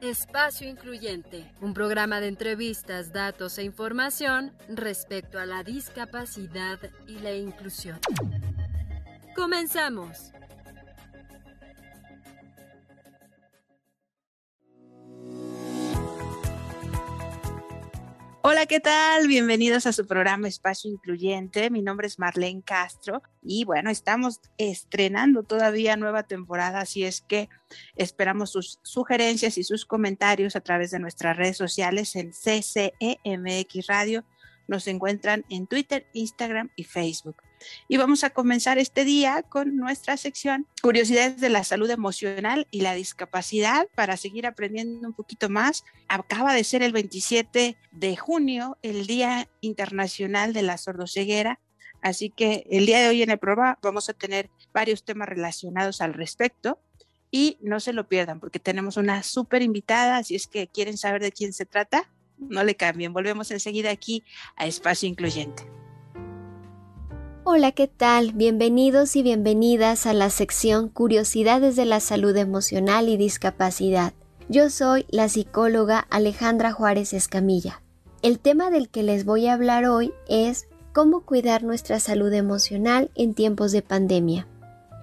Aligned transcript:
Espacio 0.00 0.68
Incluyente, 0.68 1.50
un 1.60 1.74
programa 1.74 2.20
de 2.20 2.28
entrevistas, 2.28 3.12
datos 3.12 3.58
e 3.58 3.64
información 3.64 4.52
respecto 4.68 5.38
a 5.38 5.46
la 5.46 5.64
discapacidad 5.64 6.78
y 7.06 7.18
la 7.18 7.34
inclusión. 7.34 7.98
Comenzamos. 9.34 10.32
Hola, 18.50 18.64
¿qué 18.64 18.80
tal? 18.80 19.28
Bienvenidos 19.28 19.84
a 19.84 19.92
su 19.92 20.06
programa 20.06 20.48
Espacio 20.48 20.90
Incluyente. 20.90 21.68
Mi 21.68 21.82
nombre 21.82 22.06
es 22.06 22.18
Marlene 22.18 22.62
Castro 22.62 23.20
y 23.42 23.66
bueno, 23.66 23.90
estamos 23.90 24.40
estrenando 24.56 25.42
todavía 25.42 25.98
nueva 25.98 26.22
temporada, 26.22 26.80
así 26.80 27.04
es 27.04 27.20
que 27.20 27.50
esperamos 27.94 28.52
sus 28.52 28.80
sugerencias 28.82 29.58
y 29.58 29.64
sus 29.64 29.84
comentarios 29.84 30.56
a 30.56 30.62
través 30.62 30.92
de 30.92 30.98
nuestras 30.98 31.36
redes 31.36 31.58
sociales 31.58 32.16
en 32.16 32.30
CCEMX 32.30 33.86
Radio. 33.86 34.24
Nos 34.66 34.86
encuentran 34.86 35.44
en 35.50 35.66
Twitter, 35.66 36.06
Instagram 36.14 36.70
y 36.74 36.84
Facebook. 36.84 37.36
Y 37.88 37.96
vamos 37.96 38.24
a 38.24 38.30
comenzar 38.30 38.78
este 38.78 39.04
día 39.04 39.42
con 39.42 39.76
nuestra 39.76 40.16
sección 40.16 40.66
Curiosidades 40.82 41.40
de 41.40 41.48
la 41.48 41.64
salud 41.64 41.90
emocional 41.90 42.66
y 42.70 42.82
la 42.82 42.94
discapacidad 42.94 43.88
para 43.94 44.16
seguir 44.16 44.46
aprendiendo 44.46 45.08
un 45.08 45.14
poquito 45.14 45.48
más. 45.48 45.84
Acaba 46.08 46.54
de 46.54 46.64
ser 46.64 46.82
el 46.82 46.92
27 46.92 47.76
de 47.90 48.16
junio, 48.16 48.78
el 48.82 49.06
Día 49.06 49.48
Internacional 49.60 50.52
de 50.52 50.62
la 50.62 50.78
Sordoceguera. 50.78 51.60
Así 52.00 52.30
que 52.30 52.64
el 52.70 52.86
día 52.86 53.00
de 53.00 53.08
hoy 53.08 53.22
en 53.22 53.30
el 53.30 53.38
programa 53.38 53.78
vamos 53.82 54.08
a 54.08 54.14
tener 54.14 54.50
varios 54.72 55.04
temas 55.04 55.28
relacionados 55.28 56.00
al 56.00 56.14
respecto 56.14 56.78
y 57.30 57.58
no 57.60 57.80
se 57.80 57.92
lo 57.92 58.08
pierdan 58.08 58.40
porque 58.40 58.58
tenemos 58.58 58.96
una 58.96 59.22
súper 59.22 59.62
invitada, 59.62 60.22
si 60.22 60.34
es 60.34 60.46
que 60.46 60.68
quieren 60.68 60.96
saber 60.96 61.22
de 61.22 61.32
quién 61.32 61.52
se 61.52 61.66
trata, 61.66 62.10
no 62.38 62.62
le 62.64 62.76
cambien. 62.76 63.12
Volvemos 63.12 63.50
enseguida 63.50 63.90
aquí 63.90 64.24
a 64.56 64.66
Espacio 64.66 65.08
Incluyente. 65.08 65.77
Hola, 67.50 67.72
¿qué 67.72 67.88
tal? 67.88 68.34
Bienvenidos 68.34 69.16
y 69.16 69.22
bienvenidas 69.22 70.04
a 70.04 70.12
la 70.12 70.28
sección 70.28 70.90
Curiosidades 70.90 71.76
de 71.76 71.86
la 71.86 71.98
Salud 71.98 72.36
Emocional 72.36 73.08
y 73.08 73.16
Discapacidad. 73.16 74.12
Yo 74.50 74.68
soy 74.68 75.06
la 75.08 75.30
psicóloga 75.30 75.98
Alejandra 76.10 76.72
Juárez 76.72 77.14
Escamilla. 77.14 77.80
El 78.20 78.38
tema 78.38 78.68
del 78.68 78.90
que 78.90 79.02
les 79.02 79.24
voy 79.24 79.46
a 79.46 79.54
hablar 79.54 79.86
hoy 79.86 80.12
es 80.28 80.68
cómo 80.92 81.22
cuidar 81.22 81.62
nuestra 81.62 82.00
salud 82.00 82.34
emocional 82.34 83.10
en 83.14 83.32
tiempos 83.32 83.72
de 83.72 83.80
pandemia. 83.80 84.46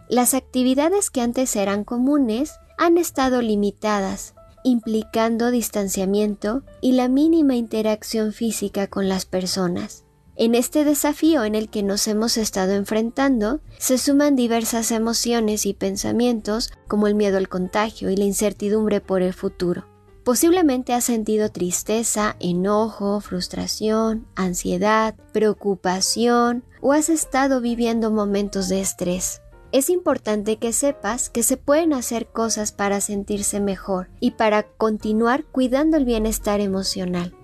Las 0.08 0.36
actividades 0.36 1.10
que 1.10 1.22
antes 1.22 1.56
eran 1.56 1.84
comunes 1.84 2.60
han 2.78 3.00
estado 3.00 3.42
limitadas, 3.42 4.36
implicando 4.64 5.50
distanciamiento 5.50 6.62
y 6.80 6.92
la 6.92 7.08
mínima 7.08 7.56
interacción 7.56 8.34
física 8.34 8.86
con 8.86 9.10
las 9.10 9.26
personas. 9.26 10.05
En 10.38 10.54
este 10.54 10.84
desafío 10.84 11.46
en 11.46 11.56
el 11.56 11.70
que 11.70 11.82
nos 11.82 12.08
hemos 12.10 12.36
estado 12.36 12.74
enfrentando, 12.74 13.62
se 13.78 13.98
suman 13.98 14.36
diversas 14.36 14.92
emociones 14.92 15.66
y 15.66 15.74
pensamientos 15.74 16.72
como 16.88 17.08
el 17.08 17.16
miedo 17.16 17.38
al 17.38 17.48
contagio 17.48 18.10
y 18.10 18.18
la 18.18 18.26
incertidumbre 18.26 19.00
por 19.00 19.22
el 19.22 19.34
futuro. 19.34 19.86
Posiblemente 20.26 20.92
has 20.92 21.06
sentido 21.06 21.52
tristeza, 21.52 22.36
enojo, 22.42 23.22
frustración, 23.22 24.26
ansiedad, 24.36 25.16
preocupación 25.32 26.64
o 26.82 26.92
has 26.92 27.08
estado 27.08 27.62
viviendo 27.62 28.12
momentos 28.12 28.68
de 28.68 28.82
estrés. 28.82 29.42
Es 29.72 29.90
importante 29.90 30.58
que 30.58 30.74
sepas 30.74 31.30
que 31.30 31.44
se 31.44 31.56
pueden 31.56 31.94
hacer 31.94 32.28
cosas 32.28 32.74
para 32.74 33.00
sentirse 33.00 33.62
mejor 33.62 34.10
y 34.20 34.32
para 34.32 34.64
continuar 34.64 35.46
cuidando 35.46 35.96
el 35.96 36.06
bienestar 36.06 36.60
emocional. 36.60 37.36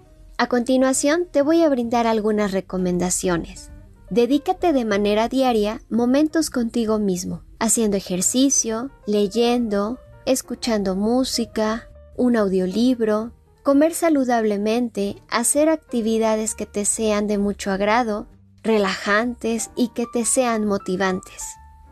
A 0.42 0.48
continuación 0.48 1.28
te 1.30 1.44
voy 1.44 1.62
a 1.62 1.70
brindar 1.70 2.08
algunas 2.08 2.52
recomendaciones. 2.52 3.70
Dedícate 4.10 4.74
de 4.74 4.86
manera 4.86 5.30
diaria 5.30 5.84
momentos 5.88 6.50
contigo 6.50 6.98
mismo, 6.98 7.44
haciendo 7.60 7.96
ejercicio, 7.96 8.90
leyendo, 9.06 10.00
escuchando 10.26 10.96
música, 10.96 11.88
un 12.18 12.36
audiolibro, 12.36 13.34
comer 13.62 13.94
saludablemente, 13.94 15.22
hacer 15.30 15.70
actividades 15.70 16.56
que 16.56 16.66
te 16.66 16.86
sean 16.86 17.28
de 17.28 17.38
mucho 17.38 17.70
agrado, 17.70 18.26
relajantes 18.64 19.70
y 19.76 19.90
que 19.90 20.08
te 20.12 20.26
sean 20.26 20.66
motivantes. 20.66 21.44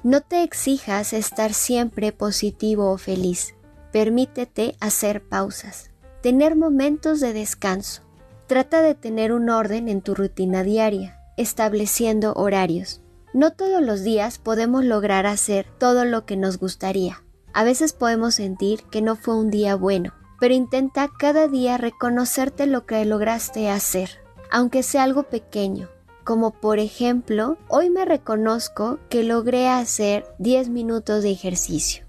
No 0.02 0.22
te 0.22 0.42
exijas 0.42 1.14
estar 1.14 1.54
siempre 1.54 2.12
positivo 2.14 2.90
o 2.94 2.98
feliz. 2.98 3.54
Permítete 3.92 4.76
hacer 4.80 5.24
pausas, 5.24 5.92
tener 6.24 6.56
momentos 6.56 7.20
de 7.20 7.34
descanso. 7.34 8.09
Trata 8.50 8.82
de 8.82 8.96
tener 8.96 9.32
un 9.32 9.48
orden 9.52 9.88
en 9.88 10.02
tu 10.02 10.16
rutina 10.16 10.64
diaria, 10.64 11.20
estableciendo 11.38 12.34
horarios. 12.34 13.00
No 13.32 13.52
todos 13.54 13.80
los 13.80 14.04
días 14.04 14.40
podemos 14.40 14.84
lograr 14.84 15.28
hacer 15.28 15.68
todo 15.78 16.04
lo 16.04 16.26
que 16.26 16.36
nos 16.36 16.58
gustaría. 16.58 17.22
A 17.54 17.64
veces 17.64 17.94
podemos 17.94 18.34
sentir 18.34 18.82
que 18.90 19.04
no 19.04 19.16
fue 19.16 19.36
un 19.36 19.52
día 19.52 19.76
bueno, 19.76 20.16
pero 20.40 20.56
intenta 20.56 21.12
cada 21.20 21.48
día 21.48 21.78
reconocerte 21.78 22.66
lo 22.66 22.88
que 22.88 23.06
lograste 23.06 23.70
hacer, 23.70 24.10
aunque 24.50 24.82
sea 24.82 25.04
algo 25.04 25.30
pequeño, 25.30 25.88
como 26.24 26.50
por 26.50 26.80
ejemplo, 26.80 27.60
hoy 27.68 27.92
me 27.92 28.04
reconozco 28.04 28.98
que 29.10 29.22
logré 29.22 29.68
hacer 29.70 30.26
10 30.40 30.70
minutos 30.70 31.22
de 31.22 31.30
ejercicio. 31.30 32.04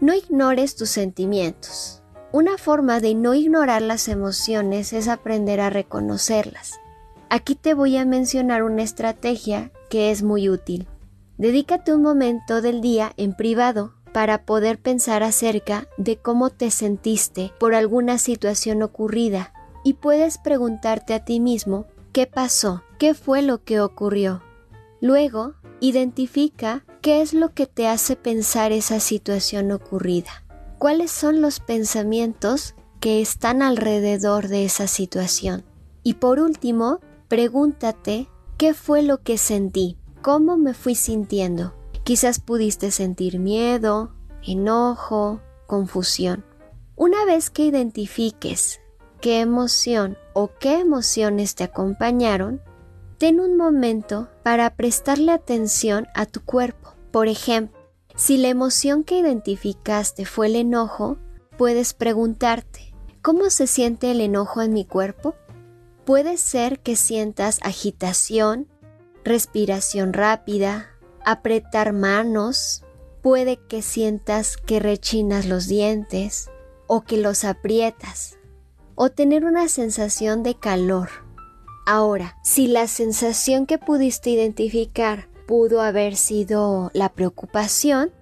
No 0.00 0.14
ignores 0.14 0.74
tus 0.74 0.88
sentimientos. 0.88 2.02
Una 2.34 2.58
forma 2.58 2.98
de 2.98 3.14
no 3.14 3.34
ignorar 3.34 3.80
las 3.80 4.08
emociones 4.08 4.92
es 4.92 5.06
aprender 5.06 5.60
a 5.60 5.70
reconocerlas. 5.70 6.80
Aquí 7.28 7.54
te 7.54 7.74
voy 7.74 7.96
a 7.96 8.04
mencionar 8.04 8.64
una 8.64 8.82
estrategia 8.82 9.70
que 9.88 10.10
es 10.10 10.24
muy 10.24 10.48
útil. 10.48 10.88
Dedícate 11.38 11.94
un 11.94 12.02
momento 12.02 12.60
del 12.60 12.80
día 12.80 13.12
en 13.16 13.36
privado 13.36 13.94
para 14.12 14.46
poder 14.46 14.80
pensar 14.80 15.22
acerca 15.22 15.86
de 15.96 16.16
cómo 16.16 16.50
te 16.50 16.72
sentiste 16.72 17.52
por 17.60 17.72
alguna 17.72 18.18
situación 18.18 18.82
ocurrida 18.82 19.52
y 19.84 19.92
puedes 19.92 20.38
preguntarte 20.38 21.14
a 21.14 21.24
ti 21.24 21.38
mismo 21.38 21.86
qué 22.10 22.26
pasó, 22.26 22.82
qué 22.98 23.14
fue 23.14 23.42
lo 23.42 23.62
que 23.62 23.78
ocurrió. 23.80 24.42
Luego, 25.00 25.54
identifica 25.78 26.84
qué 27.00 27.22
es 27.22 27.32
lo 27.32 27.54
que 27.54 27.68
te 27.68 27.86
hace 27.86 28.16
pensar 28.16 28.72
esa 28.72 28.98
situación 28.98 29.70
ocurrida 29.70 30.43
cuáles 30.84 31.10
son 31.10 31.40
los 31.40 31.60
pensamientos 31.60 32.74
que 33.00 33.22
están 33.22 33.62
alrededor 33.62 34.48
de 34.48 34.66
esa 34.66 34.86
situación. 34.86 35.64
Y 36.02 36.12
por 36.12 36.40
último, 36.40 37.00
pregúntate 37.26 38.28
qué 38.58 38.74
fue 38.74 39.00
lo 39.00 39.22
que 39.22 39.38
sentí, 39.38 39.96
cómo 40.20 40.58
me 40.58 40.74
fui 40.74 40.94
sintiendo. 40.94 41.72
Quizás 42.02 42.38
pudiste 42.38 42.90
sentir 42.90 43.38
miedo, 43.38 44.12
enojo, 44.42 45.40
confusión. 45.66 46.44
Una 46.96 47.24
vez 47.24 47.48
que 47.48 47.64
identifiques 47.64 48.82
qué 49.22 49.40
emoción 49.40 50.18
o 50.34 50.50
qué 50.60 50.80
emociones 50.80 51.54
te 51.54 51.64
acompañaron, 51.64 52.60
ten 53.16 53.40
un 53.40 53.56
momento 53.56 54.28
para 54.42 54.68
prestarle 54.76 55.32
atención 55.32 56.08
a 56.14 56.26
tu 56.26 56.42
cuerpo. 56.42 56.92
Por 57.10 57.28
ejemplo, 57.28 57.83
si 58.16 58.36
la 58.36 58.48
emoción 58.48 59.02
que 59.02 59.18
identificaste 59.18 60.24
fue 60.24 60.46
el 60.46 60.56
enojo, 60.56 61.18
puedes 61.58 61.94
preguntarte, 61.94 62.94
¿cómo 63.22 63.50
se 63.50 63.66
siente 63.66 64.10
el 64.10 64.20
enojo 64.20 64.62
en 64.62 64.72
mi 64.72 64.84
cuerpo? 64.84 65.34
Puede 66.04 66.36
ser 66.36 66.80
que 66.80 66.96
sientas 66.96 67.58
agitación, 67.62 68.68
respiración 69.24 70.12
rápida, 70.12 70.90
apretar 71.24 71.92
manos, 71.92 72.84
puede 73.22 73.56
que 73.56 73.82
sientas 73.82 74.56
que 74.58 74.78
rechinas 74.78 75.46
los 75.46 75.66
dientes 75.66 76.50
o 76.86 77.02
que 77.02 77.16
los 77.16 77.44
aprietas, 77.44 78.38
o 78.94 79.10
tener 79.10 79.44
una 79.44 79.68
sensación 79.68 80.42
de 80.42 80.54
calor. 80.54 81.08
Ahora, 81.86 82.36
si 82.44 82.68
la 82.68 82.86
sensación 82.86 83.66
que 83.66 83.78
pudiste 83.78 84.30
identificar 84.30 85.28
pudo 85.46 85.80
haber 85.80 86.16
sido 86.16 86.90
la 86.94 87.10
preocupación, 87.10 88.12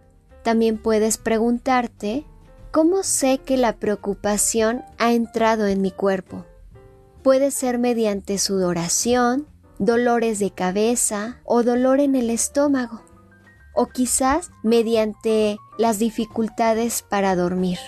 también 0.42 0.78
puedes 0.78 1.18
preguntarte, 1.18 2.24
¿cómo 2.70 3.02
sé 3.02 3.38
que 3.38 3.56
la 3.56 3.74
preocupación 3.76 4.82
ha 4.98 5.12
entrado 5.12 5.66
en 5.66 5.80
mi 5.80 5.90
cuerpo? 5.90 6.44
Puede 7.22 7.50
ser 7.50 7.78
mediante 7.78 8.38
sudoración, 8.38 9.46
dolores 9.78 10.38
de 10.38 10.50
cabeza 10.50 11.40
o 11.44 11.62
dolor 11.62 12.00
en 12.00 12.16
el 12.16 12.30
estómago, 12.30 13.02
o 13.74 13.86
quizás 13.86 14.50
mediante 14.62 15.58
las 15.78 15.98
dificultades 15.98 17.02
para 17.02 17.36
dormir. 17.36 17.78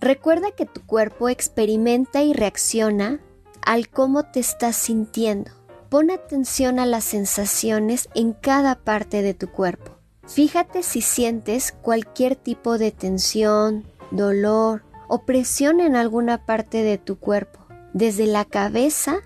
Recuerda 0.00 0.50
que 0.50 0.66
tu 0.66 0.84
cuerpo 0.84 1.28
experimenta 1.28 2.22
y 2.22 2.32
reacciona 2.32 3.20
al 3.62 3.88
cómo 3.88 4.24
te 4.24 4.40
estás 4.40 4.76
sintiendo. 4.76 5.50
Pon 5.90 6.12
atención 6.12 6.78
a 6.78 6.86
las 6.86 7.02
sensaciones 7.02 8.08
en 8.14 8.32
cada 8.32 8.76
parte 8.76 9.22
de 9.22 9.34
tu 9.34 9.50
cuerpo. 9.50 9.96
Fíjate 10.24 10.84
si 10.84 11.00
sientes 11.00 11.72
cualquier 11.82 12.36
tipo 12.36 12.78
de 12.78 12.92
tensión, 12.92 13.84
dolor 14.12 14.84
o 15.08 15.24
presión 15.24 15.80
en 15.80 15.96
alguna 15.96 16.46
parte 16.46 16.84
de 16.84 16.96
tu 16.96 17.18
cuerpo, 17.18 17.66
desde 17.92 18.28
la 18.28 18.44
cabeza 18.44 19.16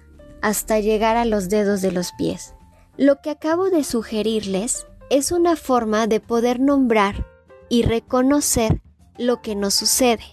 hasta 0.40 0.80
llegar 0.80 1.18
a 1.18 1.26
los 1.26 1.50
dedos 1.50 1.82
de 1.82 1.92
los 1.92 2.12
pies. 2.12 2.54
Lo 2.96 3.20
que 3.20 3.28
acabo 3.28 3.68
de 3.68 3.84
sugerirles 3.84 4.86
es 5.10 5.32
una 5.32 5.56
forma 5.56 6.06
de 6.06 6.20
poder 6.20 6.60
nombrar 6.60 7.26
y 7.68 7.82
reconocer 7.82 8.80
lo 9.18 9.42
que 9.42 9.54
nos 9.54 9.74
sucede. 9.74 10.24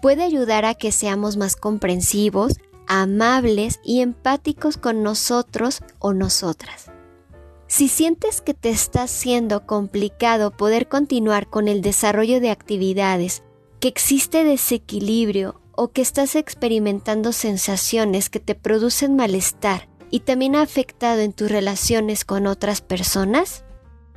Puede 0.00 0.22
ayudar 0.22 0.64
a 0.64 0.74
que 0.74 0.92
seamos 0.92 1.36
más 1.36 1.56
comprensivos, 1.56 2.60
amables 3.00 3.80
y 3.82 4.02
empáticos 4.02 4.76
con 4.76 5.02
nosotros 5.02 5.80
o 5.98 6.12
nosotras. 6.12 6.90
Si 7.66 7.88
sientes 7.88 8.42
que 8.42 8.52
te 8.52 8.68
está 8.68 9.06
siendo 9.06 9.66
complicado 9.66 10.50
poder 10.50 10.88
continuar 10.88 11.48
con 11.48 11.68
el 11.68 11.80
desarrollo 11.80 12.38
de 12.38 12.50
actividades, 12.50 13.42
que 13.80 13.88
existe 13.88 14.44
desequilibrio 14.44 15.58
o 15.74 15.88
que 15.88 16.02
estás 16.02 16.36
experimentando 16.36 17.32
sensaciones 17.32 18.28
que 18.28 18.40
te 18.40 18.54
producen 18.54 19.16
malestar 19.16 19.88
y 20.10 20.20
también 20.20 20.54
ha 20.54 20.60
afectado 20.60 21.22
en 21.22 21.32
tus 21.32 21.50
relaciones 21.50 22.26
con 22.26 22.46
otras 22.46 22.82
personas, 22.82 23.64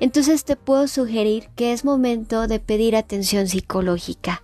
entonces 0.01 0.43
te 0.43 0.57
puedo 0.57 0.89
sugerir 0.89 1.47
que 1.55 1.71
es 1.71 1.85
momento 1.85 2.47
de 2.47 2.59
pedir 2.59 2.97
atención 2.97 3.47
psicológica. 3.47 4.43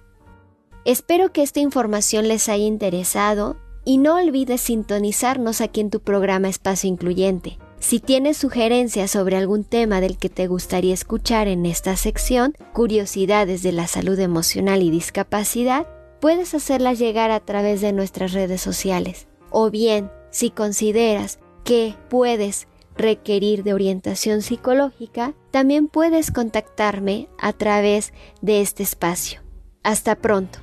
Espero 0.86 1.33
que 1.33 1.44
esta 1.44 1.60
información 1.60 2.30
les 2.30 2.48
haya 2.48 2.63
interesado 2.63 3.57
y 3.83 3.98
no 3.98 4.16
olvides 4.16 4.62
sintonizarnos 4.62 5.62
aquí 5.62 5.81
en 5.81 5.89
tu 5.89 6.00
programa 6.00 6.50
Espacio 6.50 6.89
Incluyente. 6.89 7.57
Si 7.80 8.00
tienes 8.00 8.38
sugerencias 8.38 9.10
sobre 9.10 9.38
algún 9.38 9.63
tema 9.63 10.01
del 10.01 10.18
que 10.18 10.30
te 10.30 10.45
gustaría 10.48 10.94
escuchar 10.94 11.48
en 11.48 11.66
esta 11.66 11.95
sección, 11.95 12.54
Curiosidades 12.74 13.63
de 13.63 13.72
la 13.72 13.88
Salud 13.88 14.19
Emocional 14.19 14.83
y 14.83 14.92
Discapacidad, 14.92 15.88
puedes 16.19 16.54
hacerlas 16.54 17.00
llegar 17.00 17.31
a 17.31 17.39
través 17.39 17.81
de 17.81 17.92
nuestras 17.92 18.33
redes 18.33 18.62
sociales. 18.62 19.28
O 19.50 19.72
bien, 19.72 20.12
si 20.30 20.51
consideras 20.51 21.39
que 21.63 21.95
puedes 22.10 22.68
requerir 22.95 23.63
de 23.63 23.74
orientación 23.74 24.44
psicológica, 24.44 25.33
también 25.50 25.88
puedes 25.88 26.30
contactarme 26.30 27.30
a 27.39 27.51
través 27.51 28.13
de 28.42 28.62
este 28.62 28.83
espacio. 28.83 29.42
Hasta 29.81 30.16
pronto. 30.16 30.60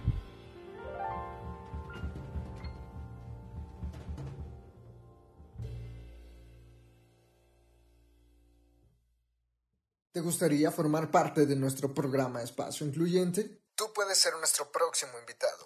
¿Te 10.18 10.24
gustaría 10.24 10.72
formar 10.72 11.12
parte 11.12 11.46
de 11.46 11.54
nuestro 11.54 11.94
programa 11.94 12.42
Espacio 12.42 12.84
Incluyente? 12.84 13.60
Tú 13.76 13.84
puedes 13.94 14.18
ser 14.18 14.32
nuestro 14.40 14.68
próximo 14.72 15.12
invitado. 15.20 15.58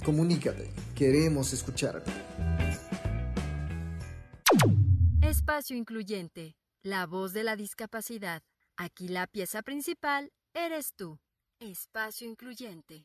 Comunícate, 0.04 0.70
queremos 0.94 1.52
escucharte. 1.52 2.12
Espacio 5.28 5.76
Incluyente, 5.76 6.56
la 6.84 7.04
voz 7.04 7.32
de 7.32 7.42
la 7.42 7.56
discapacidad. 7.56 8.44
Aquí 8.76 9.08
la 9.08 9.26
pieza 9.26 9.62
principal 9.62 10.30
eres 10.54 10.94
tú. 10.94 11.18
Espacio 11.58 12.28
Incluyente. 12.28 13.04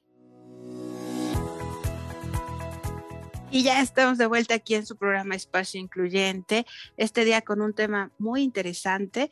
Y 3.50 3.64
ya 3.64 3.82
estamos 3.82 4.20
de 4.20 4.28
vuelta 4.28 4.54
aquí 4.54 4.76
en 4.76 4.86
su 4.86 4.98
programa 4.98 5.34
Espacio 5.34 5.82
Incluyente, 5.82 6.68
este 6.96 7.26
día 7.26 7.42
con 7.42 7.60
un 7.60 7.74
tema 7.74 8.12
muy 8.20 8.44
interesante. 8.44 9.32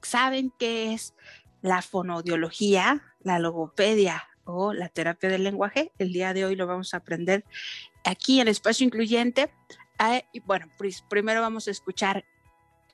¿Saben 0.00 0.50
qué 0.58 0.94
es 0.94 1.14
la 1.60 1.82
fonodiología, 1.82 3.14
la 3.20 3.40
logopedia 3.40 4.26
o 4.44 4.72
la 4.72 4.88
terapia 4.88 5.28
del 5.28 5.44
lenguaje? 5.44 5.92
El 5.98 6.14
día 6.14 6.32
de 6.32 6.46
hoy 6.46 6.56
lo 6.56 6.66
vamos 6.66 6.94
a 6.94 6.96
aprender 6.96 7.44
aquí 8.04 8.40
en 8.40 8.48
Espacio 8.48 8.86
Incluyente. 8.86 9.50
Ah, 9.98 10.22
bueno, 10.44 10.66
primero 11.08 11.40
vamos 11.40 11.68
a 11.68 11.70
escuchar 11.70 12.24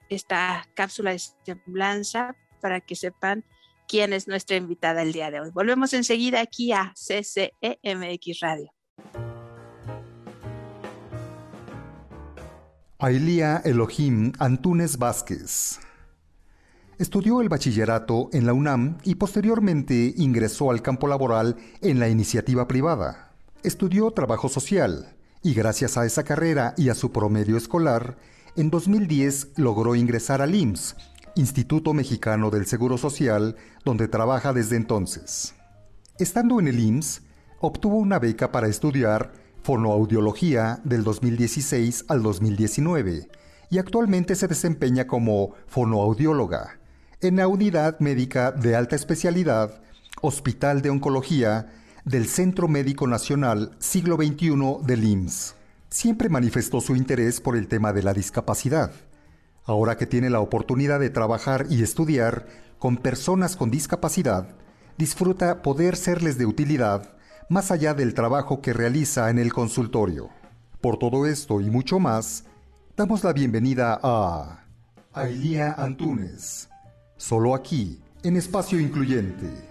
esta 0.09 0.67
cápsula 0.75 1.13
de 1.13 1.21
semblanza 1.45 2.37
para 2.61 2.81
que 2.81 2.97
sepan 2.97 3.45
quién 3.87 4.13
es 4.13 4.29
nuestra 4.29 4.57
invitada 4.57 5.03
el 5.03 5.13
día 5.13 5.31
de 5.31 5.41
hoy. 5.41 5.51
Volvemos 5.53 5.93
enseguida 5.95 6.41
aquí 6.41 6.73
a 6.73 6.93
CCEMX 6.95 8.41
Radio. 8.41 8.73
Ailía 12.99 13.63
Elohim 13.65 14.33
Antunes 14.39 14.99
Vázquez. 14.99 15.79
Estudió 16.99 17.41
el 17.41 17.49
bachillerato 17.49 18.29
en 18.33 18.45
la 18.45 18.53
UNAM 18.53 18.99
y 19.05 19.15
posteriormente 19.15 20.15
ingresó 20.17 20.73
al 20.73 20.83
campo 20.83 21.07
laboral 21.07 21.57
en 21.81 22.01
la 22.01 22.09
iniciativa 22.09 22.67
privada. 22.67 23.37
Estudió 23.63 24.11
trabajo 24.11 24.49
social 24.49 25.17
y 25.43 25.55
gracias 25.55 25.97
a 25.97 26.05
esa 26.05 26.25
carrera 26.25 26.75
y 26.77 26.89
a 26.89 26.95
su 26.95 27.13
promedio 27.13 27.57
escolar, 27.57 28.17
en 28.57 28.71
2010 28.71 29.53
logró 29.57 29.95
ingresar 29.95 30.43
al 30.43 30.55
IMSS, 30.55 30.97
Instituto 31.37 31.95
Mexicano 31.95 32.51
del 32.51 32.67
Seguro 32.67 32.99
Social, 32.99 33.57
donde 33.85 34.09
trabaja 34.09 34.53
desde 34.53 34.77
entonces. 34.77 35.55
Estando 36.19 36.59
en 36.59 36.69
el 36.69 36.81
IMSS, 36.81 37.23
obtuvo 37.61 37.97
una 37.97 38.19
beca 38.19 38.51
para 38.51 38.67
estudiar 38.67 39.33
fonoaudiología 39.63 40.81
del 40.85 41.05
2016 41.05 42.07
al 42.09 42.23
2019 42.23 43.29
y 43.71 43.79
actualmente 43.79 44.35
se 44.35 44.49
desempeña 44.49 45.07
como 45.07 45.55
fonoaudióloga 45.67 46.79
en 47.21 47.37
la 47.37 47.49
unidad 47.49 47.99
médica 47.99 48.53
de 48.53 48.77
alta 48.77 48.95
especialidad, 48.95 49.81
Hospital 50.23 50.83
de 50.83 50.91
Oncología 50.91 51.73
del 52.09 52.27
Centro 52.27 52.69
Médico 52.69 53.07
Nacional 53.07 53.77
Siglo 53.79 54.17
XXI 54.17 54.79
del 54.83 55.05
IMSS 55.05 55.57
siempre 55.91 56.31
manifestó 56.31 56.81
su 56.81 56.97
interés 56.97 57.41
por 57.43 57.55
el 57.55 57.69
tema 57.69 57.93
de 57.93 58.03
la 58.03 58.15
discapacidad. 58.15 58.93
Ahora 59.65 59.99
que 59.99 60.07
tiene 60.07 60.31
la 60.31 60.41
oportunidad 60.41 61.01
de 61.01 61.11
trabajar 61.11 61.67
y 61.69 61.83
estudiar 61.83 62.47
con 62.79 62.97
personas 62.97 63.57
con 63.57 63.71
discapacidad, 63.71 64.49
disfruta 64.97 65.61
poder 65.61 65.97
serles 65.97 66.39
de 66.39 66.47
utilidad 66.47 67.15
más 67.51 67.71
allá 67.71 67.93
del 67.93 68.15
trabajo 68.15 68.63
que 68.63 68.73
realiza 68.73 69.29
en 69.29 69.39
el 69.39 69.53
consultorio. 69.53 70.31
Por 70.81 70.99
todo 70.99 71.27
esto 71.27 71.61
y 71.61 71.69
mucho 71.69 71.99
más, 71.99 72.45
damos 72.97 73.23
la 73.23 73.35
bienvenida 73.35 74.01
a 74.03 74.65
Ailía 75.13 75.75
Antunes, 75.77 76.71
solo 77.19 77.55
aquí, 77.55 78.01
en 78.23 78.37
Espacio 78.39 78.81
Incluyente. 78.81 79.68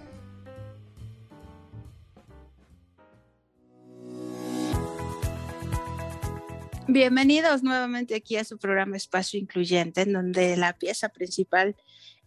Bienvenidos 6.90 7.64
nuevamente 7.64 8.16
aquí 8.16 8.38
a 8.38 8.46
su 8.46 8.58
programa 8.58 8.96
Espacio 8.96 9.38
Incluyente, 9.38 10.04
en 10.04 10.14
donde 10.14 10.56
la 10.56 10.72
pieza 10.72 11.10
principal 11.10 11.76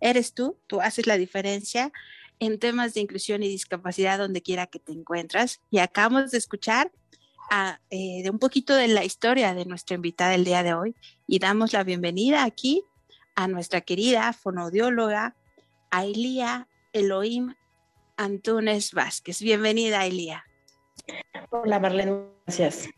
eres 0.01 0.35
tú, 0.35 0.59
tú 0.67 0.83
haces 0.83 1.07
la 1.07 1.17
diferencia 1.17 1.91
en 2.41 2.59
temas 2.59 2.93
de 2.93 3.01
inclusión 3.01 3.43
y 3.43 3.49
discapacidad 3.49 4.19
donde 4.19 4.43
quiera 4.43 4.67
que 4.67 4.79
te 4.79 4.93
encuentras. 4.93 5.63
Y 5.71 5.79
acabamos 5.79 6.31
de 6.31 6.39
escuchar 6.39 6.93
eh, 7.89 8.23
de 8.23 8.29
un 8.29 8.39
poquito 8.39 8.75
de 8.75 8.89
la 8.89 9.03
historia 9.03 9.55
de 9.55 9.65
nuestra 9.65 9.97
invitada 9.97 10.35
el 10.35 10.45
día 10.45 10.63
de 10.63 10.75
hoy 10.75 10.95
y 11.27 11.39
damos 11.39 11.73
la 11.73 11.83
bienvenida 11.83 12.45
aquí 12.45 12.85
a 13.37 13.49
nuestra 13.49 13.81
querida 13.81 14.31
fonodióloga 14.35 15.37
Ailía 15.91 16.69
Elohim 16.93 17.55
Antunes 18.19 18.93
Vázquez. 18.93 19.41
Bienvenida, 19.41 20.01
Ailía. 20.01 20.45
Hola, 21.51 21.81
Marlene, 21.81 22.27
gracias 22.47 22.91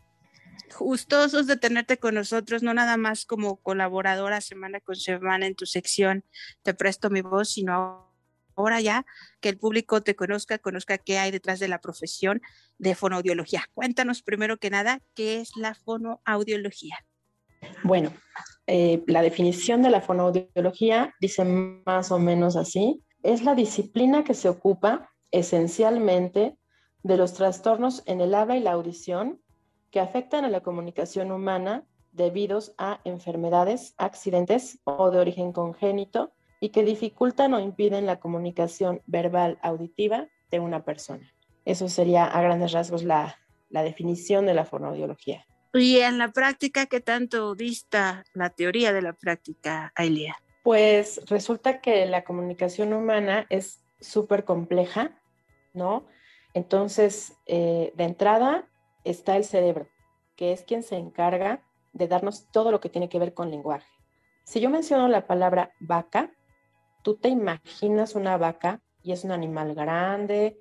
gustosos 0.79 1.47
de 1.47 1.57
tenerte 1.57 1.97
con 1.97 2.15
nosotros, 2.15 2.63
no 2.63 2.73
nada 2.73 2.97
más 2.97 3.25
como 3.25 3.57
colaboradora 3.57 4.41
semana 4.41 4.79
con 4.79 4.95
semana 4.95 5.45
en 5.45 5.55
tu 5.55 5.65
sección 5.65 6.23
Te 6.61 6.73
presto 6.73 7.09
mi 7.09 7.21
voz, 7.21 7.49
sino 7.49 8.11
ahora 8.55 8.81
ya 8.81 9.05
que 9.39 9.49
el 9.49 9.57
público 9.57 10.01
te 10.03 10.15
conozca, 10.15 10.57
conozca 10.57 10.97
qué 10.97 11.17
hay 11.17 11.31
detrás 11.31 11.59
de 11.59 11.67
la 11.67 11.81
profesión 11.81 12.41
de 12.77 12.95
fonoaudiología. 12.95 13.65
Cuéntanos 13.73 14.21
primero 14.21 14.57
que 14.57 14.69
nada, 14.69 15.01
¿qué 15.15 15.41
es 15.41 15.55
la 15.55 15.73
fonoaudiología? 15.75 16.97
Bueno, 17.83 18.13
eh, 18.67 19.03
la 19.07 19.21
definición 19.21 19.81
de 19.81 19.89
la 19.89 20.01
fonoaudiología 20.01 21.13
dice 21.19 21.43
más 21.45 22.11
o 22.11 22.19
menos 22.19 22.55
así, 22.55 23.03
es 23.23 23.43
la 23.43 23.55
disciplina 23.55 24.23
que 24.23 24.33
se 24.33 24.49
ocupa 24.49 25.09
esencialmente 25.31 26.57
de 27.03 27.17
los 27.17 27.33
trastornos 27.33 28.03
en 28.05 28.21
el 28.21 28.33
habla 28.33 28.55
y 28.55 28.61
la 28.61 28.71
audición 28.71 29.41
que 29.93 29.99
afectan 29.99 30.43
a 30.43 30.49
la 30.49 30.61
comunicación 30.61 31.31
humana 31.31 31.83
debidos 32.11 32.73
a 32.79 32.99
enfermedades, 33.03 33.93
accidentes 33.99 34.79
o 34.85 35.11
de 35.11 35.19
origen 35.19 35.53
congénito 35.53 36.33
y 36.59 36.69
que 36.69 36.83
dificultan 36.83 37.53
o 37.53 37.59
impiden 37.59 38.07
la 38.07 38.19
comunicación 38.19 39.03
verbal 39.05 39.59
auditiva 39.61 40.27
de 40.49 40.59
una 40.59 40.83
persona. 40.83 41.31
Eso 41.63 41.89
sería 41.89 42.25
a 42.25 42.41
grandes 42.41 42.71
rasgos 42.71 43.03
la, 43.03 43.39
la 43.69 43.83
definición 43.83 44.47
de 44.47 44.55
la 44.55 44.65
fonoaudiología. 44.65 45.45
Y 45.75 45.97
en 45.97 46.17
la 46.17 46.31
práctica, 46.31 46.87
¿qué 46.87 46.99
tanto 46.99 47.53
dista 47.53 48.23
la 48.33 48.49
teoría 48.49 48.93
de 48.93 49.01
la 49.03 49.13
práctica, 49.13 49.91
Ailia? 49.95 50.35
Pues 50.63 51.21
resulta 51.27 51.81
que 51.81 52.07
la 52.07 52.23
comunicación 52.23 52.93
humana 52.93 53.45
es 53.49 53.83
súper 53.99 54.43
compleja, 54.43 55.11
¿no? 55.73 56.05
Entonces, 56.55 57.33
eh, 57.45 57.93
de 57.95 58.03
entrada 58.03 58.67
está 59.03 59.37
el 59.37 59.43
cerebro, 59.43 59.87
que 60.35 60.51
es 60.51 60.63
quien 60.63 60.83
se 60.83 60.97
encarga 60.97 61.63
de 61.93 62.07
darnos 62.07 62.49
todo 62.51 62.71
lo 62.71 62.79
que 62.79 62.89
tiene 62.89 63.09
que 63.09 63.19
ver 63.19 63.33
con 63.33 63.51
lenguaje. 63.51 63.87
Si 64.43 64.59
yo 64.59 64.69
menciono 64.69 65.07
la 65.07 65.27
palabra 65.27 65.73
vaca, 65.79 66.31
tú 67.01 67.15
te 67.15 67.29
imaginas 67.29 68.15
una 68.15 68.37
vaca 68.37 68.81
y 69.01 69.11
es 69.11 69.23
un 69.23 69.31
animal 69.31 69.75
grande, 69.75 70.59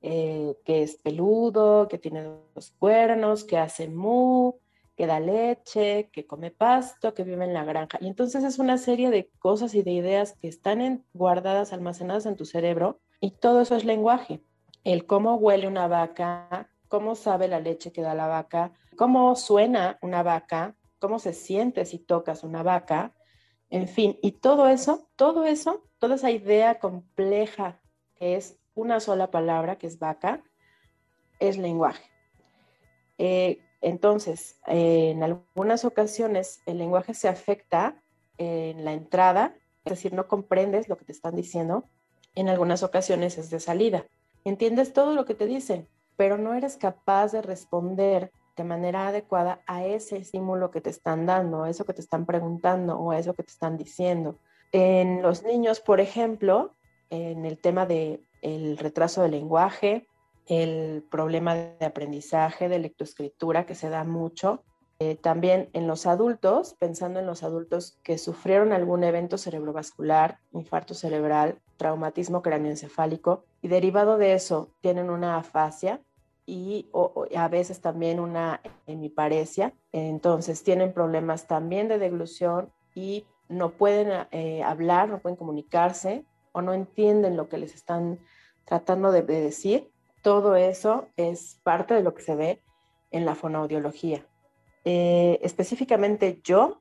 eh, 0.00 0.54
que 0.64 0.82
es 0.82 0.96
peludo, 0.96 1.88
que 1.88 1.98
tiene 1.98 2.22
dos 2.54 2.72
cuernos, 2.78 3.44
que 3.44 3.58
hace 3.58 3.88
mu, 3.88 4.54
que 4.96 5.06
da 5.06 5.20
leche, 5.20 6.10
que 6.12 6.26
come 6.26 6.50
pasto, 6.50 7.14
que 7.14 7.24
vive 7.24 7.44
en 7.44 7.54
la 7.54 7.64
granja. 7.64 7.98
Y 8.00 8.06
entonces 8.06 8.44
es 8.44 8.58
una 8.58 8.78
serie 8.78 9.10
de 9.10 9.30
cosas 9.38 9.74
y 9.74 9.82
de 9.82 9.92
ideas 9.92 10.36
que 10.40 10.48
están 10.48 11.04
guardadas, 11.14 11.72
almacenadas 11.72 12.26
en 12.26 12.36
tu 12.36 12.44
cerebro, 12.44 13.00
y 13.20 13.32
todo 13.32 13.60
eso 13.60 13.76
es 13.76 13.84
lenguaje. 13.84 14.42
El 14.84 15.06
cómo 15.06 15.36
huele 15.36 15.66
una 15.66 15.88
vaca, 15.88 16.70
cómo 16.88 17.14
sabe 17.14 17.48
la 17.48 17.60
leche 17.60 17.92
que 17.92 18.02
da 18.02 18.14
la 18.14 18.26
vaca, 18.26 18.72
cómo 18.96 19.36
suena 19.36 19.98
una 20.02 20.22
vaca, 20.22 20.74
cómo 20.98 21.18
se 21.18 21.32
siente 21.32 21.84
si 21.84 21.98
tocas 21.98 22.42
una 22.42 22.62
vaca, 22.62 23.12
en 23.70 23.86
fin, 23.86 24.18
y 24.22 24.32
todo 24.32 24.68
eso, 24.68 25.08
todo 25.16 25.44
eso, 25.44 25.84
toda 25.98 26.14
esa 26.14 26.30
idea 26.30 26.78
compleja 26.78 27.80
que 28.16 28.36
es 28.36 28.58
una 28.74 29.00
sola 29.00 29.30
palabra, 29.30 29.76
que 29.76 29.86
es 29.86 29.98
vaca, 29.98 30.42
es 31.38 31.58
lenguaje. 31.58 32.10
Eh, 33.18 33.60
entonces, 33.80 34.58
en 34.66 35.22
algunas 35.22 35.84
ocasiones 35.84 36.60
el 36.66 36.78
lenguaje 36.78 37.14
se 37.14 37.28
afecta 37.28 38.02
en 38.38 38.84
la 38.84 38.92
entrada, 38.92 39.54
es 39.84 39.90
decir, 39.90 40.12
no 40.12 40.26
comprendes 40.26 40.88
lo 40.88 40.96
que 40.96 41.04
te 41.04 41.12
están 41.12 41.36
diciendo. 41.36 41.84
En 42.34 42.48
algunas 42.48 42.82
ocasiones 42.82 43.38
es 43.38 43.50
de 43.50 43.60
salida. 43.60 44.06
Entiendes 44.44 44.92
todo 44.92 45.14
lo 45.14 45.24
que 45.24 45.34
te 45.34 45.46
dicen, 45.46 45.88
pero 46.18 46.36
no 46.36 46.52
eres 46.52 46.76
capaz 46.76 47.30
de 47.30 47.42
responder 47.42 48.32
de 48.56 48.64
manera 48.64 49.06
adecuada 49.06 49.62
a 49.68 49.84
ese 49.84 50.16
estímulo 50.16 50.72
que 50.72 50.80
te 50.80 50.90
están 50.90 51.26
dando, 51.26 51.62
a 51.62 51.70
eso 51.70 51.84
que 51.84 51.94
te 51.94 52.00
están 52.00 52.26
preguntando 52.26 52.98
o 52.98 53.12
a 53.12 53.18
eso 53.18 53.34
que 53.34 53.44
te 53.44 53.52
están 53.52 53.76
diciendo. 53.76 54.36
En 54.72 55.22
los 55.22 55.44
niños, 55.44 55.78
por 55.78 56.00
ejemplo, 56.00 56.74
en 57.08 57.46
el 57.46 57.58
tema 57.58 57.86
del 57.86 58.20
el 58.42 58.78
retraso 58.78 59.22
del 59.22 59.30
lenguaje, 59.30 60.08
el 60.46 61.04
problema 61.08 61.54
de 61.54 61.86
aprendizaje, 61.86 62.68
de 62.68 62.80
lectoescritura 62.80 63.64
que 63.64 63.76
se 63.76 63.88
da 63.88 64.02
mucho. 64.02 64.64
Eh, 64.98 65.14
también 65.14 65.70
en 65.72 65.86
los 65.86 66.06
adultos, 66.06 66.74
pensando 66.80 67.20
en 67.20 67.26
los 67.26 67.44
adultos 67.44 67.96
que 68.02 68.18
sufrieron 68.18 68.72
algún 68.72 69.04
evento 69.04 69.38
cerebrovascular, 69.38 70.40
infarto 70.50 70.94
cerebral, 70.94 71.60
traumatismo 71.76 72.42
cráneoencefálico, 72.42 73.44
y 73.62 73.68
derivado 73.68 74.18
de 74.18 74.32
eso 74.32 74.70
tienen 74.80 75.10
una 75.10 75.36
afasia, 75.36 76.00
y 76.48 76.88
a 77.36 77.46
veces 77.48 77.82
también 77.82 78.18
una 78.18 78.62
hemiparesia. 78.86 79.74
Entonces 79.92 80.62
tienen 80.62 80.94
problemas 80.94 81.46
también 81.46 81.88
de 81.88 81.98
deglución 81.98 82.72
y 82.94 83.26
no 83.50 83.72
pueden 83.72 84.26
eh, 84.30 84.62
hablar, 84.62 85.10
no 85.10 85.18
pueden 85.18 85.36
comunicarse 85.36 86.24
o 86.52 86.62
no 86.62 86.72
entienden 86.72 87.36
lo 87.36 87.50
que 87.50 87.58
les 87.58 87.74
están 87.74 88.18
tratando 88.64 89.12
de, 89.12 89.20
decir. 89.20 89.90
Todo 90.22 90.56
eso 90.56 91.08
es 91.18 91.60
parte 91.64 91.92
de 91.92 92.02
lo 92.02 92.14
que 92.14 92.22
se 92.22 92.34
ve 92.34 92.62
en 93.10 93.26
la 93.26 93.34
fonoaudiología. 93.34 94.26
Eh, 94.86 95.38
específicamente 95.42 96.40
yo, 96.42 96.80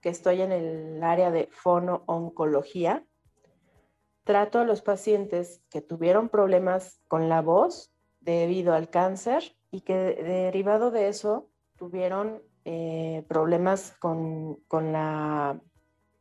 que 0.00 0.08
estoy 0.08 0.42
en 0.42 0.50
el 0.50 1.00
área 1.04 1.30
de 1.30 1.48
fonooncología, 1.52 3.04
trato 4.24 4.58
a 4.58 4.64
los 4.64 4.82
pacientes 4.82 5.62
que 5.70 5.80
tuvieron 5.80 6.28
problemas 6.28 7.00
con 7.06 7.28
la 7.28 7.40
voz 7.40 7.92
debido 8.26 8.74
al 8.74 8.90
cáncer 8.90 9.56
y 9.70 9.82
que 9.82 9.94
derivado 9.94 10.90
de 10.90 11.08
eso 11.08 11.48
tuvieron 11.76 12.42
eh, 12.64 13.24
problemas 13.28 13.94
con, 14.00 14.56
con, 14.68 14.92
la, 14.92 15.60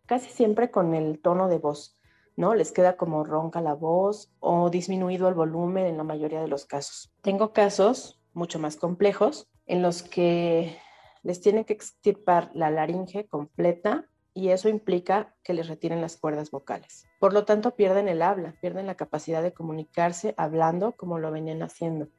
casi 0.06 0.30
siempre 0.30 0.72
con 0.72 0.94
el 0.94 1.20
tono 1.20 1.48
de 1.48 1.58
voz, 1.58 1.98
¿no? 2.36 2.54
Les 2.54 2.72
queda 2.72 2.98
como 2.98 3.24
ronca 3.24 3.62
la 3.62 3.74
voz 3.74 4.32
o 4.40 4.70
disminuido 4.70 5.28
el 5.28 5.34
volumen 5.34 5.86
en 5.86 5.98
la 5.98 6.04
mayoría 6.04 6.42
de 6.42 6.48
los 6.48 6.66
casos. 6.66 7.12
Tengo 7.22 7.52
casos 7.52 8.22
mucho 8.34 8.60
más 8.60 8.76
complejos 8.76 9.50
en 9.66 9.82
los 9.82 10.04
que 10.04 10.78
les 11.24 11.42
tienen 11.42 11.66
que 11.66 11.74
extirpar 11.74 12.52
la 12.54 12.70
laringe 12.70 13.28
completa 13.28 14.08
y 14.36 14.50
eso 14.50 14.68
implica 14.68 15.34
que 15.44 15.54
les 15.54 15.70
retiren 15.70 16.02
las 16.02 16.18
cuerdas 16.18 16.52
vocales. 16.52 17.08
Por 17.20 17.34
lo 17.34 17.46
tanto, 17.46 17.76
pierden 17.76 18.10
el 18.10 18.22
habla, 18.22 18.54
pierden 18.60 18.86
la 18.86 18.96
capacidad 18.96 19.42
de 19.42 19.54
comunicarse 19.54 20.36
hablando 20.38 20.92
como 20.92 21.18
lo 21.18 21.32
venían 21.32 21.64
haciendo. 21.64 22.10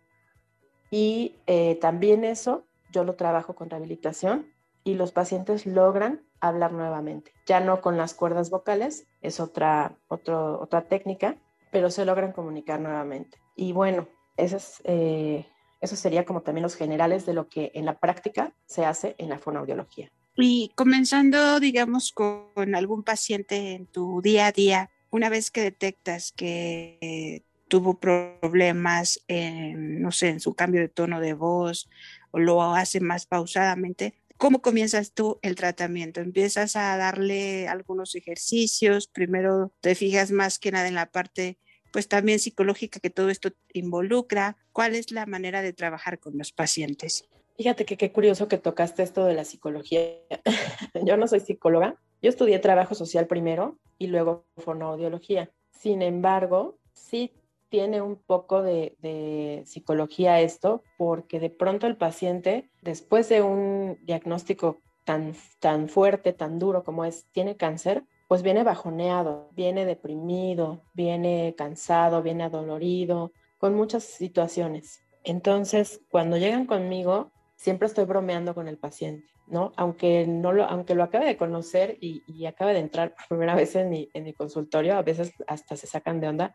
Y 0.91 1.37
eh, 1.47 1.77
también 1.77 2.25
eso 2.25 2.65
yo 2.91 3.05
lo 3.05 3.17
trabajo 3.17 3.55
con 3.55 3.69
rehabilitación 3.69 4.47
y 4.83 4.95
los 4.95 5.13
pacientes 5.13 5.67
logran 5.67 6.23
hablar 6.41 6.73
nuevamente. 6.73 7.33
Ya 7.45 7.61
no 7.61 7.83
con 7.83 7.99
las 7.99 8.15
cuerdas 8.15 8.49
vocales, 8.49 9.07
es 9.21 9.39
otra, 9.39 9.99
otra 10.09 10.89
técnica, 10.89 11.37
pero 11.71 11.91
se 11.91 12.07
logran 12.07 12.33
comunicar 12.33 12.81
nuevamente. 12.81 13.39
Y 13.57 13.73
bueno, 13.73 14.09
eso, 14.39 14.57
es, 14.57 14.81
eh, 14.85 15.47
eso 15.83 15.97
sería 15.97 16.25
como 16.25 16.41
también 16.41 16.63
los 16.63 16.77
generales 16.77 17.27
de 17.27 17.35
lo 17.35 17.49
que 17.49 17.73
en 17.75 17.85
la 17.85 17.99
práctica 17.99 18.55
se 18.65 18.87
hace 18.87 19.17
en 19.19 19.29
la 19.29 19.39
fonoaudiología. 19.39 20.11
Y 20.37 20.71
comenzando, 20.75 21.61
digamos, 21.61 22.13
con 22.13 22.75
algún 22.75 23.03
paciente 23.03 23.73
en 23.73 23.87
tu 23.87 24.21
día 24.23 24.47
a 24.49 24.53
día, 24.53 24.91
una 25.11 25.29
vez 25.29 25.51
que 25.51 25.63
detectas 25.63 26.33
que 26.33 27.43
tuvo 27.69 27.99
problemas 27.99 29.21
en, 29.29 30.03
no 30.03 30.13
sé, 30.13 30.29
en 30.29 30.41
su 30.41 30.55
cambio 30.55 30.81
de 30.81 30.89
tono 30.89 31.21
de 31.21 31.35
voz 31.35 31.89
o 32.31 32.39
lo 32.39 32.63
hace 32.63 33.01
más 33.01 33.27
pausadamente, 33.27 34.15
¿cómo 34.37 34.61
comienzas 34.61 35.13
tú 35.13 35.39
el 35.43 35.55
tratamiento? 35.55 36.21
¿Empiezas 36.21 36.77
a 36.77 36.97
darle 36.97 37.67
algunos 37.67 38.15
ejercicios? 38.15 39.09
Primero 39.09 39.73
te 39.81 39.95
fijas 39.95 40.31
más 40.31 40.59
que 40.59 40.71
nada 40.71 40.89
en 40.89 40.95
la 40.95 41.11
parte 41.11 41.59
pues 41.93 42.09
también 42.09 42.39
psicológica 42.39 43.01
que 43.01 43.09
todo 43.09 43.31
esto 43.31 43.53
involucra. 43.73 44.59
¿Cuál 44.73 44.95
es 44.95 45.13
la 45.13 45.25
manera 45.25 45.63
de 45.63 45.73
trabajar 45.73 46.19
con 46.19 46.37
los 46.37 46.53
pacientes? 46.53 47.25
Fíjate 47.57 47.85
que 47.87 47.97
qué 47.97 48.13
curioso 48.13 48.49
que 48.49 48.59
tocaste 48.59 49.03
esto 49.03 49.25
de 49.25 49.35
la 49.35 49.45
psicología. 49.45 50.01
yo 51.05 51.17
no 51.17 51.27
soy 51.27 51.41
psicóloga, 51.41 51.97
yo 52.21 52.29
estudié 52.29 52.59
trabajo 52.59 52.95
social 52.95 53.27
primero 53.27 53.79
y 53.99 54.09
luego 54.09 54.45
fonoaudiología. 54.59 55.51
Sin 55.71 56.03
embargo, 56.03 56.79
sí 56.93 57.33
tiene 57.69 58.01
un 58.01 58.17
poco 58.17 58.63
de, 58.63 59.63
psicología 59.67 60.41
esto, 60.41 60.83
porque 60.99 61.41
de 61.41 61.51
pronto 61.51 61.87
el 61.87 61.97
paciente, 61.97 62.71
después 62.83 63.29
de 63.29 63.43
un 63.43 63.99
diagnóstico 64.03 64.79
tan, 65.05 65.35
tan 65.61 65.89
fuerte, 65.89 66.33
tan 66.33 66.59
duro 66.59 66.85
como 66.85 67.05
es, 67.05 67.27
tiene 67.33 67.57
cáncer, 67.57 68.05
pues 68.29 68.43
viene 68.43 68.65
bajoneado, 68.65 69.51
viene 69.53 69.85
deprimido, 69.85 70.83
viene 70.95 71.55
cansado, 71.57 72.23
viene 72.23 72.45
adolorido, 72.45 73.33
con 73.59 73.75
muchas 73.75 74.05
situaciones. 74.05 75.01
Entonces, 75.25 76.01
cuando 76.11 76.37
llegan 76.37 76.67
conmigo, 76.67 77.33
siempre 77.57 77.89
estoy 77.89 78.05
bromeando 78.05 78.55
con 78.55 78.69
el 78.69 78.79
paciente, 78.79 79.27
¿no? 79.47 79.73
Aunque, 79.77 80.27
no 80.27 80.53
lo, 80.53 80.65
aunque 80.65 80.95
lo 80.95 81.03
acabe 81.03 81.27
de 81.27 81.37
conocer 81.37 81.97
y, 82.01 82.23
y 82.27 82.47
acabe 82.47 82.75
de 82.75 82.81
entrar 82.81 83.15
por 83.15 83.27
primera 83.29 83.55
vez 83.55 83.75
en 83.75 83.89
mi, 83.89 84.33
consultorio, 84.35 84.97
a 84.97 85.03
veces 85.03 85.33
hasta 85.47 85.77
se 85.77 85.87
sacan 85.87 86.21
de 86.21 86.29
onda, 86.29 86.55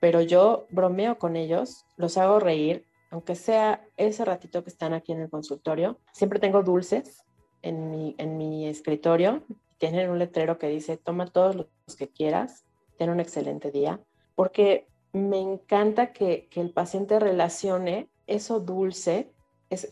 pero 0.00 0.22
yo 0.22 0.66
bromeo 0.70 1.18
con 1.18 1.36
ellos, 1.36 1.84
los 1.96 2.16
hago 2.16 2.40
reír, 2.40 2.86
aunque 3.10 3.34
sea 3.34 3.84
ese 3.96 4.24
ratito 4.24 4.64
que 4.64 4.70
están 4.70 4.94
aquí 4.94 5.12
en 5.12 5.20
el 5.20 5.30
consultorio. 5.30 5.98
Siempre 6.12 6.38
tengo 6.38 6.62
dulces 6.62 7.22
en 7.60 7.90
mi, 7.90 8.14
en 8.18 8.38
mi 8.38 8.66
escritorio, 8.66 9.42
tienen 9.78 10.10
un 10.10 10.18
letrero 10.18 10.58
que 10.58 10.68
dice, 10.68 10.96
toma 10.96 11.26
todos 11.26 11.56
los 11.56 11.96
que 11.96 12.08
quieras, 12.08 12.64
ten 12.96 13.10
un 13.10 13.20
excelente 13.20 13.70
día, 13.70 14.00
porque 14.34 14.86
me 15.12 15.38
encanta 15.38 16.12
que 16.12 16.48
el 16.54 16.70
paciente 16.70 17.18
relacione 17.18 18.08
eso 18.26 18.60
dulce 18.60 19.32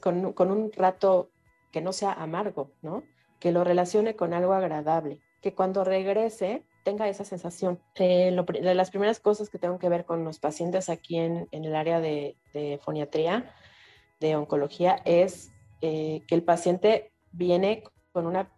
con, 0.01 0.51
un 0.51 0.73
rato 0.73 1.31
que 1.73 1.81
no 1.81 1.93
sea 1.93 2.13
amargo, 2.13 2.73
¿no? 2.83 3.03
Que 3.39 3.53
lo 3.53 3.65
relacione 3.65 4.17
con 4.17 4.35
algo 4.35 4.53
agradable, 4.53 5.21
que 5.41 5.55
cuando 5.55 5.85
regrese 5.85 6.65
tenga 6.85 7.09
esa 7.09 7.25
sensación. 7.25 7.79
Eh, 7.97 8.35
de 8.63 8.75
las 8.75 8.91
primeras 8.91 9.21
cosas 9.21 9.51
que 9.51 9.59
tengo 9.59 9.79
que 9.79 9.89
ver 9.89 10.05
con 10.05 10.25
los 10.25 10.39
pacientes 10.39 10.89
aquí 10.89 11.19
en, 11.19 11.47
en 11.51 11.65
el 11.65 11.77
área 11.77 12.01
de, 12.01 12.37
de, 12.55 12.81
foniatría, 12.83 13.55
de 14.21 14.37
oncología, 14.37 15.03
es 15.05 15.53
eh, 15.81 16.23
que 16.27 16.35
el 16.35 16.43
paciente 16.43 17.13
viene 17.31 17.85
con 18.13 18.27
una 18.27 18.51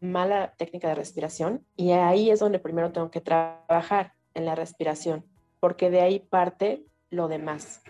mala 0.00 0.54
técnica 0.56 0.88
de 0.88 0.94
respiración 0.94 1.64
y 1.76 1.92
ahí 1.92 2.30
es 2.30 2.40
donde 2.40 2.58
primero 2.58 2.92
tengo 2.92 3.10
que 3.10 3.20
trabajar 3.20 4.14
en 4.34 4.44
la 4.44 4.54
respiración, 4.54 5.24
porque 5.60 5.90
de 5.90 6.00
ahí 6.00 6.18
parte 6.18 6.84
lo 7.10 7.28
demás. 7.28 7.82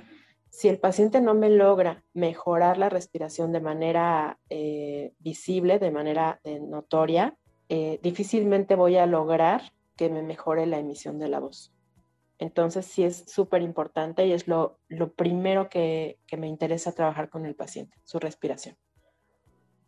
Si 0.59 0.67
el 0.67 0.81
paciente 0.81 1.21
no 1.21 1.35
me 1.35 1.51
logra 1.51 2.03
mejorar 2.15 2.79
la 2.79 2.89
respiración 2.89 3.53
de 3.53 3.61
manera 3.61 4.41
eh, 4.51 5.13
visible, 5.21 5.79
de 5.79 5.93
manera 5.93 6.41
eh, 6.43 6.59
notoria, 6.59 7.37
eh, 7.69 8.01
difícilmente 8.03 8.75
voy 8.75 8.97
a 8.97 9.07
lograr 9.07 9.73
que 9.95 10.11
me 10.11 10.21
mejore 10.21 10.67
la 10.67 10.81
emisión 10.81 11.21
de 11.21 11.29
la 11.29 11.39
voz. 11.39 11.73
Entonces 12.41 12.87
sí 12.87 13.05
es 13.05 13.23
súper 13.29 13.63
importante 13.63 14.27
y 14.27 14.33
es 14.33 14.49
lo, 14.49 14.81
primero 15.15 15.69
que, 15.69 16.19
me 16.37 16.49
interesa 16.49 16.91
trabajar 16.91 17.31
con 17.31 17.47
el 17.47 17.55
paciente, 17.55 17.97
su 18.03 18.19
respiración. 18.19 18.77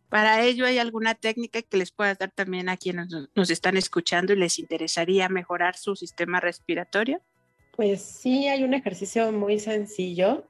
Para 0.07 0.41
ello, 0.41 0.65
¿hay 0.65 0.77
alguna 0.77 1.15
técnica 1.15 1.61
que 1.61 1.75
les 1.75 1.91
pueda 1.91 2.15
dar 2.15 2.31
también 2.31 2.69
a 2.69 2.77
quienes 2.77 3.09
nos 3.35 3.49
están 3.49 3.75
escuchando 3.75 4.31
y 4.31 4.37
les 4.37 4.57
interesaría 4.57 5.27
mejorar 5.27 5.75
su 5.75 5.97
sistema 5.97 6.39
respiratorio? 6.39 7.19
Pues 7.75 8.01
sí, 8.01 8.47
hay 8.47 8.63
un 8.63 8.73
ejercicio 8.73 9.29
muy 9.33 9.59
sencillo, 9.59 10.45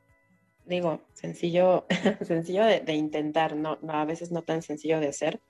digo, 0.66 1.02
sencillo, 1.14 1.86
sencillo 2.22 2.66
de, 2.66 2.94
intentar, 2.94 3.56
no, 3.56 3.78
a 3.88 4.06
veces 4.06 4.32
no 4.32 4.42
tan 4.42 4.62
sencillo 4.62 5.00
de 5.00 5.10
hacer, 5.10 5.42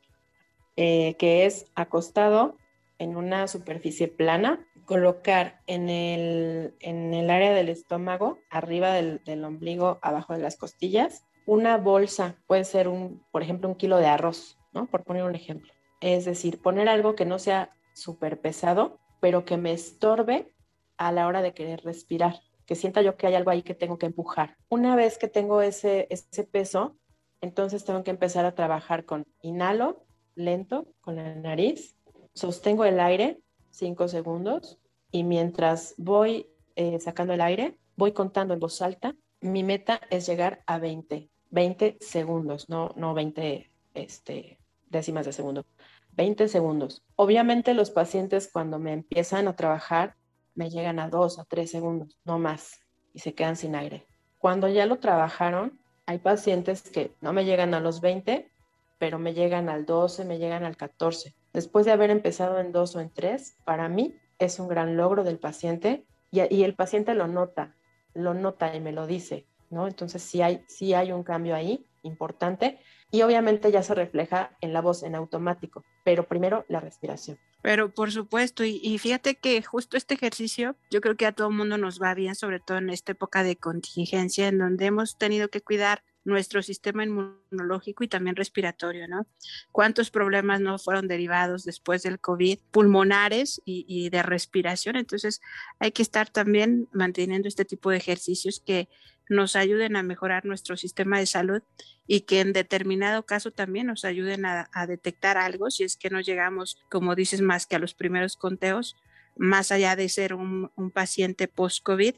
eh, 0.75 1.15
que 1.19 1.45
es 1.45 1.65
acostado 1.75 2.57
en 2.97 3.15
una 3.15 3.47
superficie 3.47 4.07
plana, 4.07 4.65
colocar 4.85 5.61
en 5.67 5.89
el, 5.89 6.75
en 6.79 7.13
el 7.13 7.29
área 7.29 7.53
del 7.53 7.69
estómago, 7.69 8.39
arriba 8.49 8.93
del, 8.93 9.43
ombligo, 9.43 9.99
abajo 10.01 10.33
de 10.33 10.39
las 10.39 10.57
costillas, 10.57 11.25
una 11.45 11.77
bolsa, 11.77 12.35
puede 12.47 12.63
ser 12.63 12.87
un, 12.87 13.25
por 13.31 13.41
ejemplo, 13.41 13.67
un 13.67 13.75
kilo 13.75 13.97
de 13.97 14.07
arroz, 14.07 14.59
¿no? 14.73 14.85
Por 14.87 15.03
poner 15.03 15.23
un 15.23 15.35
ejemplo. 15.35 15.73
Es 15.99 16.25
decir, 16.25 16.61
poner 16.61 16.89
algo 16.89 17.15
que 17.15 17.25
no 17.25 17.39
sea 17.39 17.71
súper 17.93 18.39
pesado, 18.39 18.99
pero 19.19 19.45
que 19.45 19.57
me 19.57 19.73
estorbe 19.73 20.51
a 20.97 21.11
la 21.11 21.25
hora 21.27 21.41
de 21.41 21.53
querer 21.53 21.81
respirar, 21.83 22.41
que 22.71 22.75
sienta 22.77 23.01
yo 23.01 23.17
que 23.17 23.27
hay 23.27 23.35
algo 23.35 23.51
ahí 23.51 23.63
que 23.63 23.75
tengo 23.75 23.97
que 23.97 24.05
empujar. 24.05 24.55
Una 24.69 24.95
vez 24.95 25.17
que 25.17 25.27
tengo 25.27 25.61
ese, 25.61 26.07
ese 26.09 26.45
peso, 26.45 26.95
entonces 27.41 27.83
tengo 27.83 28.01
que 28.01 28.11
empezar 28.11 28.45
a 28.45 28.55
trabajar 28.55 29.03
con 29.03 29.25
inhalo 29.41 30.05
lento 30.35 30.87
con 31.01 31.17
la 31.17 31.35
nariz, 31.35 31.97
sostengo 32.33 32.85
el 32.85 33.01
aire 33.01 33.41
cinco 33.71 34.07
segundos 34.07 34.79
y 35.11 35.25
mientras 35.25 35.95
voy 35.97 36.47
eh, 36.77 36.97
sacando 37.01 37.33
el 37.33 37.41
aire, 37.41 37.77
voy 37.97 38.13
contando 38.13 38.53
en 38.53 38.61
voz 38.61 38.81
alta. 38.81 39.17
Mi 39.41 39.65
meta 39.65 39.99
es 40.09 40.25
llegar 40.25 40.63
a 40.65 40.79
20, 40.79 41.29
20 41.49 41.97
segundos, 41.99 42.69
no, 42.69 42.93
no 42.95 43.13
20 43.13 43.69
este, 43.95 44.61
décimas 44.87 45.25
de 45.25 45.33
segundo, 45.33 45.65
20 46.13 46.47
segundos. 46.47 47.03
Obviamente 47.17 47.73
los 47.73 47.91
pacientes 47.91 48.49
cuando 48.49 48.79
me 48.79 48.93
empiezan 48.93 49.49
a 49.49 49.57
trabajar 49.57 50.15
me 50.55 50.69
llegan 50.69 50.99
a 50.99 51.09
2 51.09 51.39
a 51.39 51.45
3 51.45 51.69
segundos, 51.69 52.17
no 52.25 52.39
más, 52.39 52.79
y 53.13 53.19
se 53.19 53.33
quedan 53.33 53.55
sin 53.55 53.75
aire. 53.75 54.05
Cuando 54.37 54.67
ya 54.67 54.85
lo 54.85 54.99
trabajaron, 54.99 55.79
hay 56.05 56.17
pacientes 56.17 56.81
que 56.81 57.13
no 57.21 57.33
me 57.33 57.45
llegan 57.45 57.73
a 57.73 57.79
los 57.79 58.01
20, 58.01 58.49
pero 58.97 59.19
me 59.19 59.33
llegan 59.33 59.69
al 59.69 59.85
12, 59.85 60.25
me 60.25 60.37
llegan 60.37 60.63
al 60.63 60.77
14. 60.77 61.33
Después 61.53 61.85
de 61.85 61.91
haber 61.91 62.09
empezado 62.09 62.59
en 62.59 62.71
2 62.71 62.95
o 62.95 62.99
en 62.99 63.09
3, 63.09 63.57
para 63.65 63.89
mí 63.89 64.15
es 64.39 64.59
un 64.59 64.67
gran 64.67 64.97
logro 64.97 65.23
del 65.23 65.39
paciente 65.39 66.05
y, 66.31 66.39
el 66.39 66.75
paciente 66.75 67.13
lo 67.13 67.27
nota, 67.27 67.75
lo 68.13 68.33
nota 68.33 68.75
y 68.75 68.79
me 68.79 68.93
lo 68.93 69.05
dice, 69.05 69.47
¿no? 69.69 69.87
Entonces 69.87 70.23
sí 70.23 70.41
sí 70.67 70.93
hay 70.93 71.11
un 71.11 71.23
cambio 71.23 71.55
ahí 71.55 71.85
importante 72.03 72.79
y 73.11 73.21
obviamente 73.21 73.71
ya 73.71 73.83
se 73.83 73.93
refleja 73.93 74.57
en 74.61 74.73
la 74.73 74.81
voz 74.81 75.03
en 75.03 75.15
automático, 75.15 75.83
pero 76.03 76.27
primero 76.27 76.65
la 76.69 76.79
respiración. 76.79 77.37
Pero 77.61 77.93
por 77.93 78.11
supuesto, 78.11 78.63
y, 78.63 78.79
y, 78.81 78.97
fíjate 78.97 79.35
que 79.35 79.61
justo 79.61 79.97
este 79.97 80.15
ejercicio, 80.15 80.75
yo 80.89 81.01
creo 81.01 81.15
que 81.15 81.27
a 81.27 81.31
todo 81.31 81.51
mundo 81.51 81.77
nos 81.77 82.01
va 82.01 82.15
bien, 82.15 82.33
sobre 82.33 82.59
todo 82.59 82.79
en 82.79 82.89
esta 82.89 83.11
época 83.11 83.43
de 83.43 83.55
contingencia, 83.55 84.47
en 84.47 84.57
donde 84.57 84.85
hemos 84.85 85.17
tenido 85.17 85.49
que 85.49 85.61
cuidar 85.61 86.01
nuestro 86.23 86.61
sistema 86.61 87.03
inmunológico 87.03 88.03
y 88.03 88.07
también 88.07 88.35
respiratorio, 88.35 89.07
¿no? 89.07 89.25
¿Cuántos 89.71 90.11
problemas 90.11 90.61
no 90.61 90.77
fueron 90.77 91.07
derivados 91.07 91.63
después 91.63 92.03
del 92.03 92.19
COVID, 92.19 92.59
pulmonares 92.71 93.61
y, 93.65 94.09
de 94.09 94.23
respiración? 94.23 94.95
Entonces 94.95 95.41
hay 95.79 95.91
que 95.91 96.03
estar 96.03 96.29
también 96.29 96.87
manteniendo 96.91 97.47
este 97.47 97.65
tipo 97.65 97.89
de 97.89 97.97
ejercicios 97.97 98.61
que 98.63 98.87
nos 99.31 99.55
ayuden 99.55 99.95
a 99.95 100.03
mejorar 100.03 100.45
nuestro 100.45 100.75
sistema 100.75 101.17
de 101.17 101.25
salud 101.25 101.63
y 102.05 102.21
que 102.21 102.41
en 102.41 102.51
determinado 102.51 103.25
caso 103.25 103.51
también 103.51 103.87
nos 103.87 104.03
ayuden 104.03 104.45
a, 104.45 104.67
detectar 104.87 105.37
algo 105.37 105.71
si 105.71 105.85
es 105.85 105.95
que 105.95 106.09
no 106.09 106.19
llegamos, 106.19 106.77
como 106.89 107.15
dices, 107.15 107.39
más 107.41 107.65
que 107.65 107.77
a 107.77 107.79
los 107.79 107.93
primeros 107.93 108.35
conteos, 108.35 108.97
más 109.37 109.71
allá 109.71 109.95
de 109.95 110.09
ser 110.09 110.33
un, 110.33 110.69
paciente 110.93 111.47
post-COVID, 111.47 112.15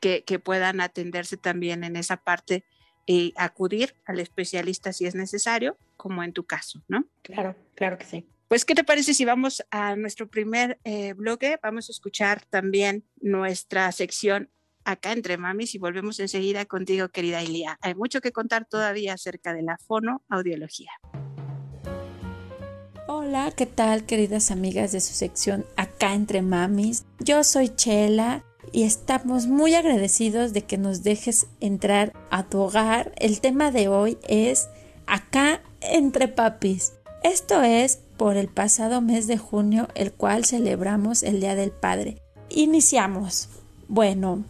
que, 0.00 0.24
que 0.24 0.38
puedan 0.38 0.80
atenderse 0.80 1.36
también 1.36 1.84
en 1.84 1.94
esa 1.94 2.16
parte 2.16 2.64
y 3.04 3.34
acudir 3.36 3.94
al 4.06 4.18
especialista 4.18 4.94
si 4.94 5.04
es 5.04 5.14
necesario, 5.14 5.76
como 5.98 6.22
en 6.22 6.32
tu 6.32 6.44
caso, 6.44 6.82
¿no? 6.88 7.04
Claro, 7.20 7.54
claro 7.74 7.98
que 7.98 8.06
sí. 8.06 8.26
Pues, 8.48 8.64
¿qué 8.64 8.74
te 8.74 8.84
parece 8.84 9.12
si 9.12 9.26
vamos 9.26 9.62
a 9.70 9.94
nuestro 9.94 10.26
primer 10.26 10.78
eh, 10.84 11.12
bloque? 11.12 11.58
Vamos 11.62 11.90
a 11.90 11.92
escuchar 11.92 12.46
también 12.46 13.04
nuestra 13.20 13.92
sección 13.92 14.50
acá 14.86 15.12
entre 15.12 15.36
mamis 15.36 15.74
y 15.74 15.78
volvemos 15.78 16.18
enseguida 16.20 16.64
contigo, 16.64 17.08
querida 17.08 17.42
Ilia. 17.42 17.76
Hay 17.82 17.94
mucho 17.94 18.20
que 18.20 18.32
contar 18.32 18.66
todavía 18.66 19.14
acerca 19.14 19.52
de 19.52 19.62
la 19.62 19.76
fonoaudiología. 19.78 20.92
Hola, 23.08 23.52
¿qué 23.54 23.66
tal, 23.66 24.06
queridas 24.06 24.50
amigas 24.50 24.92
de 24.92 25.00
su 25.00 25.12
sección 25.12 25.66
acá 25.76 26.14
entre 26.14 26.40
mamis? 26.40 27.04
Yo 27.18 27.44
soy 27.44 27.68
Chela 27.68 28.44
y 28.72 28.84
estamos 28.84 29.46
muy 29.46 29.74
agradecidos 29.74 30.52
de 30.52 30.62
que 30.62 30.78
nos 30.78 31.02
dejes 31.02 31.46
entrar 31.60 32.12
a 32.30 32.44
tu 32.44 32.60
hogar. 32.60 33.12
El 33.16 33.40
tema 33.40 33.70
de 33.70 33.88
hoy 33.88 34.18
es 34.28 34.68
acá 35.06 35.60
entre 35.80 36.28
papis. 36.28 36.92
Esto 37.22 37.62
es 37.62 38.00
por 38.16 38.36
el 38.36 38.48
pasado 38.48 39.00
mes 39.00 39.26
de 39.26 39.36
junio, 39.36 39.88
el 39.94 40.12
cual 40.12 40.44
celebramos 40.44 41.24
el 41.24 41.40
Día 41.40 41.56
del 41.56 41.72
Padre. 41.72 42.22
Iniciamos. 42.50 43.48
Bueno, 43.88 44.44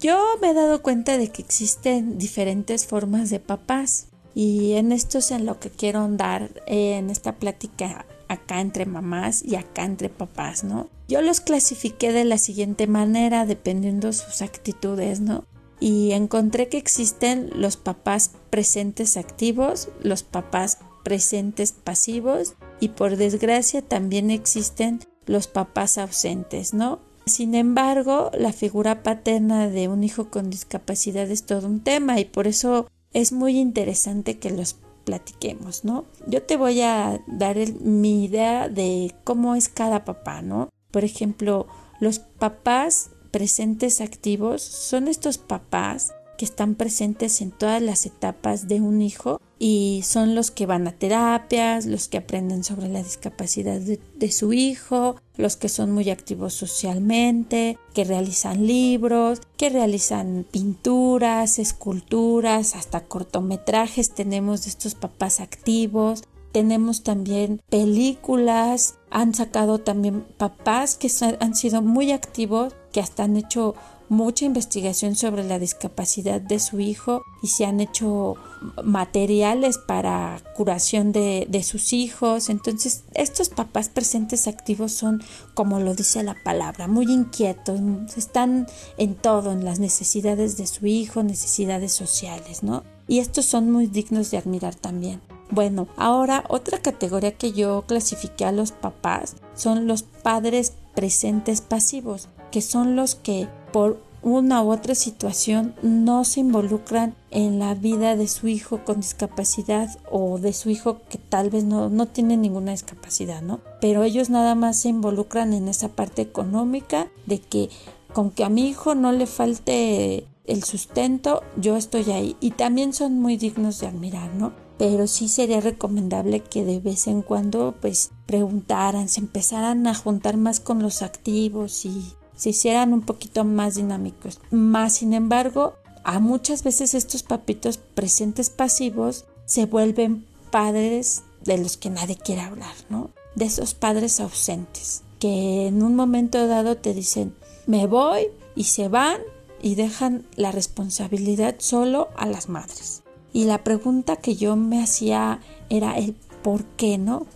yo 0.00 0.18
me 0.40 0.50
he 0.50 0.54
dado 0.54 0.82
cuenta 0.82 1.18
de 1.18 1.28
que 1.28 1.42
existen 1.42 2.18
diferentes 2.18 2.86
formas 2.86 3.30
de 3.30 3.40
papás 3.40 4.08
y 4.34 4.74
en 4.74 4.92
esto 4.92 5.18
es 5.18 5.30
en 5.30 5.46
lo 5.46 5.58
que 5.58 5.70
quiero 5.70 6.00
andar 6.00 6.50
en 6.66 7.10
esta 7.10 7.36
plática 7.36 8.06
acá 8.28 8.60
entre 8.60 8.86
mamás 8.86 9.42
y 9.42 9.56
acá 9.56 9.84
entre 9.84 10.08
papás, 10.08 10.62
¿no? 10.62 10.88
Yo 11.08 11.22
los 11.22 11.40
clasifiqué 11.40 12.12
de 12.12 12.24
la 12.24 12.38
siguiente 12.38 12.86
manera 12.86 13.46
dependiendo 13.46 14.12
sus 14.12 14.42
actitudes, 14.42 15.20
¿no? 15.20 15.44
Y 15.80 16.12
encontré 16.12 16.68
que 16.68 16.76
existen 16.76 17.50
los 17.54 17.76
papás 17.76 18.32
presentes 18.50 19.16
activos, 19.16 19.88
los 20.02 20.22
papás 20.22 20.78
presentes 21.02 21.72
pasivos 21.72 22.54
y 22.80 22.90
por 22.90 23.16
desgracia 23.16 23.82
también 23.82 24.30
existen 24.30 25.00
los 25.26 25.46
papás 25.46 25.98
ausentes, 25.98 26.74
¿no? 26.74 27.00
Sin 27.28 27.54
embargo, 27.54 28.30
la 28.36 28.52
figura 28.52 29.02
paterna 29.02 29.68
de 29.68 29.88
un 29.88 30.02
hijo 30.02 30.30
con 30.30 30.50
discapacidad 30.50 31.30
es 31.30 31.44
todo 31.44 31.66
un 31.66 31.80
tema 31.80 32.18
y 32.18 32.24
por 32.24 32.46
eso 32.46 32.88
es 33.12 33.32
muy 33.32 33.58
interesante 33.58 34.38
que 34.38 34.50
los 34.50 34.76
platiquemos, 35.04 35.84
¿no? 35.84 36.04
Yo 36.26 36.42
te 36.42 36.56
voy 36.56 36.82
a 36.82 37.22
dar 37.26 37.56
mi 37.80 38.24
idea 38.24 38.68
de 38.68 39.14
cómo 39.24 39.54
es 39.54 39.68
cada 39.68 40.04
papá, 40.04 40.42
¿no? 40.42 40.68
Por 40.90 41.04
ejemplo, 41.04 41.66
los 42.00 42.18
papás 42.18 43.10
presentes 43.30 44.00
activos 44.00 44.62
son 44.62 45.08
estos 45.08 45.38
papás 45.38 46.12
que 46.38 46.44
están 46.44 46.76
presentes 46.76 47.42
en 47.42 47.50
todas 47.50 47.82
las 47.82 48.06
etapas 48.06 48.68
de 48.68 48.80
un 48.80 49.02
hijo 49.02 49.40
y 49.58 50.02
son 50.04 50.36
los 50.36 50.52
que 50.52 50.66
van 50.66 50.86
a 50.86 50.92
terapias, 50.92 51.84
los 51.84 52.08
que 52.08 52.18
aprenden 52.18 52.62
sobre 52.62 52.88
la 52.88 53.02
discapacidad 53.02 53.80
de, 53.80 54.32
su 54.32 54.52
hijo, 54.52 55.16
los 55.36 55.56
que 55.56 55.68
son 55.68 55.90
muy 55.90 56.10
activos 56.10 56.54
socialmente, 56.54 57.76
que 57.92 58.04
realizan 58.04 58.66
libros, 58.66 59.40
que 59.56 59.68
realizan 59.68 60.46
pinturas, 60.48 61.58
esculturas, 61.58 62.76
hasta 62.76 63.00
cortometrajes 63.04 64.14
tenemos 64.14 64.62
de 64.64 64.70
estos 64.70 64.94
papás 64.94 65.40
activos. 65.40 66.22
Tenemos 66.52 67.02
también 67.02 67.60
películas, 67.68 68.94
han 69.10 69.34
sacado 69.34 69.78
también 69.78 70.24
papás 70.38 70.96
que 70.96 71.10
han 71.40 71.54
sido 71.54 71.82
muy 71.82 72.12
activos, 72.12 72.74
que 72.92 73.00
hasta 73.00 73.24
han 73.24 73.36
hecho 73.36 73.74
mucha 74.08 74.44
investigación 74.44 75.14
sobre 75.14 75.44
la 75.44 75.58
discapacidad 75.58 76.40
de 76.40 76.58
su 76.58 76.80
hijo 76.80 77.22
y 77.42 77.48
se 77.48 77.66
han 77.66 77.80
hecho 77.80 78.36
materiales 78.82 79.78
para 79.78 80.40
curación 80.56 81.12
de, 81.12 81.46
de, 81.48 81.62
sus 81.62 81.92
hijos. 81.92 82.48
Entonces, 82.48 83.04
estos 83.14 83.48
papás 83.48 83.88
presentes 83.88 84.48
activos 84.48 84.92
son, 84.92 85.22
como 85.54 85.80
lo 85.80 85.94
dice 85.94 86.22
la 86.22 86.36
palabra, 86.42 86.88
muy 86.88 87.06
inquietos, 87.12 87.80
están 88.16 88.66
en 88.96 89.14
todo, 89.14 89.52
en 89.52 89.64
las 89.64 89.78
necesidades 89.78 90.56
de 90.56 90.66
su 90.66 90.86
hijo, 90.86 91.22
necesidades 91.22 91.92
sociales, 91.92 92.62
¿no? 92.62 92.84
Y 93.06 93.20
estos 93.20 93.46
son 93.46 93.70
muy 93.70 93.86
dignos 93.86 94.30
de 94.30 94.38
admirar 94.38 94.74
también. 94.74 95.20
Bueno, 95.50 95.88
ahora 95.96 96.44
otra 96.48 96.78
categoría 96.78 97.32
que 97.32 97.52
yo 97.52 97.84
clasifiqué 97.86 98.44
a 98.44 98.52
los 98.52 98.72
papás 98.72 99.36
son 99.54 99.86
los 99.86 100.02
padres 100.02 100.74
presentes 100.94 101.62
pasivos, 101.62 102.28
que 102.50 102.60
son 102.60 102.96
los 102.96 103.14
que 103.14 103.48
por 103.72 103.98
una 104.22 104.62
u 104.62 104.72
otra 104.72 104.94
situación 104.94 105.74
no 105.82 106.24
se 106.24 106.40
involucran 106.40 107.14
en 107.30 107.58
la 107.58 107.74
vida 107.74 108.16
de 108.16 108.26
su 108.26 108.48
hijo 108.48 108.84
con 108.84 109.00
discapacidad 109.00 109.96
o 110.10 110.38
de 110.38 110.52
su 110.52 110.70
hijo 110.70 111.00
que 111.08 111.18
tal 111.18 111.50
vez 111.50 111.64
no, 111.64 111.88
no 111.88 112.06
tiene 112.06 112.36
ninguna 112.36 112.72
discapacidad, 112.72 113.42
¿no? 113.42 113.60
Pero 113.80 114.02
ellos 114.02 114.28
nada 114.28 114.54
más 114.54 114.78
se 114.78 114.88
involucran 114.88 115.52
en 115.52 115.68
esa 115.68 115.88
parte 115.88 116.22
económica 116.22 117.08
de 117.26 117.40
que 117.40 117.70
con 118.12 118.30
que 118.30 118.44
a 118.44 118.48
mi 118.48 118.68
hijo 118.68 118.94
no 118.94 119.12
le 119.12 119.26
falte 119.26 120.26
el 120.46 120.64
sustento, 120.64 121.42
yo 121.56 121.76
estoy 121.76 122.10
ahí. 122.10 122.36
Y 122.40 122.52
también 122.52 122.92
son 122.92 123.20
muy 123.20 123.36
dignos 123.36 123.80
de 123.80 123.86
admirar, 123.86 124.34
¿no? 124.34 124.52
Pero 124.78 125.06
sí 125.06 125.28
sería 125.28 125.60
recomendable 125.60 126.40
que 126.40 126.64
de 126.64 126.80
vez 126.80 127.06
en 127.06 127.22
cuando 127.22 127.74
pues 127.80 128.10
preguntaran, 128.26 129.08
se 129.08 129.20
empezaran 129.20 129.86
a 129.86 129.94
juntar 129.94 130.36
más 130.36 130.60
con 130.60 130.82
los 130.82 131.02
activos 131.02 131.84
y 131.84 132.14
se 132.38 132.50
hicieran 132.50 132.94
un 132.94 133.02
poquito 133.02 133.44
más 133.44 133.74
dinámicos. 133.74 134.40
Más 134.50 134.94
sin 134.94 135.12
embargo, 135.12 135.74
a 136.04 136.20
muchas 136.20 136.62
veces 136.62 136.94
estos 136.94 137.22
papitos 137.22 137.76
presentes 137.76 138.48
pasivos 138.48 139.26
se 139.44 139.66
vuelven 139.66 140.24
padres 140.50 141.24
de 141.44 141.58
los 141.58 141.76
que 141.76 141.90
nadie 141.90 142.16
quiere 142.16 142.40
hablar, 142.40 142.74
¿no? 142.88 143.10
De 143.34 143.44
esos 143.44 143.74
padres 143.74 144.20
ausentes 144.20 145.02
que 145.18 145.66
en 145.66 145.82
un 145.82 145.96
momento 145.96 146.46
dado 146.46 146.76
te 146.76 146.94
dicen 146.94 147.34
me 147.66 147.86
voy 147.86 148.28
y 148.54 148.64
se 148.64 148.88
van 148.88 149.20
y 149.60 149.74
dejan 149.74 150.24
la 150.36 150.52
responsabilidad 150.52 151.56
solo 151.58 152.08
a 152.16 152.26
las 152.26 152.48
madres. 152.48 153.02
Y 153.32 153.44
la 153.44 153.62
pregunta 153.64 154.16
que 154.16 154.36
yo 154.36 154.56
me 154.56 154.82
hacía 154.82 155.40
era 155.68 155.98
el 155.98 156.14
por 156.42 156.64
qué, 156.64 156.96
¿no? 156.96 157.26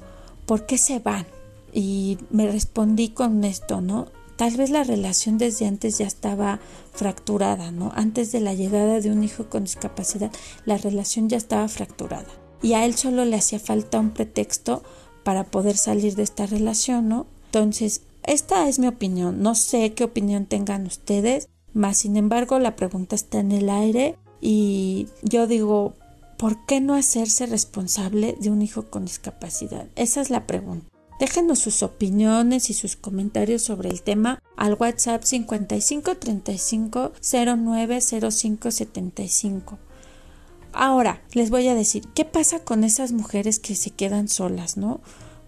¿Por 0.47 0.65
qué 0.65 0.79
se 0.79 1.01
van? 1.01 1.27
Y 1.73 2.19
me 2.31 2.51
respondí 2.51 3.09
con 3.11 3.45
esto, 3.45 3.81
¿no? 3.81 4.07
Tal 4.37 4.57
vez 4.57 4.71
la 4.71 4.85
relación 4.85 5.39
desde 5.39 5.67
antes 5.67 5.99
ya 5.99 6.07
estaba 6.07 6.61
fracturada, 6.93 7.71
¿no? 7.71 7.93
Antes 7.95 8.33
de 8.33 8.41
la 8.41 8.55
llegada 8.55 9.01
de 9.01 9.11
un 9.11 9.23
hijo 9.25 9.49
con 9.49 9.65
discapacidad, 9.65 10.33
la 10.65 10.79
relación 10.79 11.29
ya 11.29 11.37
estaba 11.37 11.69
fracturada. 11.69 12.29
Y 12.63 12.75
a 12.75 12.85
él 12.85 12.95
solo 12.95 13.25
le 13.25 13.37
hacía 13.37 13.59
falta 13.59 13.99
un 13.99 14.11
pretexto 14.11 14.83
para 15.25 15.45
poder 15.45 15.77
salir 15.77 16.15
de 16.15 16.23
esta 16.23 16.47
relación, 16.47 17.09
¿no? 17.09 17.27
Entonces, 17.47 18.03
esta 18.25 18.69
es 18.69 18.79
mi 18.79 18.87
opinión. 18.87 19.43
No 19.43 19.55
sé 19.55 19.95
qué 19.95 20.05
opinión 20.05 20.47
tengan 20.47 20.87
ustedes, 20.87 21.49
más 21.75 21.99
sin 21.99 22.17
embargo, 22.17 22.59
la 22.59 22.77
pregunta 22.77 23.15
está 23.17 23.41
en 23.41 23.53
el 23.53 23.71
aire 23.71 24.17
y 24.41 25.09
yo 25.23 25.47
digo, 25.47 25.95
¿por 26.37 26.67
qué 26.67 26.81
no 26.81 26.95
hacerse 26.95 27.47
responsable 27.47 28.37
de 28.41 28.51
un 28.51 28.61
hijo 28.63 28.91
con 28.91 29.05
discapacidad? 29.05 29.87
Esa 29.97 30.21
es 30.21 30.29
la 30.29 30.47
pregunta. 30.47 30.92
Déjenos 31.23 31.61
sus 31.61 31.85
opiniones 31.85 32.69
y 32.69 32.75
sus 32.75 32.97
comentarios 32.97 33.63
sobre 33.63 33.89
el 33.91 34.03
tema 34.03 34.43
al 34.57 34.75
WhatsApp 34.75 35.23
55 35.23 36.17
35 36.17 37.13
09 37.23 38.01
05 38.01 38.71
75. 38.73 39.79
Ahora, 40.73 41.23
les 41.33 41.51
voy 41.51 41.69
a 41.69 41.77
decir, 41.77 42.09
¿qué 42.17 42.25
pasa 42.25 42.65
con 42.65 42.83
esas 42.83 43.13
mujeres 43.13 43.61
que 43.61 43.77
se 43.77 43.91
quedan 43.91 44.27
solas, 44.27 44.77
no? 44.77 45.01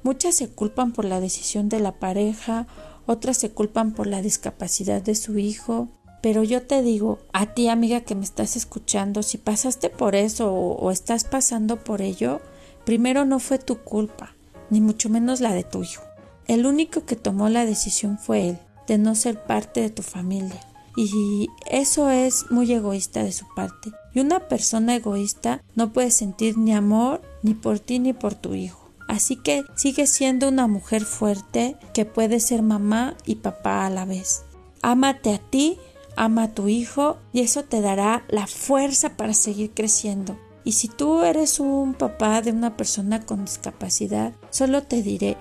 Muchas 0.04 0.36
se 0.36 0.48
culpan 0.48 0.92
por 0.92 1.06
la 1.06 1.18
decisión 1.18 1.68
de 1.68 1.80
la 1.80 1.98
pareja, 1.98 2.68
otras 3.06 3.38
se 3.38 3.50
culpan 3.50 3.94
por 3.94 4.06
la 4.06 4.22
discapacidad 4.22 5.02
de 5.02 5.16
su 5.16 5.38
hijo, 5.38 5.88
pero 6.22 6.44
yo 6.44 6.62
te 6.62 6.82
digo, 6.82 7.18
a 7.32 7.46
ti 7.46 7.66
amiga 7.66 8.02
que 8.02 8.14
me 8.14 8.22
estás 8.22 8.54
escuchando, 8.54 9.24
si 9.24 9.38
pasaste 9.38 9.90
por 9.90 10.14
eso 10.14 10.54
o, 10.54 10.76
o, 10.76 10.92
estás 10.92 11.24
pasando 11.24 11.82
por 11.82 12.00
ello, 12.00 12.40
primero 12.84 13.24
no 13.24 13.40
fue 13.40 13.58
tu 13.58 13.78
culpa 13.78 14.36
ni 14.74 14.80
mucho 14.80 15.08
menos 15.08 15.40
la 15.40 15.52
de 15.52 15.62
tu 15.62 15.84
hijo. 15.84 16.02
El 16.48 16.66
único 16.66 17.06
que 17.06 17.14
tomó 17.14 17.48
la 17.48 17.64
decisión 17.64 18.18
fue 18.18 18.48
él, 18.48 18.58
de 18.88 18.98
no 18.98 19.14
ser 19.14 19.44
parte 19.44 19.80
de 19.80 19.90
tu 19.90 20.02
familia. 20.02 20.60
Y 20.96 21.48
eso 21.70 22.10
es 22.10 22.50
muy 22.50 22.72
egoísta 22.72 23.22
de 23.22 23.30
su 23.30 23.46
parte. 23.54 23.92
Y 24.14 24.18
una 24.18 24.40
persona 24.48 24.96
egoísta 24.96 25.62
no 25.76 25.92
puede 25.92 26.10
sentir 26.10 26.58
ni 26.58 26.74
amor 26.74 27.22
ni 27.44 27.54
por 27.54 27.78
ti 27.78 28.00
ni 28.00 28.12
por 28.12 28.34
tu 28.34 28.54
hijo. 28.54 28.90
Así 29.06 29.36
que 29.36 29.62
sigue 29.76 30.08
siendo 30.08 30.48
una 30.48 30.66
mujer 30.66 31.04
fuerte 31.04 31.76
que 31.92 32.04
puede 32.04 32.40
ser 32.40 32.62
mamá 32.62 33.16
y 33.24 33.36
papá 33.36 33.86
a 33.86 33.90
la 33.90 34.04
vez. 34.04 34.42
Ámate 34.82 35.34
a 35.34 35.38
ti, 35.38 35.78
ama 36.16 36.42
a 36.44 36.52
tu 36.52 36.66
hijo 36.66 37.18
y 37.32 37.42
eso 37.42 37.62
te 37.62 37.80
dará 37.80 38.24
la 38.28 38.48
fuerza 38.48 39.16
para 39.16 39.34
seguir 39.34 39.70
creciendo. 39.72 40.36
Y 40.64 40.72
si 40.72 40.88
tú 40.88 41.22
eres 41.22 41.60
un 41.60 41.92
papá 41.92 42.40
de 42.40 42.50
una 42.50 42.76
persona 42.76 43.20
con 43.20 43.44
discapacidad, 43.44 44.32
solo 44.50 44.82
te 44.82 45.02
diré, 45.02 45.36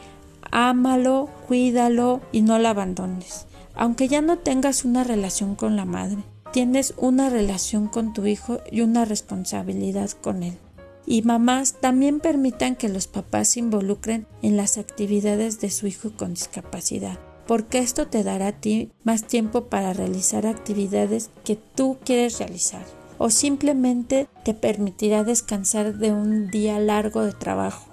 ámalo, 0.51 1.29
cuídalo 1.47 2.19
y 2.33 2.41
no 2.41 2.59
la 2.59 2.71
abandones. 2.71 3.47
Aunque 3.73 4.09
ya 4.09 4.21
no 4.21 4.37
tengas 4.37 4.83
una 4.83 5.05
relación 5.05 5.55
con 5.55 5.77
la 5.77 5.85
madre, 5.85 6.23
tienes 6.51 6.93
una 6.97 7.29
relación 7.29 7.87
con 7.87 8.13
tu 8.13 8.25
hijo 8.25 8.59
y 8.69 8.81
una 8.81 9.05
responsabilidad 9.05 10.11
con 10.11 10.43
él. 10.43 10.57
Y 11.05 11.21
mamás 11.21 11.79
también 11.81 12.19
permitan 12.19 12.75
que 12.75 12.89
los 12.89 13.07
papás 13.07 13.49
se 13.49 13.61
involucren 13.61 14.27
en 14.41 14.57
las 14.57 14.77
actividades 14.77 15.59
de 15.59 15.71
su 15.71 15.87
hijo 15.87 16.11
con 16.15 16.33
discapacidad, 16.33 17.17
porque 17.47 17.79
esto 17.79 18.07
te 18.07 18.23
dará 18.23 18.47
a 18.47 18.51
ti 18.59 18.91
más 19.03 19.23
tiempo 19.23 19.65
para 19.65 19.93
realizar 19.93 20.45
actividades 20.45 21.29
que 21.43 21.55
tú 21.55 21.97
quieres 22.05 22.39
realizar 22.39 23.02
o 23.17 23.29
simplemente 23.29 24.27
te 24.43 24.53
permitirá 24.53 25.23
descansar 25.23 25.95
de 25.97 26.11
un 26.11 26.49
día 26.49 26.79
largo 26.79 27.23
de 27.23 27.33
trabajo. 27.33 27.87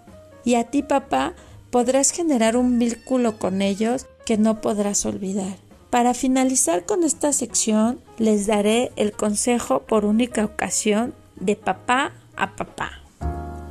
Y 0.45 0.55
a 0.55 0.65
ti, 0.65 0.83
papá, 0.83 1.35
podrás 1.71 2.11
generar 2.11 2.57
un 2.57 2.79
vínculo 2.79 3.39
con 3.39 3.63
ellos 3.63 4.07
que 4.27 4.39
no 4.39 4.61
podrás 4.61 5.05
olvidar. 5.07 5.57
Para 5.91 6.15
finalizar 6.15 6.87
con 6.87 7.03
esta 7.03 7.33
sección, 7.33 7.99
les 8.19 8.47
daré 8.47 8.93
el 8.97 9.13
consejo 9.13 9.83
por 9.83 10.05
única 10.05 10.45
ocasión 10.45 11.15
de 11.37 11.57
papá 11.57 12.13
a 12.37 12.55
papá. 12.55 12.91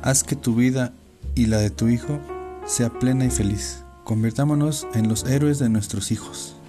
Haz 0.02 0.22
que 0.22 0.36
tu 0.36 0.54
vida 0.54 0.92
y 1.34 1.46
la 1.46 1.58
de 1.58 1.70
tu 1.70 1.88
hijo 1.88 2.18
sea 2.66 2.90
plena 2.90 3.24
y 3.24 3.30
feliz. 3.30 3.84
Convirtámonos 4.04 4.86
en 4.94 5.08
los 5.08 5.24
héroes 5.24 5.58
de 5.58 5.68
nuestros 5.68 6.10
hijos. 6.10 6.59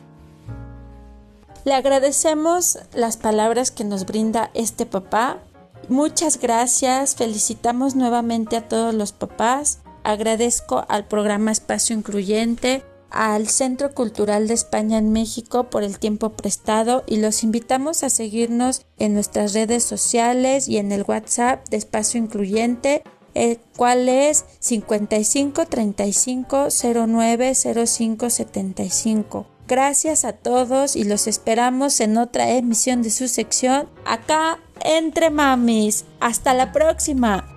Le 1.63 1.73
agradecemos 1.73 2.79
las 2.93 3.17
palabras 3.17 3.69
que 3.69 3.83
nos 3.83 4.05
brinda 4.05 4.49
este 4.55 4.87
papá. 4.87 5.43
Muchas 5.89 6.39
gracias, 6.39 7.15
felicitamos 7.15 7.95
nuevamente 7.95 8.57
a 8.57 8.67
todos 8.67 8.95
los 8.95 9.11
papás. 9.11 9.79
Agradezco 10.03 10.85
al 10.89 11.07
programa 11.07 11.51
Espacio 11.51 11.95
Incluyente, 11.95 12.83
al 13.11 13.47
Centro 13.47 13.93
Cultural 13.93 14.47
de 14.47 14.55
España 14.55 14.97
en 14.97 15.11
México 15.11 15.69
por 15.69 15.83
el 15.83 15.99
tiempo 15.99 16.31
prestado 16.31 17.03
y 17.05 17.17
los 17.17 17.43
invitamos 17.43 18.03
a 18.03 18.09
seguirnos 18.09 18.83
en 18.97 19.13
nuestras 19.13 19.53
redes 19.53 19.83
sociales 19.83 20.67
y 20.67 20.77
en 20.77 20.91
el 20.91 21.03
WhatsApp 21.07 21.67
de 21.69 21.77
Espacio 21.77 22.19
Incluyente, 22.19 23.03
el 23.35 23.59
cual 23.77 24.09
es 24.09 24.45
55 24.59 25.67
35 25.67 26.67
09 27.07 27.53
05 27.53 28.29
75. 28.31 29.45
Gracias 29.71 30.25
a 30.25 30.33
todos 30.33 30.97
y 30.97 31.05
los 31.05 31.27
esperamos 31.27 32.01
en 32.01 32.17
otra 32.17 32.51
emisión 32.51 33.01
de 33.03 33.09
su 33.09 33.29
sección 33.29 33.89
acá 34.03 34.59
entre 34.83 35.29
mamis. 35.29 36.03
Hasta 36.19 36.53
la 36.53 36.73
próxima. 36.73 37.47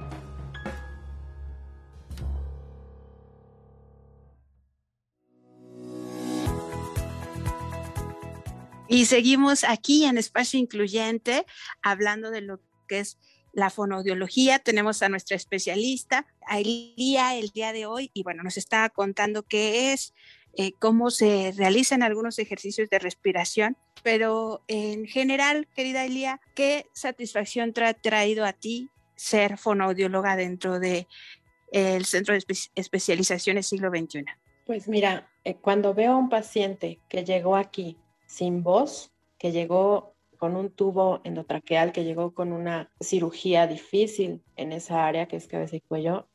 Y 8.87 9.07
seguimos 9.07 9.64
aquí 9.64 10.05
en 10.05 10.16
Espacio 10.16 10.61
Incluyente 10.61 11.44
hablando 11.83 12.31
de 12.31 12.42
lo 12.42 12.61
que 12.87 13.00
es 13.00 13.18
la 13.53 13.70
fonoaudiología. 13.70 14.61
Tenemos 14.61 15.03
a 15.03 15.09
nuestra 15.09 15.37
especialista, 15.37 16.29
a 16.46 16.61
Elia, 16.61 17.35
el 17.35 17.50
día 17.50 17.72
de 17.72 17.87
hoy, 17.87 18.12
y 18.14 18.22
bueno, 18.22 18.44
nos 18.44 18.57
está 18.57 18.88
contando 18.90 19.42
qué 19.42 19.92
es, 19.92 20.14
eh, 20.57 20.73
cómo 20.79 21.11
se 21.11 21.53
realizan 21.57 22.03
algunos 22.03 22.38
ejercicios 22.38 22.88
de 22.90 22.99
respiración, 22.99 23.77
pero 24.03 24.62
en 24.69 25.07
general, 25.07 25.67
querida 25.75 26.05
Elia, 26.05 26.40
¿qué 26.55 26.87
satisfacción 26.93 27.73
te 27.73 27.85
ha 27.85 27.95
traído 27.95 28.45
a 28.45 28.53
ti 28.53 28.90
ser 29.17 29.59
fonoaudióloga 29.59 30.37
dentro 30.37 30.79
del 30.79 31.07
el 31.73 32.05
Centro 32.05 32.35
de 32.35 32.45
Especializaciones 32.75 33.67
Siglo 33.67 33.90
XXI? 33.90 34.25
Pues 34.67 34.88
mira, 34.88 35.29
eh, 35.45 35.57
cuando 35.57 35.93
veo 35.93 36.12
a 36.12 36.17
un 36.17 36.29
paciente 36.29 37.01
que 37.09 37.25
llegó 37.25 37.57
aquí 37.57 37.99
sin 38.27 38.62
voz, 38.62 39.12
que 39.38 39.53
llegó 39.53 40.14
con 40.38 40.57
un 40.57 40.71
tubo 40.71 41.21
endotraqueal, 41.25 41.93
que 41.93 42.05
llegó 42.05 42.33
con 42.33 42.53
una 42.53 42.90
cirugía 43.01 43.67
difícil 43.67 44.43
en 44.57 44.73
esa 44.73 45.07
área 45.07 45.27
que 45.27 45.37
es 45.37 45.47
cabeza 45.47 45.77
y 45.77 45.81
cuello, 45.81 46.29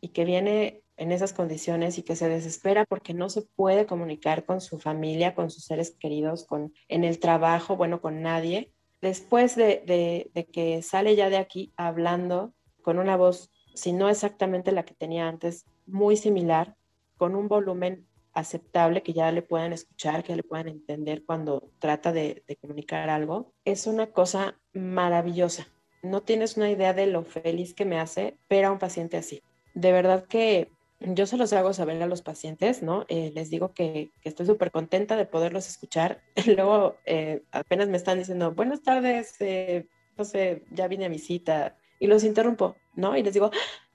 y 0.00 0.08
que 0.08 0.24
viene 0.24 0.83
en 0.96 1.12
esas 1.12 1.32
condiciones 1.32 1.98
y 1.98 2.02
que 2.02 2.16
se 2.16 2.28
desespera 2.28 2.84
porque 2.84 3.14
no 3.14 3.28
se 3.28 3.42
puede 3.42 3.86
comunicar 3.86 4.44
con 4.44 4.60
su 4.60 4.78
familia, 4.78 5.34
con 5.34 5.50
sus 5.50 5.64
seres 5.64 5.90
queridos, 5.98 6.44
con, 6.44 6.72
en 6.88 7.04
el 7.04 7.18
trabajo, 7.18 7.76
bueno, 7.76 8.00
con 8.00 8.22
nadie. 8.22 8.72
Después 9.00 9.56
de, 9.56 10.30
de, 10.32 10.46
que 10.46 10.82
sale 10.82 11.16
ya 11.16 11.30
de 11.30 11.36
aquí 11.36 11.72
hablando 11.76 12.54
con 12.82 12.98
una 12.98 13.16
voz 13.16 13.50
si 13.74 13.92
no 13.92 14.08
exactamente 14.08 14.72
la 14.72 14.84
que 14.84 14.94
tenía 14.94 15.28
antes, 15.28 15.66
muy 15.86 16.16
similar, 16.16 16.76
con 17.16 17.34
un 17.34 17.48
volumen 17.48 18.06
aceptable 18.32 19.02
que 19.02 19.12
ya 19.12 19.30
le 19.32 19.42
puedan 19.42 19.72
escuchar, 19.72 20.22
que 20.22 20.36
le 20.36 20.42
puedan 20.42 20.68
entender 20.68 21.24
cuando 21.24 21.70
trata 21.80 22.12
de, 22.12 22.44
de 22.46 22.56
comunicar 22.56 23.10
algo, 23.10 23.52
es 23.64 23.86
una 23.86 24.12
cosa 24.12 24.58
maravillosa. 24.72 25.66
No 26.02 26.22
tienes 26.22 26.56
una 26.56 26.70
idea 26.70 26.92
de 26.92 27.06
lo 27.06 27.24
feliz 27.24 27.74
que 27.74 27.84
me 27.84 27.98
hace 27.98 28.38
ver 28.48 28.64
a 28.64 28.72
un 28.72 28.78
paciente 28.78 29.16
así. 29.16 29.42
De 29.74 29.90
verdad 29.90 30.24
que 30.26 30.70
yo 31.06 31.26
se 31.26 31.36
los 31.36 31.52
hago 31.52 31.72
saber 31.72 32.02
a 32.02 32.06
los 32.06 32.22
pacientes, 32.22 32.82
¿no? 32.82 33.04
Eh, 33.08 33.32
les 33.34 33.50
digo 33.50 33.72
que, 33.74 34.10
estoy 34.22 34.46
súper 34.46 34.70
contenta 34.70 35.16
de 35.16 35.26
poderlos 35.26 35.68
escuchar. 35.68 36.22
Luego 36.46 36.96
eh, 37.04 37.42
apenas 37.52 37.88
me 37.88 37.96
están 37.96 38.18
diciendo, 38.18 38.52
buenas 38.52 38.82
tardes, 38.82 39.36
eh, 39.40 39.86
no 40.16 40.24
sé, 40.24 40.64
ya 40.70 40.88
vine 40.88 41.06
a 41.06 41.08
mi 41.08 41.18
cita 41.18 41.76
y 41.98 42.06
los 42.06 42.24
interrumpo, 42.24 42.76
¿no? 42.94 43.16
Y 43.16 43.22
les 43.22 43.34
digo, 43.34 43.50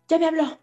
ya 0.07 0.19
me 0.19 0.27
habló, 0.27 0.59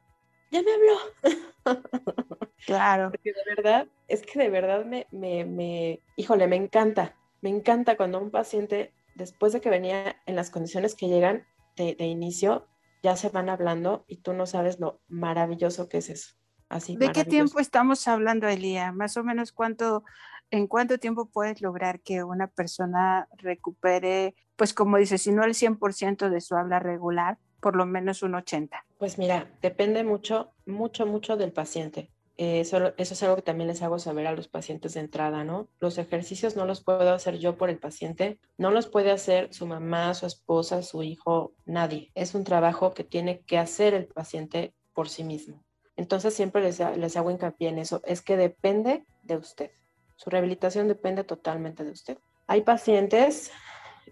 ya 0.50 0.62
me 0.62 0.72
habló. 0.72 0.96
Claro. 2.64 3.11
Porque 3.11 3.32
de 3.32 3.54
verdad, 3.54 3.87
es 4.09 4.22
que 4.22 4.40
de 4.40 4.48
verdad 4.48 4.85
me, 4.85 5.06
me, 5.12 5.44
me, 5.44 6.00
híjole, 6.16 6.48
me 6.48 6.56
encanta, 6.56 7.14
me 7.40 7.48
encanta 7.48 7.96
cuando 7.96 8.18
un 8.18 8.32
paciente, 8.32 8.92
después 9.14 9.52
de 9.52 9.61
que 9.61 9.70
venía 9.70 10.16
en 10.26 10.35
las 10.35 10.50
condiciones 10.50 10.96
que 10.96 11.06
llegan 11.06 11.46
de, 11.76 11.94
de 11.94 12.06
inicio, 12.06 12.66
ya 13.02 13.16
se 13.16 13.28
van 13.28 13.48
hablando 13.48 14.04
y 14.09 14.16
tú 14.18 14.32
no 14.32 14.46
sabes 14.46 14.80
lo 14.80 15.00
maravilloso 15.09 15.88
que 15.88 15.98
es 15.98 16.11
eso. 16.11 16.35
Así, 16.68 16.96
¿De 16.96 17.12
qué 17.12 17.24
tiempo 17.24 17.61
estamos 17.61 18.09
hablando, 18.09 18.48
Elía? 18.48 18.90
Más 18.90 19.16
o 19.16 19.22
menos 19.22 19.52
cuánto, 19.52 20.02
en 20.50 20.66
cuánto 20.66 20.98
tiempo 20.98 21.30
puedes 21.30 21.61
lograr 21.61 22.00
que 22.00 22.24
una 22.24 22.48
persona 22.48 23.28
recupere, 23.37 24.35
pues 24.56 24.74
como 24.74 24.96
dices, 24.96 25.22
si 25.22 25.30
no 25.30 25.44
el 25.44 25.54
100% 25.54 26.28
de 26.28 26.40
su 26.40 26.56
habla 26.56 26.80
regular, 26.80 27.38
por 27.61 27.76
lo 27.76 27.87
menos 27.87 28.22
un 28.22 28.32
80%. 28.32 28.70
Pues 28.98 29.18
mira, 29.18 29.48
depende 29.62 30.02
mucho, 30.02 30.54
mucho, 30.64 31.06
mucho 31.06 31.37
del 31.37 31.52
paciente. 31.52 32.11
Eh, 32.38 32.61
eso, 32.61 32.92
es 32.96 33.22
algo 33.22 33.37
que 33.37 33.42
también 33.42 33.68
les 33.68 33.83
hago 33.83 33.99
saber 33.99 34.27
a 34.27 34.33
los 34.33 34.49
pacientes 34.49 34.94
de 34.94 35.01
entrada, 35.01 35.42
¿no? 35.42 35.68
Los 35.81 35.96
ejercicios 35.96 36.55
no 36.55 36.66
los 36.66 36.85
puedo 36.85 37.14
hacer 37.14 37.38
yo 37.38 37.57
por 37.57 37.70
el 37.70 37.79
paciente, 37.79 38.38
no 38.59 38.70
los 38.70 38.88
puede 38.88 39.11
hacer 39.11 39.55
su 39.55 39.66
mamá, 39.66 40.12
su 40.12 40.27
esposa, 40.27 40.83
su 40.83 41.03
hijo, 41.03 41.55
nadie. 41.64 42.12
Es 42.14 42.35
un 42.35 42.44
trabajo 42.44 42.92
que 42.92 43.05
tiene 43.05 43.40
que 43.40 43.59
hacer 43.59 43.94
el 43.94 44.07
paciente 44.07 44.75
por 44.92 45.09
sí 45.09 45.25
mismo. 45.25 45.64
Entonces 45.96 46.35
siempre 46.35 46.61
les, 46.61 46.79
les 46.79 47.16
hago 47.16 47.31
hincapié 47.31 47.70
en 47.70 47.79
eso, 47.79 48.03
es 48.05 48.20
que 48.20 48.37
depende 48.37 49.07
de 49.22 49.37
usted. 49.37 49.70
Su 50.16 50.29
rehabilitación 50.29 50.88
depende 50.88 51.25
totalmente 51.25 51.85
de 51.85 51.90
usted. 51.90 52.18
Hay 52.46 52.62
pacientes, 52.62 53.51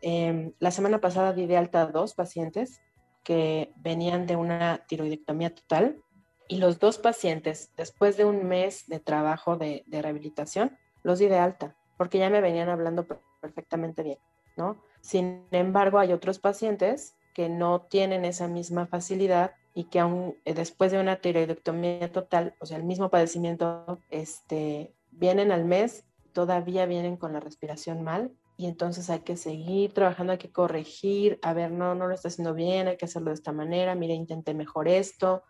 eh, 0.00 0.52
la 0.58 0.70
semana 0.70 1.00
pasada 1.00 1.34
di 1.34 1.46
de 1.46 1.58
alta 1.58 1.82
a 1.82 1.86
dos 1.86 2.14
pacientes 2.14 2.80
que 3.22 3.72
venían 3.76 4.26
de 4.26 4.36
una 4.36 4.84
tiroidectomía 4.86 5.54
total 5.54 5.98
y 6.48 6.58
los 6.58 6.78
dos 6.78 6.98
pacientes, 6.98 7.70
después 7.76 8.16
de 8.16 8.24
un 8.24 8.46
mes 8.46 8.86
de 8.86 9.00
trabajo 9.00 9.56
de, 9.56 9.84
rehabilitación, 9.90 10.76
los 11.02 11.18
di 11.18 11.26
de 11.26 11.38
alta, 11.38 11.76
porque 11.96 12.18
ya 12.18 12.30
me 12.30 12.40
venían 12.40 12.68
hablando 12.68 13.06
perfectamente 13.40 14.02
bien, 14.02 14.18
¿no? 14.56 14.82
Sin 15.00 15.46
embargo, 15.50 15.98
hay 15.98 16.12
otros 16.12 16.38
pacientes 16.38 17.16
que 17.34 17.48
no 17.48 17.82
tienen 17.82 18.24
esa 18.24 18.48
misma 18.48 18.86
facilidad 18.86 19.52
y 19.74 19.84
que 19.84 20.00
aún 20.00 20.36
eh, 20.44 20.54
después 20.54 20.92
de 20.92 21.00
una 21.00 21.16
tiroidectomía 21.16 22.10
total, 22.12 22.54
o 22.60 22.66
sea, 22.66 22.76
el 22.76 22.84
mismo 22.84 23.10
padecimiento, 23.10 23.98
este, 24.10 24.94
vienen 25.10 25.50
al 25.50 25.64
mes, 25.64 26.04
todavía 26.32 26.86
vienen 26.86 27.16
con 27.16 27.32
la 27.32 27.40
respiración 27.40 28.02
mal 28.02 28.32
y 28.56 28.66
entonces 28.66 29.10
hay 29.10 29.20
que 29.20 29.36
seguir 29.36 29.92
trabajando, 29.92 30.32
hay 30.32 30.38
que 30.38 30.52
corregir, 30.52 31.38
a 31.42 31.54
ver, 31.54 31.72
no, 31.72 31.94
no 31.94 32.06
lo 32.06 32.14
está 32.14 32.28
haciendo 32.28 32.54
bien, 32.54 32.86
hay 32.86 32.96
que 32.96 33.06
hacerlo 33.06 33.30
de 33.30 33.34
esta 33.34 33.52
manera, 33.52 33.94
mire, 33.94 34.14
intenté 34.14 34.54
mejor 34.54 34.88
esto, 34.88 35.42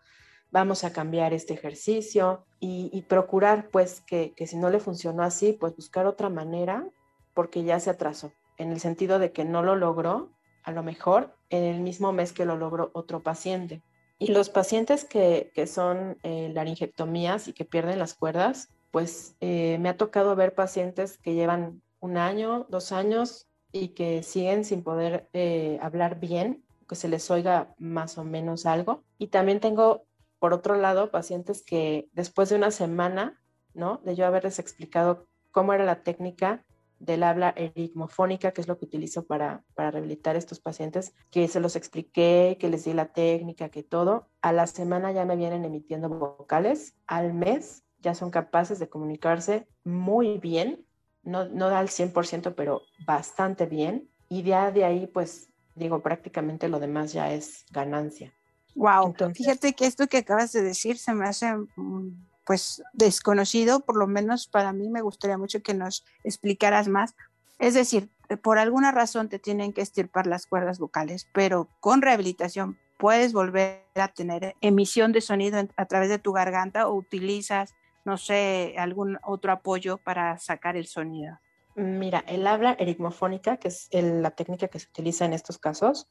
vamos 0.55 0.85
a 0.85 0.93
cambiar 0.93 1.33
este 1.33 1.53
ejercicio 1.53 2.45
y, 2.61 3.01
procurar 3.09 3.67
pues 3.71 3.99
que, 3.99 4.33
si 4.47 4.55
no 4.55 4.69
le 4.69 4.79
funcionó 4.79 5.21
así, 5.21 5.51
pues 5.51 5.75
buscar 5.75 6.05
otra 6.05 6.29
manera 6.29 6.87
porque 7.33 7.65
ya 7.65 7.77
se 7.81 7.89
atrasó, 7.89 8.31
en 8.57 8.71
el 8.71 8.79
sentido 8.79 9.19
de 9.19 9.33
que 9.33 9.43
no 9.43 9.63
lo 9.63 9.75
logró 9.75 10.31
a 10.63 10.71
lo 10.71 10.81
mejor 10.81 11.35
en 11.49 11.65
el 11.65 11.81
mismo 11.81 12.13
mes 12.13 12.31
que 12.31 12.45
lo 12.45 12.55
logró 12.55 12.89
otro 12.93 13.21
paciente. 13.21 13.83
Y 14.17 14.27
los 14.27 14.47
pacientes 14.47 15.03
que, 15.03 15.51
son 15.67 16.17
eh, 16.23 16.49
laringectomías 16.53 17.49
y 17.49 17.53
que 17.53 17.65
pierden 17.65 17.99
las 17.99 18.13
cuerdas, 18.13 18.69
pues 18.91 19.35
eh, 19.41 19.77
me 19.81 19.89
ha 19.89 19.97
tocado 19.97 20.37
ver 20.37 20.55
pacientes 20.55 21.17
que 21.17 21.33
llevan 21.33 21.81
un 21.99 22.15
año, 22.15 22.65
dos 22.69 22.93
años 22.93 23.49
y 23.73 23.89
que 23.89 24.23
siguen 24.23 24.63
sin 24.63 24.83
poder 24.83 25.27
eh, 25.33 25.79
hablar 25.81 26.17
bien, 26.21 26.63
que 26.87 26.95
se 26.95 27.09
les 27.09 27.29
oiga 27.29 27.75
más 27.77 28.17
o 28.17 28.23
menos 28.23 28.65
algo. 28.65 29.03
Y 29.17 29.27
también 29.27 29.59
tengo 29.59 30.05
por 30.45 30.53
otro 30.53 30.75
lado, 30.75 31.09
pacientes 31.09 31.63
que 31.63 32.07
después 32.13 32.49
de 32.49 32.55
una 32.55 32.69
semana, 32.69 33.41
¿no? 33.73 33.99
De 34.05 34.15
yo 34.15 34.27
haberles 34.27 34.59
explicado 34.59 35.25
cómo 35.49 35.73
era 35.73 35.83
la 35.83 36.03
técnica 36.03 36.63
del 36.99 37.23
habla 37.23 37.51
erigmofónica, 37.57 38.51
que 38.51 38.61
es 38.61 38.67
lo 38.67 38.77
que 38.77 38.85
utilizo 38.85 39.25
para, 39.25 39.63
para 39.73 39.89
rehabilitar 39.89 40.35
estos 40.35 40.59
pacientes, 40.59 41.15
que 41.31 41.47
se 41.47 41.59
los 41.59 41.75
expliqué, 41.75 42.57
que 42.59 42.69
les 42.69 42.85
di 42.85 42.93
la 42.93 43.11
técnica, 43.11 43.69
que 43.69 43.81
todo. 43.81 44.29
A 44.43 44.53
la 44.53 44.67
semana 44.67 45.11
ya 45.11 45.25
me 45.25 45.35
vienen 45.35 45.65
emitiendo 45.65 46.09
vocales, 46.09 46.95
al 47.07 47.33
mes 47.33 47.83
ya 47.97 48.13
son 48.13 48.29
capaces 48.29 48.77
de 48.77 48.87
comunicarse 48.87 49.67
muy 49.83 50.37
bien, 50.37 50.85
no, 51.23 51.45
no 51.45 51.69
al 51.69 51.87
100%, 51.87 52.53
pero 52.53 52.83
bastante 53.07 53.65
bien. 53.65 54.11
Y 54.29 54.43
ya 54.43 54.71
de 54.71 54.85
ahí, 54.85 55.07
pues 55.07 55.49
digo, 55.73 56.03
prácticamente 56.03 56.69
lo 56.69 56.79
demás 56.79 57.13
ya 57.13 57.33
es 57.33 57.65
ganancia. 57.71 58.31
Wow, 58.75 59.15
fíjate 59.33 59.73
que 59.73 59.85
esto 59.85 60.07
que 60.07 60.17
acabas 60.17 60.51
de 60.51 60.61
decir 60.61 60.97
se 60.97 61.13
me 61.13 61.25
hace 61.25 61.53
mm, 61.75 62.09
pues 62.45 62.83
desconocido, 62.93 63.79
por 63.79 63.97
lo 63.97 64.05
menos 64.05 64.47
para 64.47 64.73
mí 64.73 64.89
me 64.89 65.01
gustaría 65.01 65.37
mucho 65.37 65.63
que 65.63 65.73
nos 65.73 66.05
explicaras 66.23 66.87
más. 66.89 67.15
Es 67.57 67.73
decir, 67.73 68.09
por 68.43 68.57
alguna 68.59 68.91
razón 68.91 69.29
te 69.29 69.39
tienen 69.39 69.71
que 69.71 69.81
estirpar 69.81 70.27
las 70.27 70.45
cuerdas 70.45 70.77
vocales, 70.77 71.27
pero 71.33 71.69
con 71.79 72.01
rehabilitación 72.01 72.77
puedes 72.97 73.31
volver 73.31 73.85
a 73.95 74.09
tener 74.09 74.55
emisión 74.61 75.13
de 75.13 75.21
sonido 75.21 75.59
a 75.77 75.85
través 75.85 76.09
de 76.09 76.19
tu 76.19 76.33
garganta 76.33 76.87
o 76.87 76.95
utilizas, 76.95 77.73
no 78.03 78.17
sé, 78.17 78.75
algún 78.77 79.17
otro 79.23 79.53
apoyo 79.53 79.97
para 79.97 80.37
sacar 80.37 80.75
el 80.75 80.87
sonido. 80.87 81.39
Mira, 81.75 82.23
el 82.27 82.45
habla 82.47 82.75
erigmofónica, 82.77 83.57
que 83.57 83.69
es 83.69 83.87
la 83.91 84.31
técnica 84.31 84.67
que 84.67 84.79
se 84.79 84.87
utiliza 84.87 85.25
en 85.25 85.33
estos 85.33 85.57
casos, 85.57 86.09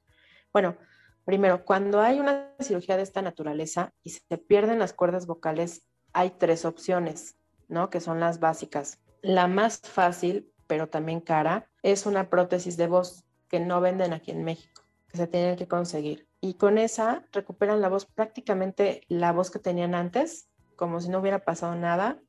bueno, 0.52 0.76
Primero, 1.24 1.64
cuando 1.64 2.00
hay 2.00 2.20
una 2.20 2.54
cirugía 2.60 2.96
de 2.96 3.02
esta 3.02 3.22
naturaleza 3.22 3.92
y 4.02 4.10
se 4.10 4.38
pierden 4.38 4.78
las 4.78 4.92
cuerdas 4.92 5.26
vocales, 5.26 5.86
hay 6.12 6.30
tres 6.30 6.64
opciones, 6.64 7.36
¿no? 7.68 7.90
Que 7.90 8.00
son 8.00 8.20
las 8.20 8.40
básicas. 8.40 8.98
La 9.22 9.48
más 9.48 9.80
fácil, 9.80 10.52
pero 10.66 10.88
también 10.88 11.20
cara, 11.20 11.68
es 11.82 12.06
una 12.06 12.28
prótesis 12.28 12.76
de 12.76 12.88
voz 12.88 13.24
que 13.48 13.58
no 13.60 13.80
venden 13.80 14.12
aquí 14.12 14.30
en 14.30 14.44
México, 14.44 14.82
que 15.08 15.16
se 15.16 15.26
tienen 15.26 15.56
que 15.56 15.68
conseguir. 15.68 16.28
Y 16.40 16.54
con 16.54 16.76
esa 16.76 17.24
recuperan 17.32 17.80
la 17.80 17.88
voz, 17.88 18.04
prácticamente 18.04 19.02
la 19.08 19.32
voz 19.32 19.50
que 19.50 19.58
tenían 19.58 19.94
antes, 19.94 20.48
como 20.76 21.00
si 21.00 21.08
no 21.08 21.20
hubiera 21.20 21.44
pasado 21.44 21.74
nada, 21.74 22.20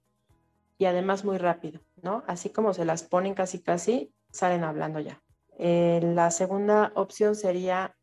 y 0.77 0.85
además 0.85 1.25
muy 1.25 1.37
rápido, 1.37 1.81
¿no? 2.01 2.23
Así 2.27 2.49
como 2.49 2.73
se 2.73 2.85
las 2.85 3.03
ponen 3.03 3.33
casi 3.33 3.61
casi, 3.61 4.13
salen 4.31 4.63
hablando 4.63 4.99
ya. 4.99 5.21
Eh, 5.57 6.01
la 6.03 6.31
segunda 6.31 6.91
opción 6.95 7.35
sería 7.35 7.95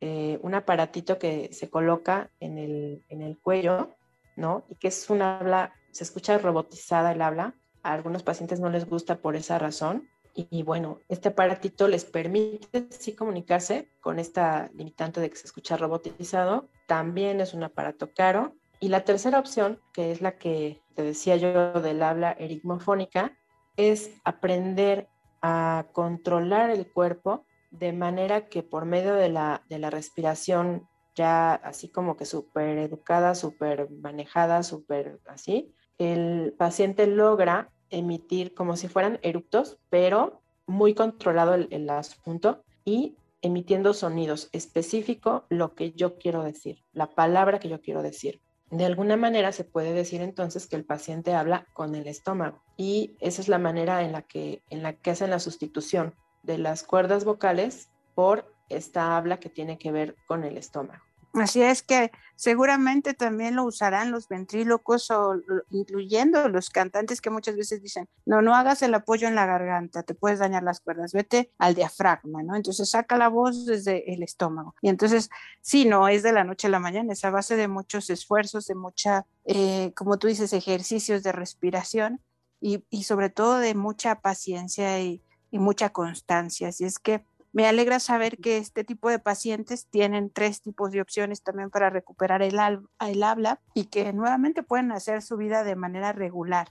eh, 0.00 0.38
un, 0.42 0.54
aparatito 0.54 1.18
que 1.18 1.52
se 1.52 1.68
coloca 1.68 2.30
en 2.40 2.58
el, 2.58 3.04
en 3.08 3.22
el 3.22 3.38
cuello, 3.38 3.96
¿no? 4.36 4.64
Y 4.68 4.76
que 4.76 4.88
es 4.88 5.10
un 5.10 5.22
habla, 5.22 5.74
se 5.90 6.04
escucha 6.04 6.38
robotizada 6.38 7.12
el 7.12 7.22
habla. 7.22 7.54
A 7.82 7.92
algunos 7.92 8.22
pacientes 8.22 8.60
no 8.60 8.70
les 8.70 8.88
gusta 8.88 9.16
por 9.16 9.36
esa 9.36 9.58
razón. 9.58 10.08
Y, 10.34 10.62
bueno, 10.62 11.00
este 11.08 11.30
aparatito 11.30 11.88
les 11.88 12.04
permite 12.04 12.86
sí 12.90 13.14
comunicarse 13.14 13.88
con 14.00 14.18
esta 14.18 14.70
limitante 14.74 15.20
de 15.20 15.28
que 15.28 15.36
se 15.36 15.46
escucha 15.46 15.76
robotizado. 15.76 16.68
También 16.86 17.40
es 17.40 17.52
un 17.52 17.64
aparato 17.64 18.12
caro. 18.14 18.54
Y 18.78 18.88
la 18.88 19.04
tercera 19.04 19.38
opción, 19.38 19.80
que 19.92 20.12
es 20.12 20.20
la 20.22 20.38
que 20.38 20.80
te 20.94 21.02
decía 21.02 21.36
yo 21.36 21.72
del 21.80 22.02
habla 22.02 22.32
erigmofónica, 22.32 23.36
es 23.76 24.10
aprender 24.24 25.08
a 25.42 25.86
controlar 25.92 26.70
el 26.70 26.86
cuerpo 26.86 27.44
de 27.70 27.92
manera 27.92 28.48
que 28.48 28.62
por 28.62 28.84
medio 28.84 29.14
de 29.14 29.28
la, 29.28 29.62
de 29.68 29.78
la 29.78 29.90
respiración 29.90 30.88
ya 31.14 31.54
así 31.54 31.88
como 31.88 32.16
que 32.16 32.24
súper 32.24 32.78
educada, 32.78 33.34
súper 33.34 33.90
manejada, 33.90 34.62
súper 34.62 35.20
así, 35.26 35.74
el 35.98 36.54
paciente 36.56 37.06
logra 37.06 37.70
emitir 37.90 38.54
como 38.54 38.76
si 38.76 38.88
fueran 38.88 39.18
eructos, 39.22 39.78
pero 39.90 40.40
muy 40.66 40.94
controlado 40.94 41.54
el, 41.54 41.68
el 41.70 41.90
asunto 41.90 42.64
y 42.84 43.16
emitiendo 43.42 43.92
sonidos 43.94 44.48
específico 44.52 45.44
lo 45.48 45.74
que 45.74 45.92
yo 45.92 46.18
quiero 46.18 46.42
decir, 46.42 46.84
la 46.92 47.14
palabra 47.14 47.58
que 47.58 47.68
yo 47.68 47.80
quiero 47.80 48.02
decir. 48.02 48.40
De 48.70 48.84
alguna 48.84 49.16
manera 49.16 49.50
se 49.50 49.64
puede 49.64 49.92
decir 49.92 50.20
entonces 50.20 50.68
que 50.68 50.76
el 50.76 50.84
paciente 50.84 51.34
habla 51.34 51.66
con 51.72 51.94
el 51.96 52.06
estómago 52.06 52.62
y 52.76 53.16
esa 53.18 53.42
es 53.42 53.48
la 53.48 53.58
manera 53.58 54.02
en 54.04 54.12
la 54.12 54.22
que, 54.22 54.62
en 54.70 54.82
la 54.82 54.92
que 54.92 55.10
hacen 55.10 55.30
la 55.30 55.40
sustitución 55.40 56.14
de 56.42 56.58
las 56.58 56.82
cuerdas 56.82 57.24
vocales 57.24 57.88
por 58.14 58.52
esta 58.68 59.16
habla 59.16 59.40
que 59.40 59.50
tiene 59.50 59.78
que 59.78 59.92
ver 59.92 60.16
con 60.26 60.44
el 60.44 60.56
estómago. 60.56 61.02
Así 61.34 61.62
es 61.62 61.82
que 61.84 62.10
seguramente 62.34 63.14
también 63.14 63.54
lo 63.54 63.64
usarán 63.64 64.10
los 64.10 64.26
ventrílocos 64.26 65.12
o 65.12 65.36
incluyendo 65.70 66.48
los 66.48 66.70
cantantes 66.70 67.20
que 67.20 67.30
muchas 67.30 67.56
veces 67.56 67.80
dicen, 67.82 68.08
no, 68.26 68.42
no 68.42 68.56
hagas 68.56 68.82
el 68.82 68.92
apoyo 68.94 69.28
en 69.28 69.36
la 69.36 69.46
garganta, 69.46 70.02
te 70.02 70.14
puedes 70.14 70.40
dañar 70.40 70.64
las 70.64 70.80
cuerdas, 70.80 71.12
vete 71.12 71.52
al 71.58 71.76
diafragma, 71.76 72.42
¿no? 72.42 72.56
Entonces 72.56 72.90
saca 72.90 73.16
la 73.16 73.28
voz 73.28 73.64
desde 73.64 74.12
el 74.12 74.24
estómago. 74.24 74.74
Y 74.82 74.88
entonces, 74.88 75.30
sí, 75.60 75.84
no 75.84 76.08
es 76.08 76.24
de 76.24 76.32
la 76.32 76.42
noche 76.42 76.66
a 76.66 76.70
la 76.70 76.80
mañana, 76.80 77.12
es 77.12 77.24
a 77.24 77.30
base 77.30 77.54
de 77.54 77.68
muchos 77.68 78.10
esfuerzos, 78.10 78.66
de 78.66 78.74
mucha, 78.74 79.24
eh, 79.44 79.92
como 79.94 80.18
tú 80.18 80.26
dices, 80.26 80.52
ejercicios 80.52 81.22
de 81.22 81.30
respiración 81.30 82.20
y, 82.60 82.82
sobre 83.04 83.30
todo 83.30 83.58
de 83.58 83.74
mucha 83.74 84.20
paciencia 84.20 85.00
y, 85.00 85.22
y 85.50 85.58
mucha 85.58 85.90
constancia. 85.90 86.68
Así 86.68 86.84
es 86.84 86.98
que 86.98 87.24
me 87.52 87.66
alegra 87.66 87.98
saber 87.98 88.38
que 88.38 88.58
este 88.58 88.84
tipo 88.84 89.10
de 89.10 89.18
pacientes 89.18 89.86
tienen 89.86 90.30
tres 90.30 90.62
tipos 90.62 90.92
de 90.92 91.00
opciones 91.00 91.42
también 91.42 91.70
para 91.70 91.90
recuperar 91.90 92.42
el, 92.42 92.58
el 93.00 93.22
habla 93.22 93.60
y 93.74 93.86
que 93.86 94.12
nuevamente 94.12 94.62
pueden 94.62 94.92
hacer 94.92 95.20
su 95.22 95.36
vida 95.36 95.64
de 95.64 95.74
manera 95.74 96.12
regular. 96.12 96.68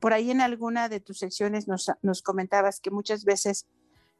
Por 0.00 0.12
ahí 0.12 0.30
en 0.30 0.40
alguna 0.40 0.88
de 0.88 1.00
tus 1.00 1.18
secciones 1.18 1.66
nos, 1.66 2.22
comentabas 2.22 2.80
que 2.80 2.90
muchas 2.90 3.24
veces 3.24 3.66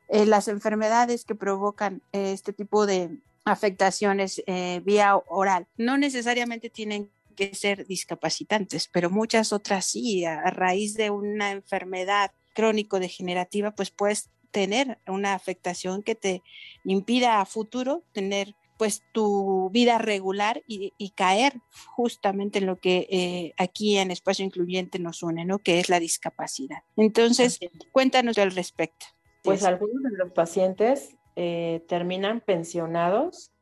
eh, 0.08 0.24
las 0.24 0.48
enfermedades 0.48 1.24
que 1.24 1.34
provocan 1.34 2.02
eh, 2.12 2.32
este 2.32 2.52
tipo 2.52 2.86
de 2.86 3.20
afectaciones 3.44 4.42
eh, 4.46 4.80
vía 4.84 5.16
oral 5.16 5.66
no 5.76 5.98
necesariamente 5.98 6.70
tienen 6.70 7.10
que 7.36 7.54
ser 7.54 7.86
discapacitantes, 7.86 8.88
pero 8.88 9.10
muchas 9.10 9.52
otras 9.52 9.84
sí, 9.84 10.24
a 10.24 10.50
raíz 10.50 10.94
de 10.94 11.10
una 11.10 11.52
enfermedad 11.52 12.32
crónico-degenerativa, 12.58 13.70
pues 13.70 13.92
puedes 13.92 14.30
tener 14.50 14.98
una 15.06 15.34
afectación 15.34 16.02
que 16.02 16.16
te 16.16 16.42
impida 16.82 17.40
a 17.40 17.46
futuro 17.46 18.02
tener 18.10 18.56
pues 18.76 19.04
tu 19.12 19.70
vida 19.70 19.98
regular 19.98 20.64
y, 20.66 21.12
caer 21.14 21.52
justamente 21.86 22.58
en 22.58 22.66
lo 22.66 22.80
que 22.80 23.06
eh, 23.10 23.54
aquí 23.58 23.96
en 23.96 24.10
Espacio 24.10 24.44
Incluyente 24.44 24.98
nos 24.98 25.22
une, 25.22 25.44
¿no? 25.44 25.60
Que 25.60 25.78
es 25.78 25.88
la 25.88 26.00
discapacidad. 26.00 26.78
Entonces, 26.96 27.60
cuéntanos 27.92 28.38
al 28.38 28.50
respecto. 28.52 29.06
Pues 29.44 29.62
algunos 29.62 30.02
de 30.02 30.18
los 30.18 30.32
pacientes 30.32 31.16
eh, 31.36 31.84
terminan 31.88 32.40
pensionados, 32.40 33.52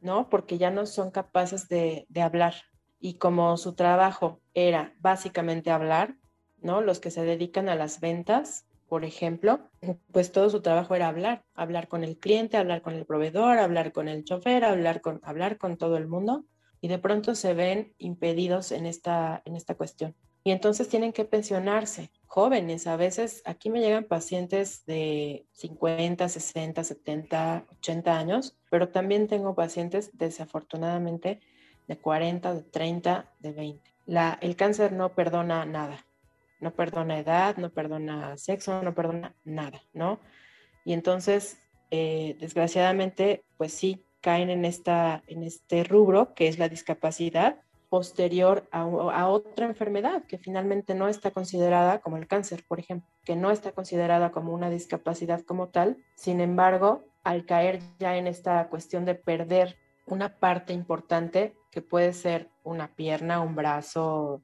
¿no? 0.00 0.30
Porque 0.30 0.56
ya 0.56 0.70
no 0.70 0.86
son 0.86 1.10
capaces 1.10 1.68
de, 1.68 2.06
de 2.08 2.22
hablar. 2.22 2.54
Y 3.00 3.14
como 3.14 3.56
su 3.58 3.74
trabajo 3.74 4.40
era 4.54 4.94
básicamente 5.00 5.70
hablar, 5.70 6.16
¿no? 6.66 6.82
Los 6.82 7.00
que 7.00 7.10
se 7.10 7.24
dedican 7.24 7.70
a 7.70 7.76
las 7.76 8.00
ventas, 8.00 8.66
por 8.88 9.04
ejemplo, 9.04 9.70
pues 10.12 10.32
todo 10.32 10.50
su 10.50 10.60
trabajo 10.60 10.94
era 10.94 11.08
hablar, 11.08 11.44
hablar 11.54 11.88
con 11.88 12.04
el 12.04 12.18
cliente, 12.18 12.56
hablar 12.56 12.82
con 12.82 12.94
el 12.94 13.06
proveedor, 13.06 13.58
hablar 13.58 13.92
con 13.92 14.08
el 14.08 14.24
chofer, 14.24 14.64
hablar 14.64 15.00
con, 15.00 15.20
hablar 15.22 15.56
con 15.56 15.76
todo 15.76 15.96
el 15.96 16.08
mundo 16.08 16.44
y 16.80 16.88
de 16.88 16.98
pronto 16.98 17.34
se 17.34 17.54
ven 17.54 17.94
impedidos 17.98 18.72
en 18.72 18.86
esta, 18.86 19.42
en 19.44 19.56
esta 19.56 19.74
cuestión. 19.74 20.14
Y 20.44 20.52
entonces 20.52 20.88
tienen 20.88 21.12
que 21.12 21.24
pensionarse, 21.24 22.12
jóvenes. 22.26 22.86
A 22.86 22.96
veces 22.96 23.42
aquí 23.46 23.68
me 23.68 23.80
llegan 23.80 24.04
pacientes 24.04 24.86
de 24.86 25.44
50, 25.52 26.28
60, 26.28 26.84
70, 26.84 27.66
80 27.78 28.16
años, 28.16 28.56
pero 28.70 28.90
también 28.90 29.26
tengo 29.26 29.56
pacientes 29.56 30.10
desafortunadamente 30.12 31.40
de 31.88 31.98
40, 31.98 32.54
de 32.54 32.62
30, 32.62 33.32
de 33.40 33.52
20. 33.52 33.90
La, 34.06 34.38
el 34.40 34.54
cáncer 34.54 34.92
no 34.92 35.16
perdona 35.16 35.64
nada 35.64 36.05
no 36.60 36.72
perdona 36.72 37.18
edad, 37.18 37.56
no 37.56 37.70
perdona 37.70 38.36
sexo, 38.36 38.82
no 38.82 38.94
perdona 38.94 39.34
nada, 39.44 39.82
¿no? 39.92 40.20
Y 40.84 40.92
entonces, 40.92 41.58
eh, 41.90 42.36
desgraciadamente, 42.40 43.44
pues 43.56 43.72
sí, 43.72 44.04
caen 44.20 44.50
en, 44.50 44.64
esta, 44.64 45.22
en 45.26 45.42
este 45.42 45.84
rubro 45.84 46.34
que 46.34 46.48
es 46.48 46.58
la 46.58 46.68
discapacidad 46.68 47.60
posterior 47.88 48.68
a, 48.72 48.80
a, 48.82 49.28
otra 49.28 49.66
enfermedad 49.66 50.24
que 50.24 50.38
finalmente 50.38 50.94
no 50.94 51.08
está 51.08 51.30
considerada 51.30 52.00
como 52.00 52.16
el 52.16 52.26
cáncer, 52.26 52.64
por 52.66 52.80
ejemplo, 52.80 53.08
que 53.24 53.36
no 53.36 53.50
está 53.50 53.72
considerada 53.72 54.32
como 54.32 54.52
una 54.52 54.70
discapacidad 54.70 55.42
como 55.42 55.68
tal. 55.68 55.98
Sin 56.16 56.40
embargo, 56.40 57.04
al 57.22 57.46
caer 57.46 57.80
ya 57.98 58.16
en 58.16 58.26
esta 58.26 58.68
cuestión 58.68 59.04
de 59.04 59.14
perder 59.14 59.78
una 60.06 60.38
parte 60.38 60.72
importante, 60.72 61.54
que 61.70 61.82
puede 61.82 62.12
ser 62.12 62.50
una 62.62 62.94
pierna, 62.94 63.40
un 63.40 63.54
brazo, 63.54 64.42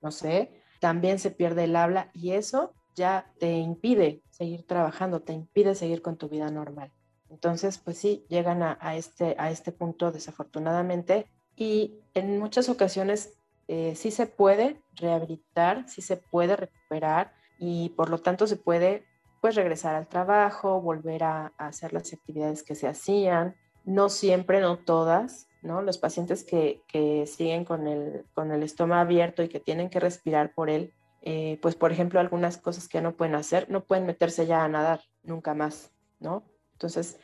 no 0.00 0.10
sé, 0.10 0.62
también 0.78 1.18
se 1.18 1.30
pierde 1.30 1.64
el 1.64 1.76
habla 1.76 2.10
y 2.14 2.32
eso 2.32 2.74
ya 2.94 3.32
te 3.38 3.52
impide 3.52 4.22
seguir 4.30 4.66
trabajando, 4.66 5.20
te 5.20 5.32
impide 5.32 5.74
seguir 5.74 6.02
con 6.02 6.16
tu 6.16 6.28
vida 6.28 6.50
normal. 6.50 6.92
Entonces, 7.30 7.78
pues 7.78 7.98
sí, 7.98 8.24
llegan 8.28 8.62
a, 8.62 8.96
este, 8.96 9.36
a 9.38 9.50
este 9.50 9.72
punto 9.72 10.10
desafortunadamente 10.10 11.26
y 11.56 12.00
en 12.14 12.38
muchas 12.38 12.68
ocasiones 12.68 13.38
eh, 13.68 13.94
sí 13.94 14.10
se 14.10 14.26
puede 14.26 14.80
rehabilitar, 14.94 15.88
sí 15.88 16.00
se 16.00 16.16
puede 16.16 16.56
recuperar 16.56 17.34
y 17.58 17.90
por 17.90 18.08
lo 18.08 18.18
tanto 18.18 18.46
se 18.46 18.56
puede 18.56 19.04
pues 19.40 19.54
regresar 19.54 19.94
al 19.94 20.08
trabajo, 20.08 20.80
volver 20.80 21.24
a, 21.24 21.52
a 21.58 21.66
hacer 21.68 21.92
las 21.92 22.12
actividades 22.12 22.62
que 22.62 22.74
se 22.74 22.88
hacían. 22.88 23.54
No 23.84 24.08
siempre, 24.08 24.60
no 24.60 24.78
todas, 24.78 25.47
¿no? 25.62 25.82
Los 25.82 25.98
pacientes 25.98 26.44
que, 26.44 26.82
siguen 27.26 27.64
con 27.64 27.86
el, 27.86 28.62
estómago 28.62 29.00
abierto 29.00 29.42
y 29.42 29.48
que 29.48 29.60
tienen 29.60 29.90
que 29.90 30.00
respirar 30.00 30.54
por 30.54 30.70
él, 30.70 30.92
eh, 31.22 31.58
pues 31.60 31.74
por 31.74 31.92
ejemplo, 31.92 32.20
algunas 32.20 32.58
cosas 32.58 32.88
que 32.88 33.00
no 33.00 33.16
pueden 33.16 33.34
hacer, 33.34 33.68
no 33.70 33.84
pueden 33.84 34.06
meterse 34.06 34.46
ya 34.46 34.64
a 34.64 34.68
nadar 34.68 35.00
nunca 35.22 35.54
más, 35.54 35.90
¿no? 36.20 36.44
Entonces, 36.72 37.18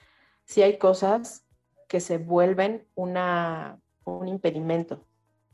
si 0.45 0.63
hay 0.63 0.79
cosas 0.79 1.47
que 1.89 2.01
se 2.01 2.19
vuelven 2.19 2.87
un 2.95 4.29
impedimento, 4.29 5.07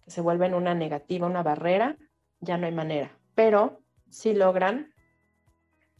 que 0.02 0.10
se 0.10 0.20
vuelven 0.20 0.54
una 0.54 0.74
negativa, 0.74 1.26
una 1.26 1.42
barrera, 1.42 1.98
ya 2.40 2.56
no 2.56 2.66
hay 2.66 2.72
manera. 2.72 3.16
Pero 3.34 3.82
si 4.08 4.32
logran, 4.34 4.94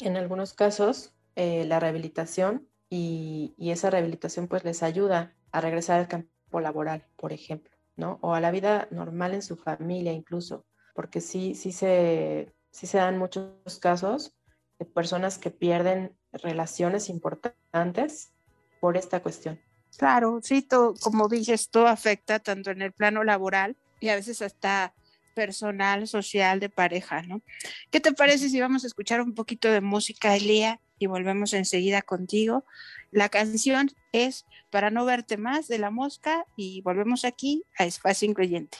en 0.00 0.16
algunos 0.16 0.54
casos, 0.54 1.12
eh, 1.36 1.64
la 1.66 1.78
rehabilitación 1.78 2.66
y, 2.88 3.54
y, 3.56 3.70
esa 3.70 3.90
rehabilitación 3.90 4.48
pues 4.48 4.64
les 4.64 4.82
ayuda 4.82 5.34
a 5.52 5.60
regresar 5.60 6.00
al 6.00 6.08
campo 6.08 6.39
laboral, 6.58 7.06
por 7.16 7.32
ejemplo, 7.32 7.70
¿no? 7.96 8.18
O 8.22 8.34
a 8.34 8.40
la 8.40 8.50
vida 8.50 8.88
normal 8.90 9.34
en 9.34 9.42
su 9.42 9.56
familia 9.56 10.12
incluso, 10.12 10.64
porque 10.94 11.20
sí, 11.20 11.54
sí 11.54 11.70
se, 11.70 12.52
sí 12.72 12.88
se 12.88 12.98
dan 12.98 13.18
muchos 13.18 13.78
casos 13.80 14.34
de 14.80 14.86
personas 14.86 15.38
que 15.38 15.50
pierden 15.50 16.16
relaciones 16.32 17.08
importantes 17.08 18.32
por 18.80 18.96
esta 18.96 19.22
cuestión. 19.22 19.60
Claro, 19.96 20.40
sí, 20.42 20.62
todo, 20.62 20.94
como 21.00 21.28
dices, 21.28 21.68
todo 21.68 21.86
afecta 21.86 22.38
tanto 22.38 22.70
en 22.70 22.82
el 22.82 22.92
plano 22.92 23.22
laboral 23.22 23.76
y 24.00 24.08
a 24.08 24.14
veces 24.16 24.40
hasta 24.40 24.94
personal, 25.34 26.06
social, 26.06 26.60
de 26.60 26.68
pareja, 26.68 27.22
¿no? 27.22 27.42
¿Qué 27.90 28.00
te 28.00 28.12
parece 28.12 28.48
si 28.48 28.60
vamos 28.60 28.84
a 28.84 28.86
escuchar 28.86 29.20
un 29.20 29.34
poquito 29.34 29.70
de 29.70 29.80
música, 29.80 30.34
Elía, 30.34 30.80
y 30.98 31.06
volvemos 31.06 31.52
enseguida 31.54 32.02
contigo? 32.02 32.64
La 33.12 33.28
canción 33.28 33.90
es 34.12 34.46
Para 34.70 34.90
no 34.90 35.04
verte 35.04 35.36
más 35.36 35.66
de 35.66 35.78
la 35.78 35.90
mosca 35.90 36.46
y 36.56 36.80
volvemos 36.82 37.24
aquí 37.24 37.64
a 37.76 37.84
Espacio 37.84 38.28
Incluyente. 38.28 38.78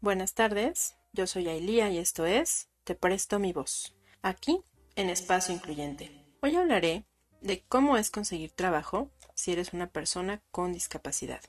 Buenas 0.00 0.34
tardes, 0.34 0.96
yo 1.12 1.28
soy 1.28 1.48
Ailía 1.48 1.90
y 1.90 1.98
esto 1.98 2.26
es 2.26 2.68
Te 2.82 2.96
presto 2.96 3.38
mi 3.38 3.52
voz, 3.52 3.94
aquí 4.20 4.60
en 4.96 5.10
Espacio 5.10 5.54
Incluyente. 5.54 6.10
Hoy 6.42 6.56
hablaré 6.56 7.04
de 7.40 7.62
cómo 7.68 7.96
es 7.96 8.10
conseguir 8.10 8.50
trabajo 8.50 9.12
si 9.34 9.52
eres 9.52 9.72
una 9.72 9.90
persona 9.90 10.42
con 10.50 10.72
discapacidad. 10.72 11.40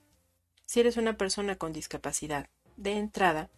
Si 0.67 0.81
eres 0.81 0.97
una 0.97 1.17
persona 1.17 1.55
con 1.55 1.73
discapacidad, 1.73 2.47
de 2.77 2.97
entrada, 2.97 3.49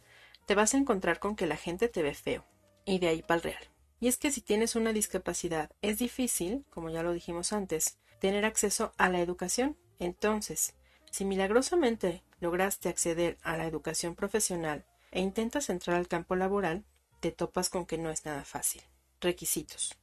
te 0.46 0.56
vas 0.56 0.74
a 0.74 0.78
encontrar 0.78 1.20
con 1.20 1.36
que 1.36 1.46
la 1.46 1.58
gente 1.58 1.89
te 1.89 2.04
ve 2.04 2.13
feo, 2.13 2.46
y 2.86 3.00
de 3.00 3.10
ahí 3.10 3.22
para 3.22 3.36
el 3.36 3.44
real. 3.44 3.72
Y 4.04 4.10
es 4.10 4.18
que 4.18 4.32
si 4.32 4.42
tienes 4.42 4.76
una 4.76 4.92
discapacidad 4.92 5.72
es 5.82 5.98
difícil, 5.98 6.66
como 6.70 6.89
ya 6.89 7.04
lo 7.04 7.13
dijimos 7.13 7.54
antes, 7.54 8.00
tener 8.20 8.44
acceso 8.44 8.92
a 8.98 9.08
la 9.08 9.22
educación. 9.22 9.78
Entonces, 9.98 10.74
si 11.10 11.24
milagrosamente 11.24 12.22
lograste 12.41 12.89
acceder 12.89 13.38
a 13.43 13.56
la 13.56 13.66
educación 13.66 14.14
profesional 14.14 14.84
e 15.12 15.22
intentas 15.22 15.70
entrar 15.70 15.95
al 15.95 16.10
campo 16.10 16.36
laboral, 16.36 16.84
te 17.22 17.32
topas 17.32 17.70
con 17.70 17.86
que 17.86 17.97
no 17.97 18.10
es 18.10 18.26
nada 18.26 18.43
fácil. 18.43 18.82
Requisitos. 19.22 19.97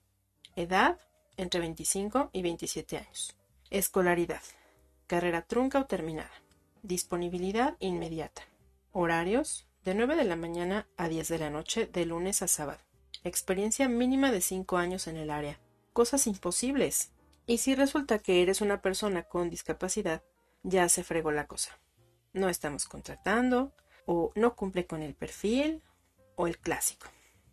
Edad 0.56 0.98
entre 1.36 1.60
25 1.60 2.30
y 2.32 2.40
27 2.40 2.96
años. 2.96 3.36
Escolaridad. 3.68 4.40
Carrera 5.08 5.42
trunca 5.42 5.78
o 5.78 5.84
terminada. 5.84 6.32
Disponibilidad 6.82 7.76
inmediata. 7.80 8.44
Horarios 8.92 9.66
de 9.84 9.94
9 9.94 10.16
de 10.16 10.24
la 10.24 10.36
mañana 10.36 10.88
a 10.96 11.10
10 11.10 11.28
de 11.28 11.38
la 11.38 11.50
noche 11.50 11.84
de 11.84 12.06
lunes 12.06 12.40
a 12.40 12.48
sábado 12.48 12.80
experiencia 13.24 13.88
mínima 13.88 14.30
de 14.32 14.40
cinco 14.40 14.76
años 14.76 15.06
en 15.06 15.16
el 15.16 15.30
área. 15.30 15.58
Cosas 15.92 16.26
imposibles. 16.26 17.12
Y 17.46 17.58
si 17.58 17.74
resulta 17.74 18.18
que 18.18 18.42
eres 18.42 18.60
una 18.60 18.80
persona 18.80 19.24
con 19.24 19.50
discapacidad, 19.50 20.22
ya 20.62 20.88
se 20.88 21.04
fregó 21.04 21.32
la 21.32 21.46
cosa. 21.46 21.78
No 22.32 22.48
estamos 22.48 22.86
contratando, 22.86 23.72
o 24.06 24.32
no 24.34 24.54
cumple 24.54 24.86
con 24.86 25.02
el 25.02 25.14
perfil, 25.14 25.82
o 26.36 26.46
el 26.46 26.58
clásico. 26.58 27.06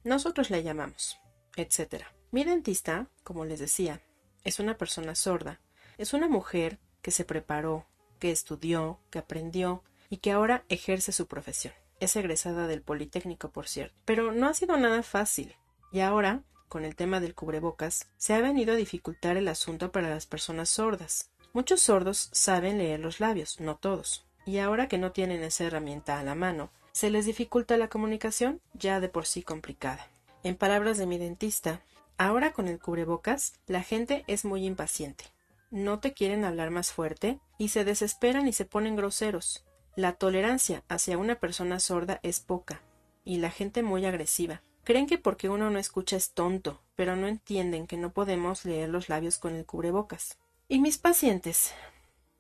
Nosotros 0.04 0.50
le 0.50 0.64
llamamos, 0.64 1.18
etc. 1.56 2.04
Mi 2.32 2.44
dentista, 2.44 3.10
como 3.24 3.46
les 3.46 3.60
decía, 3.60 4.02
es 4.44 4.60
una 4.60 4.78
persona 4.78 5.16
sorda 5.16 5.60
Es 5.98 6.14
una 6.14 6.30
mujer 6.30 6.80
que 7.02 7.12
se 7.12 7.26
preparó, 7.26 7.86
que 8.20 8.32
estudió, 8.32 9.00
que 9.10 9.20
aprendió 9.20 9.84
y 10.10 10.18
que 10.18 10.32
ahora 10.32 10.64
ejerce 10.70 11.12
su 11.12 11.28
profesión. 11.28 11.74
Es 12.00 12.16
egresada 12.16 12.68
del 12.68 12.82
Politécnico, 12.82 13.50
por 13.50 13.68
cierto. 13.68 13.96
Pero 14.06 14.32
no 14.32 14.48
ha 14.48 14.54
sido 14.54 14.78
nada 14.78 15.04
fácil. 15.04 15.56
Y 15.92 16.02
ahora, 16.02 16.44
con 16.68 16.86
el 16.86 16.96
tema 16.96 17.20
del 17.20 17.34
cubrebocas, 17.34 18.10
se 18.18 18.34
ha 18.34 18.42
venido 18.42 18.74
a 18.74 18.78
dificultar 18.78 19.38
el 19.38 19.48
asunto 19.48 19.92
para 19.92 20.10
las 20.10 20.26
personas 20.26 20.70
sordas. 20.70 21.32
Muchos 21.54 21.82
sordos 21.82 22.30
saben 22.34 22.78
leer 22.78 23.00
los 23.00 23.20
labios, 23.20 23.60
no 23.60 23.78
todos. 23.78 24.26
Y 24.46 24.60
ahora 24.60 24.88
que 24.88 24.98
no 24.98 25.12
tienen 25.12 25.44
esa 25.44 25.64
herramienta 25.64 26.20
a 26.20 26.24
la 26.24 26.36
mano, 26.36 26.70
se 26.92 27.10
les 27.10 27.26
dificulta 27.26 27.78
la 27.78 27.90
comunicación 27.90 28.62
ya 28.74 29.00
de 29.00 29.10
por 29.10 29.26
sí 29.26 29.44
complicada. 29.44 30.08
En 30.44 30.56
palabras 30.56 30.98
de 30.98 31.06
mi 31.06 31.18
dentista, 31.18 31.82
ahora 32.18 32.54
con 32.54 32.68
el 32.68 32.80
cubrebocas, 32.80 33.54
la 33.68 33.82
gente 33.82 34.24
es 34.28 34.46
muy 34.46 34.66
impaciente. 34.66 35.26
No 35.70 36.00
te 36.00 36.14
quieren 36.14 36.46
hablar 36.46 36.72
más 36.72 36.92
fuerte 36.92 37.40
y 37.58 37.70
se 37.70 37.84
desesperan 37.84 38.48
y 38.48 38.54
se 38.54 38.66
ponen 38.66 38.96
groseros. 38.96 39.66
La 39.98 40.14
tolerancia 40.14 40.84
hacia 40.90 41.18
una 41.18 41.40
persona 41.40 41.80
sorda 41.80 42.20
es 42.22 42.40
poca 42.40 42.84
y 43.26 43.38
la 43.38 43.50
gente 43.50 43.82
muy 43.82 44.06
agresiva. 44.06 44.62
Creen 44.84 45.08
que 45.08 45.18
porque 45.18 45.50
uno 45.50 45.72
no 45.72 45.80
escucha 45.80 46.16
es 46.16 46.34
tonto, 46.34 46.84
pero 46.96 47.16
no 47.16 47.28
entienden 47.28 47.88
que 47.88 47.98
no 47.98 48.14
podemos 48.14 48.64
leer 48.64 48.90
los 48.90 49.10
labios 49.10 49.40
con 49.40 49.56
el 49.56 49.66
cubrebocas. 49.66 50.38
Y 50.68 50.78
mis 50.82 51.00
pacientes, 51.00 51.74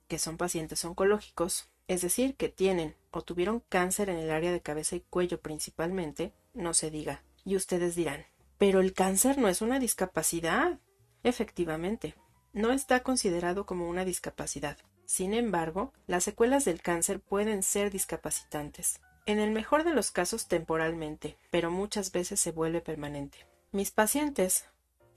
que 0.07 0.19
son 0.19 0.37
pacientes 0.37 0.85
oncológicos, 0.85 1.67
es 1.87 2.03
decir, 2.03 2.35
que 2.35 2.49
tienen 2.49 2.93
o 3.09 3.23
tuvieron 3.23 3.63
cáncer 3.69 4.11
en 4.11 4.17
el 4.17 4.29
área 4.29 4.51
de 4.51 4.61
cabeza 4.61 4.95
y 4.95 4.99
cuello 4.99 5.41
principalmente, 5.41 6.33
no 6.53 6.75
se 6.75 6.91
diga. 6.91 7.23
Y 7.43 7.55
ustedes 7.55 7.95
dirán, 7.95 8.27
pero 8.59 8.81
el 8.81 8.93
cáncer 8.93 9.39
no 9.39 9.47
es 9.47 9.63
una 9.63 9.79
discapacidad. 9.79 10.77
Efectivamente, 11.23 12.13
no 12.53 12.71
está 12.71 13.01
considerado 13.01 13.65
como 13.65 13.89
una 13.89 14.05
discapacidad. 14.05 14.77
Sin 15.07 15.33
embargo, 15.33 15.93
las 16.05 16.25
secuelas 16.25 16.65
del 16.65 16.81
cáncer 16.81 17.21
pueden 17.21 17.63
ser 17.63 17.91
discapacitantes. 17.91 18.99
En 19.25 19.39
el 19.39 19.51
mejor 19.51 19.85
de 19.85 19.93
los 19.93 20.11
casos 20.11 20.47
temporalmente, 20.47 21.37
pero 21.49 21.71
muchas 21.71 22.11
veces 22.11 22.41
se 22.41 22.51
vuelve 22.51 22.81
permanente. 22.81 23.37
Mis 23.71 23.89
pacientes 23.89 24.65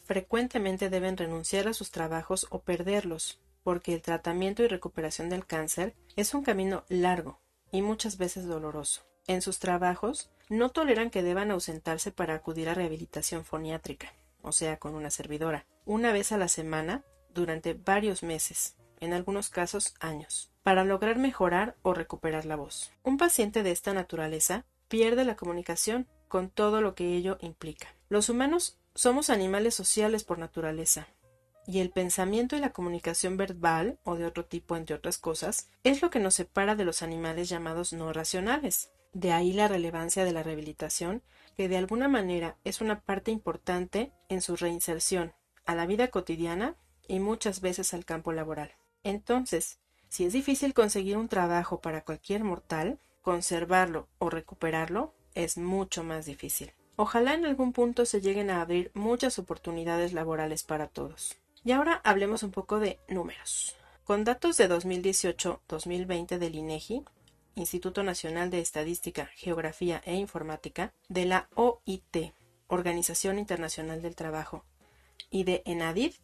frecuentemente 0.05 0.91
deben 0.91 1.17
renunciar 1.17 1.67
a 1.67 1.73
sus 1.73 1.91
trabajos 1.91 2.47
o 2.51 2.61
perderlos, 2.61 3.41
porque 3.65 3.93
el 3.93 4.01
tratamiento 4.01 4.63
y 4.63 4.69
recuperación 4.69 5.29
del 5.29 5.45
cáncer 5.45 5.97
es 6.15 6.35
un 6.35 6.45
camino 6.45 6.85
largo 6.89 7.41
y 7.73 7.83
muchas 7.83 8.17
veces 8.17 8.47
doloroso. 8.47 9.03
En 9.27 9.43
sus 9.43 9.59
trabajos 9.59 10.31
no 10.49 10.71
toleran 10.71 11.11
que 11.11 11.25
deban 11.25 11.51
ausentarse 11.51 12.13
para 12.13 12.35
acudir 12.35 12.69
a 12.69 12.75
rehabilitación 12.75 13.45
foniátrica, 13.45 14.15
o 14.41 14.53
sea, 14.53 14.79
con 14.79 14.95
una 14.95 15.11
servidora, 15.11 15.67
una 15.85 16.13
vez 16.13 16.31
a 16.31 16.39
la 16.39 16.49
semana 16.49 17.05
durante 17.35 17.75
varios 17.75 18.23
meses, 18.23 18.77
en 19.01 19.13
algunos 19.13 19.51
casos 19.51 19.95
años 20.01 20.51
para 20.63 20.85
lograr 20.85 21.19
mejorar 21.19 21.77
o 21.83 21.95
recuperar 21.95 22.45
la 22.45 22.57
voz. 22.57 22.93
Un 23.03 23.17
paciente 23.17 23.63
de 23.63 23.71
esta 23.71 23.95
naturaleza 23.95 24.65
pierde 24.89 25.25
la 25.25 25.37
comunicación 25.37 26.07
con 26.29 26.51
todo 26.51 26.81
lo 26.81 26.95
que 26.95 27.17
ello 27.17 27.39
implica. 27.41 27.95
Los 28.09 28.29
humanos 28.29 28.79
somos 28.95 29.31
animales 29.31 29.75
sociales 29.75 30.25
por 30.25 30.39
naturaleza, 30.39 31.09
y 31.67 31.81
el 31.81 31.91
pensamiento 31.91 32.57
y 32.57 32.61
la 32.61 32.73
comunicación 32.73 33.37
verbal 33.37 33.99
o 34.05 34.17
de 34.17 34.27
otro 34.27 34.45
tipo, 34.45 34.77
entre 34.77 34.97
otras 34.97 35.19
cosas, 35.19 35.69
es 35.85 36.03
lo 36.03 36.11
que 36.11 36.19
nos 36.19 36.35
separa 36.35 36.75
de 36.75 36.85
los 36.85 37.03
animales 37.03 37.49
llamados 37.49 37.93
no 37.93 38.13
racionales. 38.13 38.91
De 39.13 39.33
ahí 39.33 39.53
la 39.53 39.69
relevancia 39.69 40.25
de 40.25 40.33
la 40.33 40.43
rehabilitación, 40.43 41.23
que 41.57 41.69
de 41.69 41.77
alguna 41.77 42.09
manera 42.09 42.57
es 42.65 42.81
una 42.81 43.01
parte 43.01 43.31
importante 43.31 44.13
en 44.29 44.41
su 44.41 44.57
reinserción 44.57 45.33
a 45.67 45.75
la 45.75 45.87
vida 45.87 46.09
cotidiana 46.09 46.77
y 47.07 47.21
muchas 47.21 47.61
veces 47.61 47.95
al 47.95 48.05
campo 48.05 48.33
laboral. 48.33 48.73
Entonces, 49.05 49.79
si 50.09 50.25
es 50.25 50.33
difícil 50.33 50.75
conseguir 50.75 51.17
un 51.17 51.29
trabajo 51.29 51.81
para 51.81 52.03
cualquier 52.03 52.45
mortal, 52.45 52.99
conservarlo 53.23 54.09
o 54.19 54.31
recuperarlo 54.31 55.15
es 55.35 55.57
mucho 55.57 56.03
más 56.03 56.27
difícil. 56.27 56.73
Ojalá 56.97 57.35
en 57.35 57.47
algún 57.47 57.73
punto 57.73 58.05
se 58.05 58.21
lleguen 58.21 58.51
a 58.51 58.61
abrir 58.61 58.91
muchas 58.95 59.39
oportunidades 59.39 60.13
laborales 60.13 60.65
para 60.65 60.89
todos. 60.89 61.39
Y 61.65 61.73
ahora 61.73 62.01
hablemos 62.05 62.43
un 62.43 62.51
poco 62.51 62.79
de 62.79 62.99
números. 63.09 63.77
Con 64.05 64.25
datos 64.25 64.57
de 64.57 64.69
2018-2020 64.69 66.39
del 66.39 66.57
INEGI, 66.57 67.05
Instituto 67.55 68.03
Nacional 68.03 68.51
de 68.51 68.61
Estadística, 68.61 69.27
Geografía 69.35 70.03
e 70.05 70.15
Informática, 70.15 70.93
de 71.09 71.25
la 71.27 71.49
OIT, 71.55 72.33
Organización 72.67 73.39
Internacional 73.39 74.03
del 74.03 74.17
Trabajo, 74.17 74.65
y 75.31 75.45
de 75.45 75.63
ENADID, 75.65 76.15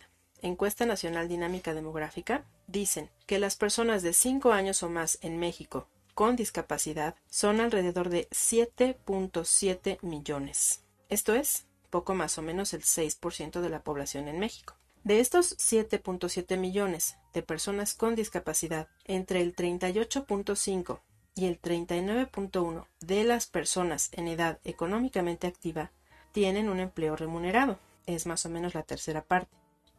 Encuesta 0.42 0.86
Nacional 0.86 1.28
Dinámica 1.28 1.74
Demográfica, 1.74 2.44
dicen 2.66 3.10
que 3.26 3.38
las 3.38 3.56
personas 3.56 4.02
de 4.02 4.12
5 4.12 4.52
años 4.52 4.82
o 4.82 4.88
más 4.88 5.18
en 5.22 5.38
México 5.38 5.88
con 6.14 6.34
discapacidad 6.34 7.14
son 7.28 7.60
alrededor 7.60 8.08
de 8.08 8.28
7.7 8.30 9.98
millones. 10.02 10.82
Esto 11.08 11.34
es 11.34 11.66
poco 11.90 12.14
más 12.14 12.38
o 12.38 12.42
menos 12.42 12.72
el 12.72 12.82
6% 12.82 13.60
de 13.60 13.68
la 13.68 13.82
población 13.82 14.28
en 14.28 14.38
México. 14.38 14.74
De 15.04 15.20
estos 15.20 15.56
7.7 15.58 16.56
millones 16.56 17.16
de 17.32 17.42
personas 17.42 17.94
con 17.94 18.16
discapacidad, 18.16 18.88
entre 19.04 19.40
el 19.40 19.54
38.5 19.54 21.00
y 21.34 21.46
el 21.46 21.60
39.1 21.60 22.86
de 23.00 23.24
las 23.24 23.46
personas 23.46 24.08
en 24.12 24.26
edad 24.26 24.58
económicamente 24.64 25.46
activa 25.46 25.92
tienen 26.32 26.68
un 26.68 26.80
empleo 26.80 27.14
remunerado, 27.14 27.78
es 28.06 28.26
más 28.26 28.46
o 28.46 28.50
menos 28.50 28.74
la 28.74 28.82
tercera 28.82 29.22
parte 29.22 29.55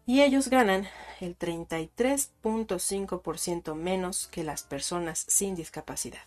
y 0.08 0.24
ellos 0.24 0.50
ganan 0.50 0.88
el 1.20 1.38
33.5% 1.38 3.76
menos 3.76 4.26
que 4.28 4.46
las 4.46 4.64
personas 4.64 5.26
sin 5.28 5.54
discapacidad. 5.54 6.22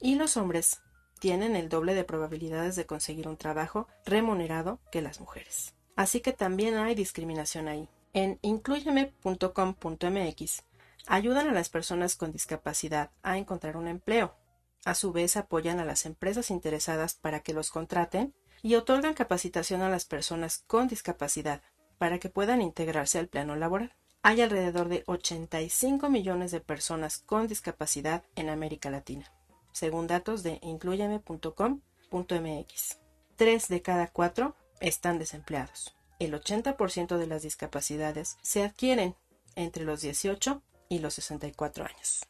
Y 0.00 0.14
los 0.14 0.38
hombres 0.38 0.80
tienen 1.20 1.54
el 1.54 1.68
doble 1.68 1.94
de 1.94 2.04
probabilidades 2.04 2.74
de 2.74 2.86
conseguir 2.86 3.28
un 3.28 3.36
trabajo 3.36 3.86
remunerado 4.06 4.80
que 4.90 5.02
las 5.02 5.20
mujeres. 5.20 5.74
Así 5.94 6.20
que 6.20 6.32
también 6.32 6.78
hay 6.78 6.94
discriminación 6.94 7.68
ahí. 7.68 7.90
En 8.14 8.38
incluyeme.com.mx 8.40 10.62
ayudan 11.06 11.48
a 11.48 11.52
las 11.52 11.68
personas 11.68 12.16
con 12.16 12.32
discapacidad 12.32 13.10
a 13.22 13.36
encontrar 13.36 13.76
un 13.76 13.88
empleo. 13.88 14.34
A 14.86 14.94
su 14.94 15.12
vez 15.12 15.36
apoyan 15.36 15.80
a 15.80 15.84
las 15.84 16.06
empresas 16.06 16.50
interesadas 16.50 17.12
para 17.12 17.40
que 17.40 17.52
los 17.52 17.70
contraten 17.70 18.32
y 18.62 18.76
otorgan 18.76 19.12
capacitación 19.12 19.82
a 19.82 19.90
las 19.90 20.06
personas 20.06 20.64
con 20.66 20.88
discapacidad 20.88 21.60
para 21.98 22.18
que 22.18 22.30
puedan 22.30 22.62
integrarse 22.62 23.18
al 23.18 23.28
plano 23.28 23.56
laboral. 23.56 23.92
Hay 24.22 24.40
alrededor 24.40 24.88
de 24.88 25.04
85 25.06 26.08
millones 26.08 26.50
de 26.50 26.60
personas 26.60 27.18
con 27.18 27.46
discapacidad 27.46 28.24
en 28.36 28.48
América 28.48 28.90
Latina, 28.90 29.30
según 29.72 30.06
datos 30.06 30.42
de 30.42 30.58
incluyeme.com.mx. 30.62 32.98
Tres 33.36 33.68
de 33.68 33.82
cada 33.82 34.08
cuatro 34.08 34.56
están 34.80 35.18
desempleados. 35.18 35.94
El 36.18 36.34
80% 36.34 37.16
de 37.16 37.26
las 37.26 37.42
discapacidades 37.42 38.38
se 38.42 38.64
adquieren 38.64 39.14
entre 39.54 39.84
los 39.84 40.00
18 40.00 40.62
y 40.88 40.98
los 40.98 41.14
64 41.14 41.84
años. 41.84 42.26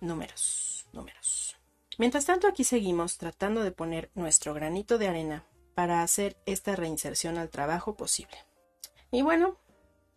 Números, 0.00 0.86
números. 0.92 1.56
Mientras 1.98 2.26
tanto, 2.26 2.46
aquí 2.46 2.62
seguimos 2.62 3.16
tratando 3.16 3.62
de 3.62 3.72
poner 3.72 4.10
nuestro 4.14 4.54
granito 4.54 4.98
de 4.98 5.08
arena 5.08 5.44
para 5.74 6.02
hacer 6.02 6.36
esta 6.46 6.76
reinserción 6.76 7.38
al 7.38 7.50
trabajo 7.50 7.96
posible. 7.96 8.45
Y 9.16 9.22
bueno, 9.22 9.58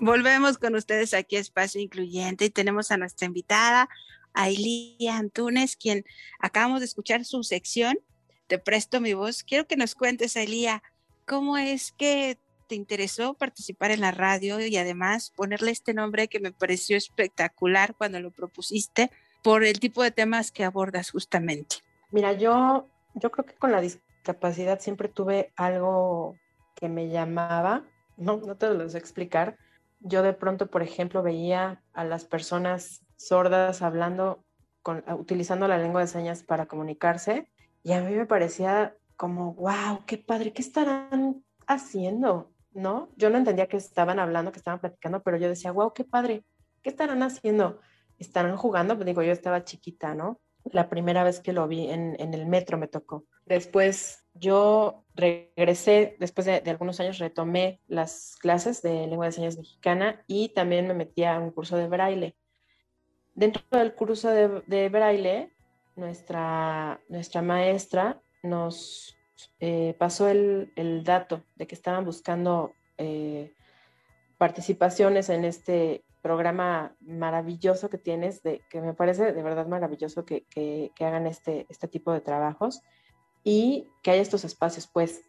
Volvemos 0.00 0.58
con 0.58 0.74
ustedes 0.74 1.14
aquí 1.14 1.36
a 1.36 1.40
Espacio 1.40 1.80
Incluyente 1.80 2.46
y 2.46 2.50
tenemos 2.50 2.90
a 2.90 2.96
nuestra 2.96 3.26
invitada. 3.26 3.88
Ailía 4.32 5.16
Antunes, 5.16 5.76
quien 5.76 6.04
acabamos 6.40 6.80
de 6.80 6.86
escuchar 6.86 7.24
su 7.24 7.42
sección. 7.44 7.98
Te 8.46 8.58
presto 8.58 9.00
mi 9.00 9.12
voz. 9.12 9.44
Quiero 9.44 9.66
que 9.66 9.76
nos 9.76 9.94
cuentes, 9.94 10.36
Ailía, 10.36 10.82
cómo 11.26 11.58
es 11.58 11.92
que 11.92 12.38
te 12.66 12.74
interesó 12.74 13.34
participar 13.34 13.90
en 13.90 14.00
la 14.00 14.10
radio 14.10 14.58
y 14.58 14.76
además 14.76 15.30
ponerle 15.36 15.70
este 15.70 15.92
nombre 15.92 16.28
que 16.28 16.40
me 16.40 16.52
pareció 16.52 16.96
espectacular 16.96 17.94
cuando 17.94 18.18
lo 18.20 18.30
propusiste 18.30 19.10
por 19.42 19.64
el 19.64 19.78
tipo 19.78 20.02
de 20.02 20.10
temas 20.10 20.50
que 20.50 20.64
abordas 20.64 21.10
justamente. 21.10 21.76
Mira, 22.10 22.32
yo, 22.32 22.88
yo 23.14 23.30
creo 23.30 23.46
que 23.46 23.54
con 23.54 23.72
la 23.72 23.80
discapacidad 23.80 24.80
siempre 24.80 25.08
tuve 25.08 25.52
algo 25.56 26.36
que 26.74 26.88
me 26.88 27.08
llamaba, 27.08 27.84
no, 28.16 28.38
no 28.38 28.56
te 28.56 28.72
lo 28.72 28.88
sé 28.88 28.98
explicar. 28.98 29.56
Yo 30.00 30.22
de 30.22 30.32
pronto, 30.32 30.68
por 30.68 30.82
ejemplo, 30.82 31.22
veía 31.22 31.82
a 31.92 32.04
las 32.04 32.24
personas 32.24 33.04
sordas 33.16 33.82
hablando, 33.82 34.44
con, 34.82 35.04
utilizando 35.12 35.68
la 35.68 35.78
lengua 35.78 36.00
de 36.00 36.08
señas 36.08 36.42
para 36.42 36.66
comunicarse 36.66 37.48
y 37.82 37.92
a 37.92 38.00
mí 38.00 38.14
me 38.14 38.26
parecía 38.26 38.96
como, 39.16 39.54
wow, 39.54 40.04
qué 40.06 40.18
padre, 40.18 40.52
¿qué 40.52 40.62
estarán 40.62 41.44
haciendo? 41.66 42.50
¿No? 42.72 43.10
Yo 43.16 43.30
no 43.30 43.38
entendía 43.38 43.68
que 43.68 43.76
estaban 43.76 44.18
hablando, 44.18 44.50
que 44.50 44.58
estaban 44.58 44.80
platicando, 44.80 45.22
pero 45.22 45.36
yo 45.36 45.48
decía, 45.48 45.72
wow, 45.72 45.92
qué 45.92 46.04
padre, 46.04 46.44
¿qué 46.82 46.90
estarán 46.90 47.22
haciendo? 47.22 47.80
¿Estarán 48.18 48.56
jugando? 48.56 48.96
Pues 48.96 49.06
digo, 49.06 49.22
yo 49.22 49.32
estaba 49.32 49.64
chiquita, 49.64 50.14
¿no? 50.14 50.40
La 50.64 50.88
primera 50.88 51.24
vez 51.24 51.40
que 51.40 51.52
lo 51.52 51.66
vi 51.68 51.88
en, 51.90 52.16
en 52.18 52.34
el 52.34 52.46
metro 52.46 52.78
me 52.78 52.88
tocó. 52.88 53.24
Después 53.46 54.22
yo 54.34 55.04
regresé, 55.14 56.16
después 56.18 56.46
de, 56.46 56.62
algunos 56.66 57.00
años 57.00 57.18
retomé 57.18 57.80
las 57.86 58.36
clases 58.40 58.82
de 58.82 59.06
lengua 59.06 59.26
de 59.26 59.32
señas 59.32 59.58
mexicana 59.58 60.22
y 60.26 60.50
también 60.50 60.88
me 60.88 60.94
metí 60.94 61.24
a 61.24 61.38
un 61.38 61.50
curso 61.50 61.76
de 61.76 61.88
braille. 61.88 62.34
Dentro 63.34 63.62
del 63.70 63.94
curso 63.94 64.30
de, 64.30 64.88
braille, 64.88 65.52
nuestra, 65.96 67.00
nuestra 67.08 67.42
maestra 67.42 68.20
nos 68.42 69.16
eh, 69.60 69.94
pasó 69.98 70.28
el, 70.28 71.02
dato 71.04 71.42
de 71.56 71.66
que 71.66 71.74
estaban 71.74 72.04
buscando 72.04 72.72
eh, 72.98 73.52
participaciones 74.38 75.28
en 75.28 75.44
este 75.44 76.04
programa 76.22 76.96
maravilloso 77.00 77.90
que 77.90 77.98
tienes, 77.98 78.42
de, 78.42 78.62
que 78.70 78.80
me 78.80 78.94
parece 78.94 79.32
de 79.32 79.42
verdad 79.42 79.66
maravilloso 79.66 80.24
que, 80.24 80.46
hagan 81.00 81.26
este, 81.26 81.66
este 81.68 81.88
tipo 81.88 82.12
de 82.12 82.20
trabajos 82.20 82.80
y 83.44 83.88
que 84.02 84.12
haya 84.12 84.22
estos 84.22 84.44
espacios, 84.44 84.86
pues. 84.86 85.22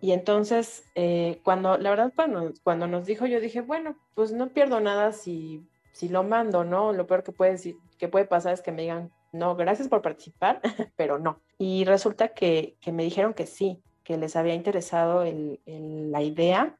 Y 0.00 0.12
entonces, 0.12 0.84
eh, 0.94 1.40
cuando, 1.44 1.76
la 1.76 1.90
verdad, 1.90 2.12
cuando, 2.14 2.52
cuando 2.62 2.86
nos 2.86 3.04
dijo, 3.04 3.26
yo 3.26 3.40
dije, 3.40 3.60
bueno, 3.60 3.96
pues 4.14 4.32
no 4.32 4.48
pierdo 4.48 4.80
nada 4.80 5.12
si, 5.12 5.66
si 5.92 6.08
lo 6.08 6.22
mando, 6.22 6.64
¿no? 6.64 6.92
Lo 6.92 7.06
peor 7.06 7.22
que 7.22 7.32
puede, 7.32 7.76
que 7.98 8.08
puede 8.08 8.24
pasar 8.24 8.54
es 8.54 8.62
que 8.62 8.72
me 8.72 8.82
digan, 8.82 9.12
no, 9.32 9.56
gracias 9.56 9.88
por 9.88 10.02
participar, 10.02 10.60
pero 10.96 11.18
no. 11.18 11.42
Y 11.58 11.84
resulta 11.84 12.28
que, 12.28 12.76
que, 12.80 12.92
me 12.92 13.04
dijeron 13.04 13.34
que 13.34 13.46
sí, 13.46 13.82
que 14.04 14.16
les 14.16 14.36
había 14.36 14.54
interesado 14.54 15.22
el, 15.22 15.60
la 15.66 16.22
idea, 16.22 16.78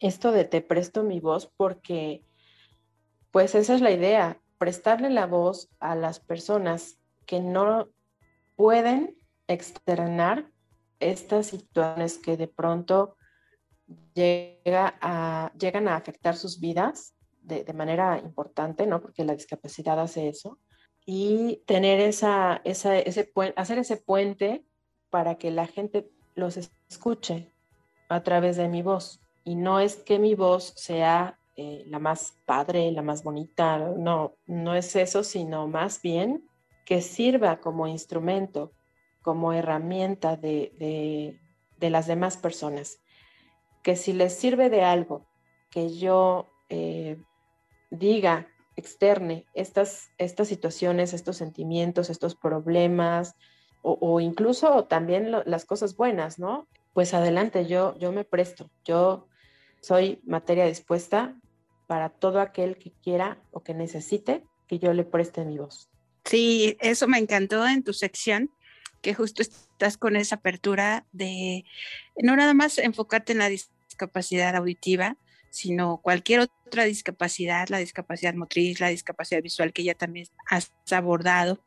esto 0.00 0.32
de 0.32 0.44
te 0.44 0.60
presto 0.60 1.02
mi 1.02 1.20
voz, 1.20 1.50
porque 1.56 2.22
pues 3.34 3.56
esa 3.56 3.74
es 3.74 3.80
la 3.80 3.90
idea, 3.90 4.40
prestarle 4.58 5.10
la 5.10 5.26
voz 5.26 5.68
a 5.80 5.96
las 5.96 6.20
personas 6.20 7.00
que 7.26 7.40
no 7.40 7.88
pueden 8.54 9.18
externar 9.48 10.52
estas 11.00 11.48
situaciones 11.48 12.18
que 12.18 12.36
de 12.36 12.46
pronto 12.46 13.16
llegan 14.14 14.92
a 15.00 15.96
afectar 15.96 16.36
sus 16.36 16.60
vidas 16.60 17.16
de, 17.42 17.64
manera 17.72 18.20
importante, 18.20 18.86
¿no? 18.86 19.02
Porque 19.02 19.24
la 19.24 19.34
discapacidad 19.34 19.98
hace 19.98 20.28
eso. 20.28 20.60
Y 21.04 21.64
tener 21.66 21.98
esa, 21.98 22.60
esa, 22.62 22.96
ese 22.96 23.32
hacer 23.56 23.78
ese 23.78 23.96
puente 23.96 24.64
para 25.10 25.38
que 25.38 25.50
la 25.50 25.66
gente 25.66 26.08
los 26.36 26.56
escuche 26.88 27.52
a 28.08 28.22
través 28.22 28.56
de 28.56 28.68
mi 28.68 28.82
voz. 28.82 29.20
Y 29.42 29.56
no 29.56 29.80
es 29.80 29.96
que 29.96 30.20
mi 30.20 30.36
voz 30.36 30.72
sea 30.76 31.40
eh, 31.56 31.84
la 31.86 32.00
más 32.00 32.34
padre, 32.44 32.90
la 32.90 33.02
más 33.02 33.22
bonita, 33.22 33.78
no, 33.78 34.34
no 34.46 34.74
es 34.74 34.96
eso, 34.96 35.22
sino 35.22 35.68
más 35.68 36.02
bien 36.02 36.44
que 36.84 37.00
sirva 37.00 37.60
como 37.60 37.86
instrumento, 37.86 38.72
como 39.22 39.52
herramienta 39.52 40.36
de, 40.36 41.38
las 41.78 42.06
demás 42.06 42.36
personas. 42.36 42.98
Que 43.82 43.94
si 43.94 44.12
les 44.12 44.34
sirve 44.34 44.68
de 44.68 44.82
algo 44.82 45.26
que 45.70 45.96
yo 45.96 46.48
eh, 46.70 47.18
diga, 47.90 48.48
externe 48.76 49.46
estas, 49.54 50.10
estas 50.18 50.48
situaciones, 50.48 51.12
estos 51.12 51.36
sentimientos, 51.36 52.10
estos 52.10 52.34
problemas, 52.34 53.36
o, 53.86 54.18
incluso 54.18 54.86
también 54.86 55.30
las 55.30 55.66
cosas 55.66 55.94
buenas, 55.94 56.38
¿no? 56.38 56.66
Pues 56.94 57.12
adelante, 57.12 57.66
yo, 57.66 57.94
yo 57.98 58.12
me 58.12 58.24
presto, 58.24 58.70
yo 58.82 59.28
soy 59.82 60.22
materia 60.24 60.64
dispuesta 60.64 61.36
para 61.86 62.08
todo 62.08 62.40
aquel 62.40 62.76
que 62.76 62.92
quiera 63.02 63.38
o 63.50 63.62
que 63.62 63.74
necesite 63.74 64.44
que 64.66 64.78
yo 64.78 64.92
le 64.92 65.04
preste 65.04 65.44
mi 65.44 65.58
voz. 65.58 65.90
Sí, 66.24 66.76
eso 66.80 67.06
me 67.06 67.18
encantó 67.18 67.66
en 67.66 67.82
tu 67.82 67.92
sección, 67.92 68.50
que 69.02 69.14
justo 69.14 69.42
estás 69.42 69.98
con 69.98 70.16
esa 70.16 70.36
apertura 70.36 71.06
de 71.12 71.64
no 72.16 72.34
nada 72.36 72.54
más 72.54 72.78
enfocarte 72.78 73.32
en 73.32 73.38
la 73.38 73.50
discapacidad 73.50 74.56
auditiva, 74.56 75.18
sino 75.50 75.98
cualquier 75.98 76.40
otra 76.40 76.84
discapacidad, 76.84 77.68
la 77.68 77.78
discapacidad 77.78 78.34
motriz, 78.34 78.80
la 78.80 78.88
discapacidad 78.88 79.42
visual 79.42 79.72
que 79.72 79.84
ya 79.84 79.94
también 79.94 80.26
has 80.48 80.72
abordado 80.90 81.62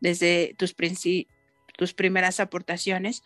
desde 0.00 0.54
tus, 0.58 0.74
tus 1.78 1.94
primeras 1.94 2.40
aportaciones 2.40 3.22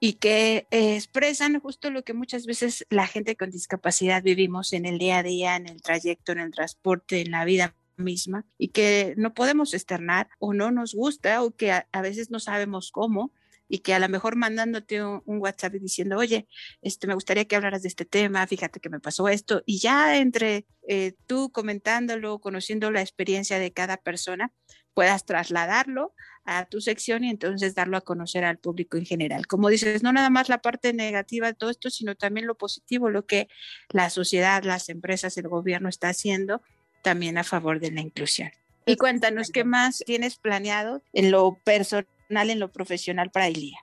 y 0.00 0.14
que 0.14 0.66
eh, 0.70 0.96
expresan 0.96 1.60
justo 1.60 1.90
lo 1.90 2.02
que 2.02 2.14
muchas 2.14 2.46
veces 2.46 2.86
la 2.88 3.06
gente 3.06 3.36
con 3.36 3.50
discapacidad 3.50 4.22
vivimos 4.22 4.72
en 4.72 4.86
el 4.86 4.98
día 4.98 5.18
a 5.18 5.22
día, 5.22 5.56
en 5.56 5.68
el 5.68 5.82
trayecto, 5.82 6.32
en 6.32 6.40
el 6.40 6.52
transporte, 6.52 7.20
en 7.20 7.30
la 7.30 7.44
vida 7.44 7.76
misma 7.98 8.46
y 8.56 8.68
que 8.68 9.14
no 9.18 9.34
podemos 9.34 9.74
externar 9.74 10.30
o 10.38 10.54
no 10.54 10.70
nos 10.70 10.94
gusta 10.94 11.42
o 11.42 11.54
que 11.54 11.70
a, 11.72 12.02
veces 12.02 12.30
no 12.30 12.40
sabemos 12.40 12.90
cómo 12.90 13.30
y 13.68 13.80
que 13.80 13.92
a 13.92 13.98
lo 13.98 14.08
mejor 14.08 14.36
mandándote 14.36 15.04
un, 15.04 15.22
WhatsApp 15.26 15.76
y 15.76 15.78
diciendo, 15.78 16.16
oye, 16.16 16.48
este, 16.82 17.06
me 17.06 17.14
gustaría 17.14 17.44
que 17.44 17.54
hablaras 17.54 17.82
de 17.82 17.88
este 17.88 18.04
tema, 18.04 18.44
fíjate 18.46 18.80
que 18.80 18.88
me 18.88 18.98
pasó 18.98 19.28
esto, 19.28 19.62
y 19.64 19.78
ya 19.78 20.18
entre 20.18 20.66
eh, 20.88 21.14
tú 21.26 21.52
comentándolo, 21.52 22.40
conociendo 22.40 22.90
la 22.90 23.00
experiencia 23.00 23.60
de 23.60 23.72
cada 23.72 23.96
persona, 23.98 24.52
puedas 24.94 25.24
trasladarlo 25.24 26.14
a 26.44 26.64
tu 26.64 26.80
sección 26.80 27.24
y 27.24 27.30
entonces 27.30 27.74
darlo 27.74 27.96
a 27.96 28.00
conocer 28.00 28.44
al 28.44 28.58
público 28.58 28.96
en 28.96 29.04
general. 29.04 29.46
Como 29.46 29.68
dices, 29.68 30.02
no 30.02 30.12
nada 30.12 30.30
más 30.30 30.48
la 30.48 30.58
parte 30.58 30.92
negativa 30.92 31.46
de 31.46 31.54
todo 31.54 31.70
esto, 31.70 31.90
sino 31.90 32.16
también 32.16 32.46
lo 32.46 32.56
positivo, 32.56 33.10
lo 33.10 33.26
que 33.26 33.48
la 33.90 34.10
sociedad, 34.10 34.62
las 34.64 34.88
empresas, 34.88 35.36
el 35.36 35.48
gobierno 35.48 35.88
está 35.88 36.08
haciendo 36.08 36.62
también 37.02 37.38
a 37.38 37.44
favor 37.44 37.80
de 37.80 37.92
la 37.92 38.00
inclusión. 38.00 38.50
Y 38.86 38.96
cuéntanos, 38.96 39.50
¿qué 39.50 39.64
más 39.64 40.02
tienes 40.04 40.36
planeado 40.36 41.02
en 41.12 41.30
lo 41.30 41.54
personal, 41.64 42.50
en 42.50 42.58
lo 42.58 42.72
profesional 42.72 43.30
para 43.30 43.48
Ilía? 43.48 43.78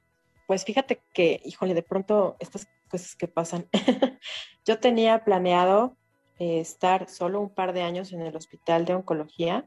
Pues 0.48 0.66
fíjate 0.66 1.02
que, 1.14 1.42
híjole, 1.46 1.74
de 1.74 1.84
pronto 1.84 2.36
estas 2.40 2.68
cosas 2.90 3.16
que 3.16 3.28
pasan. 3.28 3.68
Yo 4.66 4.80
tenía 4.80 5.24
planeado 5.24 5.96
eh, 6.40 6.60
estar 6.60 7.10
solo 7.10 7.42
un 7.42 7.50
par 7.50 7.74
de 7.74 7.82
años 7.82 8.12
en 8.14 8.22
el 8.22 8.36
hospital 8.36 8.86
de 8.86 8.96
oncología 8.96 9.66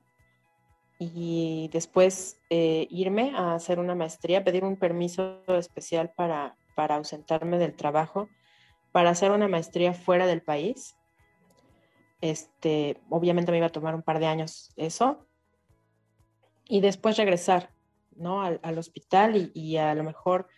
y 1.00 1.68
después 1.72 2.40
eh, 2.48 2.86
irme 2.90 3.32
a 3.34 3.54
hacer 3.54 3.80
una 3.80 3.96
maestría, 3.96 4.44
pedir 4.44 4.64
un 4.64 4.76
permiso 4.76 5.42
especial 5.48 6.12
para, 6.14 6.56
para 6.76 6.94
ausentarme 6.94 7.58
del 7.58 7.74
trabajo, 7.74 8.28
para 8.92 9.10
hacer 9.10 9.32
una 9.32 9.48
maestría 9.48 9.94
fuera 9.94 10.28
del 10.28 10.42
país 10.42 10.94
este, 12.20 13.00
obviamente 13.08 13.50
me 13.50 13.58
iba 13.58 13.66
a 13.66 13.72
tomar 13.72 13.94
un 13.94 14.02
par 14.02 14.18
de 14.18 14.26
años 14.26 14.72
eso. 14.76 15.26
Y 16.68 16.80
después 16.80 17.16
regresar, 17.16 17.70
¿no? 18.14 18.42
Al, 18.42 18.78
hospital 18.78 19.50
y, 19.54 19.76
a 19.76 19.94
lo 19.94 20.04
mejor 20.04 20.48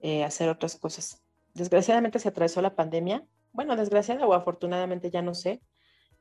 eh, 0.00 0.24
hacer 0.24 0.48
otras 0.48 0.76
cosas. 0.76 1.22
Desgraciadamente 1.54 2.18
se 2.18 2.28
atravesó 2.28 2.62
la 2.62 2.74
pandemia. 2.74 3.24
Bueno, 3.52 3.76
desgraciada 3.76 4.26
o 4.26 4.32
afortunadamente 4.32 5.10
ya 5.10 5.22
no 5.22 5.34
sé. 5.34 5.60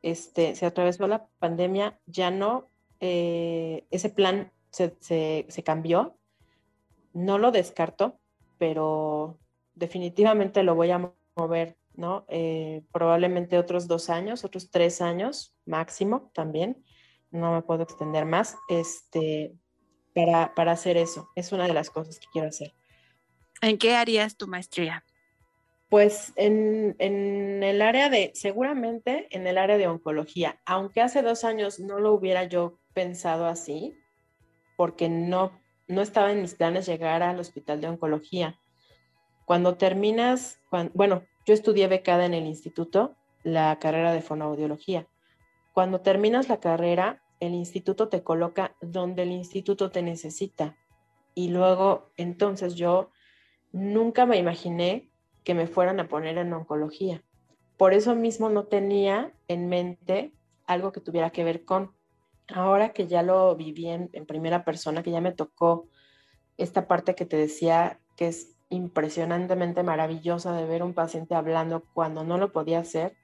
Este, 0.01 0.55
se 0.55 0.65
atravesó 0.65 1.07
la 1.07 1.27
pandemia, 1.39 1.99
ya 2.05 2.29
no, 2.31 2.67
eh, 3.01 3.85
ese 3.91 4.09
plan 4.09 4.51
se, 4.69 4.95
se 5.01 5.63
cambió. 5.63 6.17
No 7.13 7.37
lo 7.37 7.51
descarto, 7.51 8.19
pero 8.57 9.37
definitivamente 9.75 10.63
lo 10.63 10.75
voy 10.75 10.91
a 10.91 11.11
mover 11.35 11.77
¿no? 11.95 12.25
Eh, 12.29 12.83
probablemente 12.91 13.57
otros 13.57 13.87
dos 13.87 14.09
años, 14.09 14.43
otros 14.43 14.69
tres 14.71 15.01
años 15.01 15.55
máximo 15.65 16.31
también. 16.33 16.83
No 17.31 17.53
me 17.53 17.61
puedo 17.61 17.83
extender 17.83 18.25
más 18.25 18.57
este, 18.69 19.53
para, 20.13 20.53
para 20.53 20.73
hacer 20.73 20.97
eso. 20.97 21.29
Es 21.35 21.51
una 21.51 21.67
de 21.67 21.73
las 21.73 21.89
cosas 21.89 22.19
que 22.19 22.27
quiero 22.31 22.49
hacer. 22.49 22.73
¿En 23.61 23.77
qué 23.77 23.95
harías 23.95 24.35
tu 24.35 24.47
maestría? 24.47 25.05
Pues 25.89 26.33
en, 26.35 26.95
en, 26.99 27.63
el 27.63 27.81
área 27.81 28.09
de, 28.09 28.31
seguramente 28.33 29.27
en 29.31 29.45
el 29.45 29.57
área 29.57 29.77
de 29.77 29.87
oncología, 29.87 30.61
aunque 30.65 31.01
hace 31.01 31.21
dos 31.21 31.43
años 31.43 31.79
no 31.79 31.99
lo 31.99 32.13
hubiera 32.13 32.45
yo 32.45 32.79
pensado 32.93 33.45
así, 33.45 33.95
porque 34.77 35.09
no, 35.09 35.51
no 35.87 36.01
estaba 36.01 36.31
en 36.31 36.41
mis 36.41 36.55
planes 36.55 36.85
llegar 36.85 37.23
al 37.23 37.39
hospital 37.39 37.81
de 37.81 37.87
oncología. 37.87 38.59
Cuando 39.45 39.75
terminas, 39.75 40.59
bueno, 40.93 41.23
yo 41.45 41.53
estudié 41.53 41.87
becada 41.87 42.25
en 42.25 42.33
el 42.33 42.45
instituto, 42.45 43.15
la 43.43 43.77
carrera 43.79 44.13
de 44.13 44.21
fonoaudiología. 44.21 45.07
Cuando 45.73 46.01
terminas 46.01 46.49
la 46.49 46.59
carrera, 46.59 47.23
el 47.39 47.53
instituto 47.53 48.07
te 48.07 48.23
coloca 48.23 48.75
donde 48.81 49.23
el 49.23 49.31
instituto 49.31 49.89
te 49.89 50.01
necesita. 50.01 50.77
Y 51.33 51.49
luego, 51.49 52.11
entonces 52.17 52.75
yo 52.75 53.09
nunca 53.71 54.25
me 54.25 54.37
imaginé 54.37 55.09
que 55.43 55.53
me 55.53 55.67
fueran 55.67 55.99
a 55.99 56.07
poner 56.07 56.37
en 56.37 56.53
oncología. 56.53 57.23
Por 57.77 57.93
eso 57.93 58.15
mismo 58.15 58.49
no 58.49 58.65
tenía 58.65 59.33
en 59.47 59.67
mente 59.67 60.33
algo 60.67 60.91
que 60.91 61.01
tuviera 61.01 61.31
que 61.31 61.43
ver 61.43 61.65
con. 61.65 61.95
Ahora 62.53 62.93
que 62.93 63.07
ya 63.07 63.23
lo 63.23 63.55
viví 63.55 63.87
en, 63.87 64.09
primera 64.25 64.63
persona, 64.63 65.03
que 65.03 65.11
ya 65.11 65.21
me 65.21 65.31
tocó 65.31 65.87
esta 66.57 66.87
parte 66.87 67.15
que 67.15 67.25
te 67.25 67.37
decía 67.37 67.99
que 68.17 68.27
es 68.27 68.55
impresionantemente 68.69 69.83
maravillosa 69.83 70.53
de 70.53 70.65
ver 70.65 70.83
un 70.83 70.93
paciente 70.93 71.35
hablando 71.35 71.83
cuando 71.93 72.23
no 72.23 72.37
lo 72.37 72.51
podía 72.51 72.79
hacer, 72.79 73.15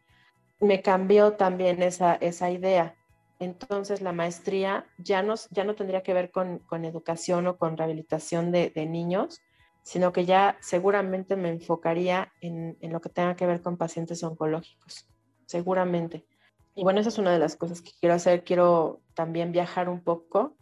me 0.59 0.81
cambió 0.81 1.33
también 1.33 1.83
esa, 1.83 2.15
esa 2.15 2.49
idea. 2.51 2.95
Entonces 3.39 4.01
la 4.01 4.13
maestría 4.13 4.87
ya 4.97 5.21
no, 5.21 5.35
ya 5.51 5.63
no 5.63 5.75
tendría 5.75 6.03
que 6.03 6.13
ver 6.13 6.31
con, 6.31 6.61
educación 6.83 7.47
o 7.47 7.57
con 7.57 7.77
rehabilitación 7.77 8.51
de, 8.51 8.71
niños, 8.89 9.41
sino 9.83 10.11
que 10.11 10.25
ya 10.25 10.57
seguramente 10.59 11.35
me 11.35 11.49
enfocaría 11.49 12.33
en, 12.41 12.77
en, 12.81 12.91
lo 12.91 12.99
que 12.99 13.09
tenga 13.09 13.35
que 13.35 13.45
ver 13.45 13.61
con 13.61 13.77
pacientes 13.77 14.23
oncológicos, 14.23 15.07
seguramente. 15.45 16.25
Y 16.77 16.83
bueno, 16.83 16.99
esa 16.99 17.09
es 17.09 17.17
una 17.17 17.33
de 17.33 17.39
las 17.39 17.55
cosas 17.55 17.81
que 17.81 17.89
quiero 17.99 18.13
hacer. 18.13 18.43
Quiero 18.43 19.01
también 19.15 19.51
viajar 19.51 19.89
un 19.89 19.99
poco, 19.99 20.55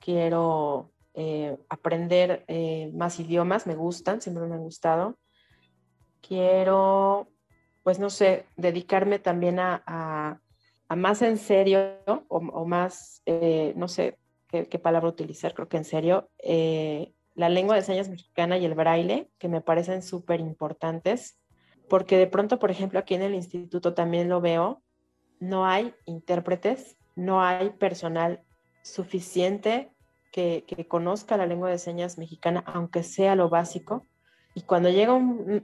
quiero 0.00 0.92
eh, 1.12 1.58
aprender 1.68 2.42
eh, 2.48 2.90
más 2.94 3.20
idiomas, 3.20 3.66
me 3.66 3.74
gustan, 3.74 4.22
siempre 4.22 4.46
me 4.46 4.54
han 4.54 4.62
gustado. 4.62 5.18
Quiero, 6.22 7.28
pues 7.82 7.98
no 7.98 8.08
sé, 8.08 8.46
dedicarme 8.56 9.18
también 9.18 9.58
a, 9.60 10.40
más 10.88 11.20
en 11.20 11.36
serio 11.36 11.98
o, 12.28 12.64
más, 12.64 13.20
eh, 13.26 13.74
no 13.76 13.88
sé 13.88 14.16
qué, 14.48 14.78
palabra 14.78 15.10
utilizar, 15.10 15.52
creo 15.52 15.68
que 15.68 15.76
en 15.76 15.84
serio, 15.84 16.30
la 17.34 17.48
lengua 17.50 17.76
de 17.76 17.82
señas 17.82 18.08
mexicana 18.08 18.56
y 18.56 18.64
el 18.64 18.74
braille, 18.74 19.28
que 19.36 19.48
me 19.48 19.60
parecen 19.60 20.02
súper 20.02 20.40
importantes, 20.40 21.38
porque 21.90 22.16
de 22.16 22.26
pronto, 22.26 22.58
por 22.58 22.70
ejemplo, 22.70 22.98
aquí 22.98 23.14
en 23.14 23.22
el 23.22 23.34
instituto 23.34 23.92
también 23.92 24.30
lo 24.30 24.40
veo, 24.40 24.82
no 25.40 25.66
hay 25.66 25.94
intérpretes, 26.04 26.96
no 27.16 27.42
hay 27.42 27.70
personal 27.70 28.42
suficiente 28.82 29.90
que, 30.32 30.64
conozca 30.88 31.36
la 31.36 31.46
lengua 31.46 31.70
de 31.70 31.78
señas 31.78 32.18
mexicana, 32.18 32.62
aunque 32.66 33.02
sea 33.02 33.34
lo 33.34 33.48
básico. 33.48 34.06
Y 34.54 34.62
cuando 34.62 34.88
llega 34.90 35.14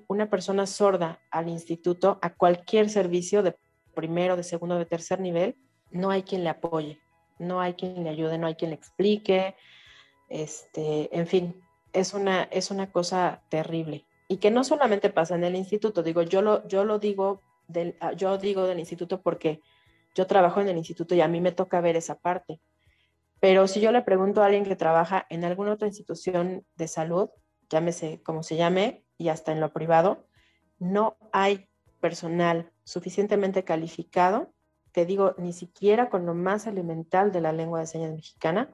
una 0.08 0.30
persona 0.30 0.66
sorda 0.66 1.20
al 1.30 1.48
instituto, 1.48 2.18
a 2.22 2.34
cualquier 2.34 2.90
servicio 2.90 3.42
de 3.42 3.56
primero, 3.94 4.36
de 4.36 4.42
segundo, 4.42 4.76
de 4.76 4.86
tercer 4.86 5.20
nivel, 5.20 5.56
no 5.90 6.10
hay 6.10 6.22
quien 6.22 6.42
le 6.42 6.50
apoye, 6.50 7.00
no 7.38 7.60
hay 7.60 7.74
quien 7.74 8.02
le 8.02 8.10
ayude, 8.10 8.38
no 8.38 8.46
hay 8.46 8.56
quien 8.56 8.70
le 8.70 8.76
explique. 8.76 9.54
Este, 10.28 11.16
en 11.16 11.26
fin, 11.26 11.62
es 11.92 12.14
una, 12.14 12.44
es 12.44 12.70
una 12.70 12.90
cosa 12.90 13.42
terrible. 13.48 14.06
Y 14.28 14.38
que 14.38 14.50
no 14.50 14.64
solamente 14.64 15.10
pasa 15.10 15.34
en 15.34 15.44
el 15.44 15.54
instituto, 15.54 16.02
digo, 16.02 16.22
yo 16.22 16.42
lo, 16.42 16.66
yo 16.66 16.84
lo 16.84 16.98
digo 16.98 17.40
ah, 18.00 18.12
yo 18.12 18.38
digo 18.38 18.66
del 18.66 18.78
instituto 18.78 19.22
porque 19.22 19.60
yo 20.14 20.26
trabajo 20.26 20.60
en 20.60 20.68
el 20.68 20.76
instituto 20.76 21.14
y 21.14 21.20
a 21.20 21.28
mí 21.28 21.40
me 21.40 21.52
toca 21.52 21.80
ver 21.80 21.96
esa 21.96 22.18
parte. 22.18 22.60
Pero 23.40 23.66
si 23.68 23.80
yo 23.80 23.92
le 23.92 24.02
pregunto 24.02 24.42
a 24.42 24.46
alguien 24.46 24.64
que 24.64 24.76
trabaja 24.76 25.26
en 25.28 25.44
alguna 25.44 25.72
otra 25.72 25.88
institución 25.88 26.64
de 26.76 26.88
salud, 26.88 27.28
llámese 27.68 28.22
como 28.22 28.42
se 28.42 28.56
llame, 28.56 29.04
y 29.18 29.28
hasta 29.28 29.52
en 29.52 29.60
lo 29.60 29.72
privado, 29.72 30.26
no 30.78 31.16
hay 31.32 31.68
personal 32.00 32.72
suficientemente 32.84 33.64
calificado, 33.64 34.52
te 34.92 35.06
digo, 35.06 35.34
ni 35.38 35.52
siquiera 35.52 36.08
con 36.08 36.26
lo 36.26 36.34
más 36.34 36.66
elemental 36.66 37.32
de 37.32 37.40
la 37.40 37.52
lengua 37.52 37.80
de 37.80 37.86
señas 37.86 38.12
mexicana, 38.12 38.72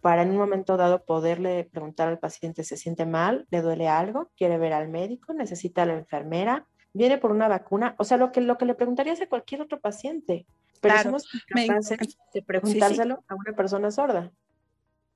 para 0.00 0.22
en 0.22 0.30
un 0.30 0.36
momento 0.36 0.76
dado 0.76 1.04
poderle 1.04 1.64
preguntar 1.64 2.08
al 2.08 2.18
paciente, 2.18 2.62
¿se 2.62 2.76
siente 2.76 3.06
mal? 3.06 3.46
¿Le 3.50 3.62
duele 3.62 3.88
algo? 3.88 4.30
¿Quiere 4.36 4.58
ver 4.58 4.72
al 4.72 4.88
médico? 4.88 5.32
¿Necesita 5.32 5.82
a 5.82 5.86
la 5.86 5.94
enfermera? 5.94 6.66
Viene 6.96 7.18
por 7.18 7.30
una 7.30 7.48
vacuna, 7.48 7.94
o 7.98 8.04
sea, 8.04 8.16
lo 8.16 8.32
que, 8.32 8.40
lo 8.40 8.58
que 8.58 8.64
le 8.64 8.74
preguntarías 8.74 9.20
a 9.20 9.28
cualquier 9.28 9.60
otro 9.62 9.80
paciente, 9.80 10.46
pero 10.80 11.02
somos 11.02 11.28
capaces 11.46 12.18
de 12.32 12.42
preguntárselo 12.42 13.22
a 13.28 13.34
una 13.34 13.52
persona 13.54 13.90
sorda. 13.90 14.32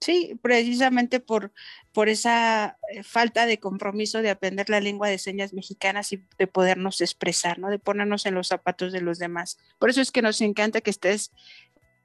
Sí, 0.00 0.38
precisamente 0.40 1.20
por, 1.20 1.52
por 1.92 2.08
esa 2.08 2.78
eh, 2.90 3.02
falta 3.02 3.44
de 3.44 3.60
compromiso 3.60 4.22
de 4.22 4.30
aprender 4.30 4.70
la 4.70 4.80
lengua 4.80 5.08
de 5.08 5.18
señas 5.18 5.52
mexicanas 5.52 6.12
y 6.12 6.24
de 6.38 6.46
podernos 6.46 7.02
expresar, 7.02 7.58
¿no? 7.58 7.68
De 7.68 7.78
ponernos 7.78 8.24
en 8.24 8.34
los 8.34 8.48
zapatos 8.48 8.92
de 8.92 9.02
los 9.02 9.18
demás. 9.18 9.58
Por 9.78 9.90
eso 9.90 10.00
es 10.00 10.10
que 10.10 10.22
nos 10.22 10.40
encanta 10.40 10.80
que 10.80 10.88
estés 10.88 11.32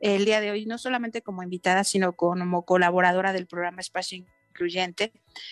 el 0.02 0.26
día 0.26 0.42
de 0.42 0.52
hoy, 0.52 0.66
no 0.66 0.78
solamente 0.78 1.22
como 1.22 1.42
invitada, 1.42 1.86
sino 1.86 2.14
como 2.14 2.66
colaboradora 2.66 3.32
del 3.32 3.48
programa 3.48 3.80
Espacio 3.80 4.18
incluyente 4.56 5.12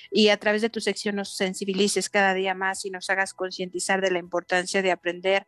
y 0.09 0.29
a 0.29 0.37
través 0.37 0.61
de 0.61 0.69
tu 0.69 0.79
sección 0.79 1.17
nos 1.17 1.35
sensibilices 1.35 2.09
cada 2.09 2.33
día 2.33 2.53
más 2.53 2.85
y 2.85 2.89
nos 2.89 3.09
hagas 3.09 3.33
concientizar 3.33 4.01
de 4.01 4.11
la 4.11 4.19
importancia 4.19 4.81
de 4.81 4.91
aprender 4.91 5.45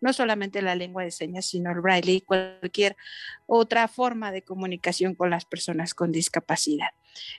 no 0.00 0.12
solamente 0.12 0.60
la 0.60 0.74
lengua 0.74 1.04
de 1.04 1.10
señas, 1.10 1.46
sino 1.46 1.70
el 1.70 1.80
braille 1.80 2.12
y 2.12 2.20
cualquier 2.20 2.96
otra 3.46 3.88
forma 3.88 4.30
de 4.30 4.42
comunicación 4.42 5.14
con 5.14 5.30
las 5.30 5.46
personas 5.46 5.94
con 5.94 6.12
discapacidad. 6.12 6.90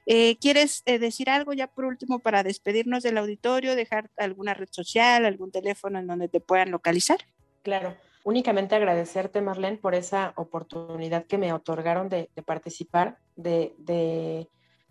Eh, 0.08 0.38
¿Quieres 0.40 0.82
eh, 0.88 0.98
decir 0.98 1.30
algo 1.30 1.54
ya 1.54 1.68
por 1.68 1.86
último 1.86 2.18
para 2.18 2.42
despedirnos 2.42 3.04
del 3.04 3.20
auditorio, 3.20 3.76
dejar 3.76 4.10
alguna 4.18 4.56
red 4.56 4.70
social, 4.72 5.26
algún 5.26 5.52
teléfono 5.52 6.00
en 6.00 6.08
donde 6.08 6.30
te 6.30 6.40
puedan 6.40 6.72
localizar? 6.72 7.20
Claro, 7.62 7.96
únicamente 8.24 8.76
agradecerte, 8.76 9.40
Marlene, 9.40 9.78
por 9.78 9.94
esa 9.94 10.34
oportunidad 10.36 11.26
que 11.28 11.38
me 11.38 11.54
otorgaron 11.54 12.10
de, 12.10 12.30
participar, 12.44 13.20
de, 13.36 13.76
de, 13.78 14.48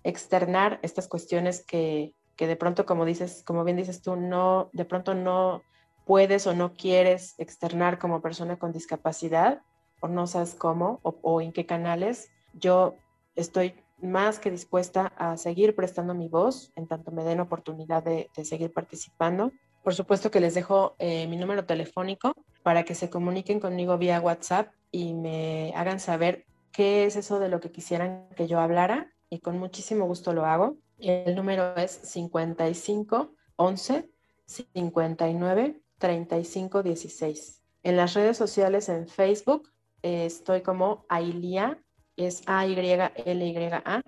externar 0.07 0.79
estas 0.83 1.09
cuestiones 1.09 1.65
que, 1.65 2.15
que 2.37 2.47
de 2.47 2.57
pronto, 2.57 2.87
como 2.87 3.05
dices, 3.05 3.43
como 3.45 3.65
bien 3.65 3.77
dices 3.77 4.03
tú, 4.03 4.15
no, 4.15 4.71
de 4.73 4.85
pronto 4.85 5.15
no 5.15 5.63
puedes 6.05 6.47
o 6.47 6.55
no 6.55 6.75
quieres 6.75 7.35
externar 7.39 7.99
como 7.99 8.23
persona 8.23 8.59
con 8.59 8.73
discapacidad 8.73 9.63
o 10.01 10.09
no 10.09 10.29
sabes 10.29 10.55
cómo 10.55 11.01
o, 11.03 11.41
en 11.41 11.53
qué 11.53 11.67
canales, 11.67 12.31
yo 12.55 12.95
estoy 13.35 13.75
más 14.01 14.39
que 14.39 14.51
dispuesta 14.51 15.13
a 15.17 15.37
seguir 15.37 15.75
prestando 15.75 16.15
mi 16.15 16.29
voz 16.29 16.71
en 16.77 16.87
tanto 16.87 17.11
me 17.11 17.25
den 17.25 17.41
oportunidad 17.41 18.05
de, 18.05 18.31
seguir 18.45 18.73
participando. 18.73 19.53
Por 19.83 19.95
supuesto 19.95 20.31
que 20.31 20.41
les 20.41 20.55
dejo 20.55 20.95
eh, 20.99 21.27
mi 21.27 21.37
número 21.37 21.65
telefónico 21.65 22.33
para 22.63 22.85
que 22.85 22.95
se 22.95 23.11
comuniquen 23.11 23.59
conmigo 23.59 23.99
vía 23.99 24.21
WhatsApp 24.21 24.73
y 24.93 25.15
me 25.15 25.73
hagan 25.75 25.99
saber 25.99 26.45
qué 26.73 27.07
es 27.07 27.17
eso 27.17 27.41
de 27.41 27.49
lo 27.49 27.61
que 27.61 27.73
quisieran 27.73 28.29
que 28.37 28.47
yo 28.47 28.61
hablara 28.61 29.16
y 29.31 29.41
con 29.41 29.59
muchísimo 29.59 30.07
gusto 30.07 30.33
lo 30.33 30.47
hago. 30.47 30.77
El 30.99 31.35
número 31.35 31.77
es 31.77 31.91
55 31.91 33.35
11 33.57 34.09
59 34.47 35.81
35 35.99 36.83
16. 36.83 37.63
En 37.83 37.97
las 37.97 38.15
redes 38.15 38.37
sociales 38.37 38.89
en 38.89 39.09
Facebook 39.09 39.71
estoy 40.03 40.63
como 40.63 41.05
Ailia, 41.09 41.83
es 42.17 42.43
A-Y-L-Y-A, 42.47 44.03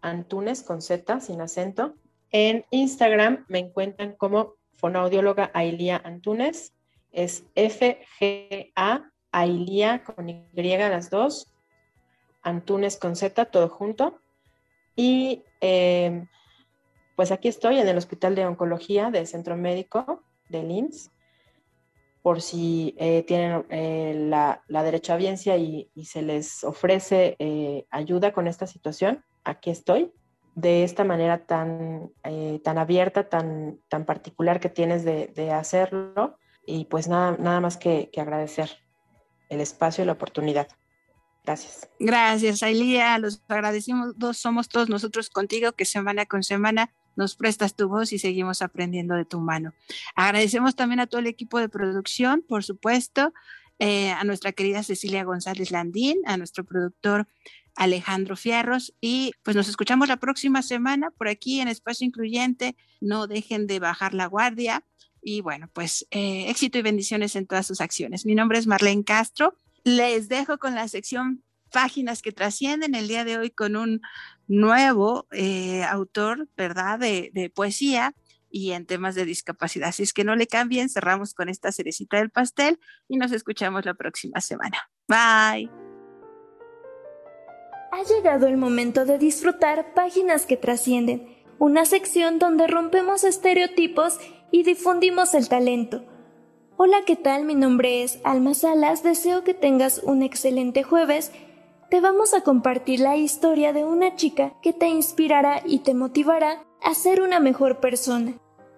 Antunes 0.00 0.62
con 0.62 0.82
Z, 0.82 1.20
sin 1.20 1.40
acento. 1.40 1.94
En 2.30 2.64
Instagram 2.70 3.44
me 3.48 3.60
encuentran 3.60 4.14
como 4.16 4.54
fonoaudióloga 4.72 5.50
Ailia 5.54 6.00
Antunes, 6.04 6.74
es 7.12 7.44
F-G-A, 7.54 9.10
Ailia 9.32 10.04
con 10.04 10.28
Y 10.28 10.44
las 10.54 11.10
dos, 11.10 11.48
Antunes 12.42 12.96
con 12.96 13.16
Z, 13.16 13.46
todo 13.46 13.68
junto. 13.68 14.20
Y 14.96 15.44
eh, 15.60 16.26
pues 17.16 17.32
aquí 17.32 17.48
estoy 17.48 17.78
en 17.78 17.88
el 17.88 17.96
Hospital 17.96 18.34
de 18.34 18.46
Oncología 18.46 19.10
del 19.10 19.26
Centro 19.26 19.56
Médico 19.56 20.22
de 20.48 20.60
IMSS, 20.60 21.10
por 22.22 22.40
si 22.40 22.94
eh, 22.98 23.22
tienen 23.24 23.66
eh, 23.68 24.14
la, 24.28 24.62
la 24.68 24.82
derecha 24.82 25.14
audiencia 25.14 25.56
y, 25.56 25.90
se 26.04 26.22
les 26.22 26.64
ofrece 26.64 27.36
ayuda 27.90 28.32
con 28.32 28.46
esta 28.46 28.66
situación, 28.66 29.24
aquí 29.44 29.70
estoy. 29.70 30.12
De 30.54 30.84
esta 30.84 31.02
manera 31.02 31.46
tan, 31.46 32.12
tan 32.62 32.78
abierta, 32.78 33.28
tan, 33.28 33.80
tan 33.88 34.04
particular 34.04 34.60
que 34.60 34.68
tienes 34.68 35.04
de, 35.04 35.26
de 35.34 35.50
hacerlo. 35.50 36.38
Y 36.64 36.84
pues 36.84 37.08
nada, 37.08 37.36
nada 37.40 37.60
más 37.60 37.76
que 37.76 38.08
agradecer 38.16 38.70
el 39.48 39.60
espacio 39.60 40.04
y 40.04 40.06
la 40.06 40.12
oportunidad. 40.12 40.68
Gracias. 41.44 41.88
Gracias, 41.98 42.62
Ailía. 42.62 43.18
Los 43.18 43.42
agradecemos, 43.48 44.14
somos 44.32 44.68
todos 44.68 44.88
nosotros 44.88 45.28
contigo, 45.28 45.72
que 45.72 45.84
semana 45.84 46.24
con 46.26 46.42
semana 46.42 46.90
nos 47.16 47.36
prestas 47.36 47.76
tu 47.76 47.88
voz 47.88 48.12
y 48.12 48.18
seguimos 48.18 48.62
aprendiendo 48.62 49.14
de 49.14 49.24
tu 49.24 49.40
mano. 49.40 49.74
Agradecemos 50.16 50.74
también 50.74 51.00
a 51.00 51.06
todo 51.06 51.20
el 51.20 51.26
equipo 51.26 51.58
de 51.58 51.68
producción, 51.68 52.44
por 52.48 52.64
supuesto, 52.64 53.32
eh, 53.78 54.10
a 54.10 54.24
nuestra 54.24 54.52
querida 54.52 54.82
Cecilia 54.82 55.24
González 55.24 55.70
Landín, 55.70 56.18
a 56.26 56.36
nuestro 56.36 56.64
productor 56.64 57.28
Alejandro 57.76 58.36
Fierros 58.36 58.94
y 59.00 59.32
pues 59.42 59.56
nos 59.56 59.68
escuchamos 59.68 60.08
la 60.08 60.18
próxima 60.18 60.62
semana 60.62 61.10
por 61.10 61.28
aquí 61.28 61.60
en 61.60 61.68
Espacio 61.68 62.06
Incluyente. 62.06 62.76
No 63.00 63.26
dejen 63.26 63.66
de 63.66 63.80
bajar 63.80 64.14
la 64.14 64.26
guardia 64.26 64.84
y 65.20 65.40
bueno, 65.40 65.68
pues 65.72 66.06
eh, 66.10 66.48
éxito 66.48 66.78
y 66.78 66.82
bendiciones 66.82 67.34
en 67.36 67.46
todas 67.46 67.66
sus 67.66 67.80
acciones. 67.80 68.24
Mi 68.26 68.34
nombre 68.34 68.58
es 68.58 68.66
Marlene 68.66 69.04
Castro. 69.04 69.56
Les 69.84 70.28
dejo 70.28 70.58
con 70.58 70.74
la 70.74 70.88
sección 70.88 71.44
páginas 71.70 72.22
que 72.22 72.32
trascienden 72.32 72.94
el 72.94 73.08
día 73.08 73.24
de 73.24 73.36
hoy 73.36 73.50
con 73.50 73.76
un 73.76 74.00
nuevo 74.46 75.26
eh, 75.32 75.82
autor, 75.84 76.48
¿verdad?, 76.56 76.98
de, 76.98 77.52
poesía 77.54 78.14
y 78.48 78.70
en 78.72 78.86
temas 78.86 79.14
de 79.14 79.24
discapacidad. 79.24 79.88
Así 79.88 80.04
es 80.04 80.12
que 80.12 80.24
no 80.24 80.36
le 80.36 80.46
cambien, 80.46 80.88
cerramos 80.88 81.34
con 81.34 81.48
esta 81.48 81.72
cerecita 81.72 82.18
del 82.18 82.30
pastel 82.30 82.78
y 83.08 83.16
nos 83.16 83.32
escuchamos 83.32 83.84
la 83.84 83.94
próxima 83.94 84.40
semana. 84.40 84.78
Bye. 85.08 85.68
Ha 87.92 88.02
llegado 88.08 88.46
el 88.46 88.56
momento 88.56 89.04
de 89.04 89.18
disfrutar 89.18 89.94
Páginas 89.94 90.46
que 90.46 90.56
trascienden, 90.56 91.44
una 91.58 91.84
sección 91.84 92.38
donde 92.38 92.68
rompemos 92.68 93.24
estereotipos 93.24 94.18
y 94.52 94.62
difundimos 94.62 95.34
el 95.34 95.48
talento. 95.48 96.13
Hola, 96.76 97.02
¿qué 97.06 97.14
tal? 97.14 97.44
Mi 97.44 97.54
nombre 97.54 98.02
es 98.02 98.18
Alma 98.24 98.52
Salas, 98.52 99.04
deseo 99.04 99.44
que 99.44 99.54
tengas 99.54 100.00
un 100.02 100.24
excelente 100.24 100.82
jueves. 100.82 101.30
Te 101.88 102.00
vamos 102.00 102.34
a 102.34 102.40
compartir 102.40 102.98
la 102.98 103.16
historia 103.16 103.72
de 103.72 103.84
una 103.84 104.16
chica 104.16 104.54
que 104.60 104.72
te 104.72 104.88
inspirará 104.88 105.62
y 105.64 105.78
te 105.78 105.94
motivará 105.94 106.64
a 106.82 106.94
ser 106.94 107.22
una 107.22 107.38
mejor 107.38 107.78
persona. 107.78 108.34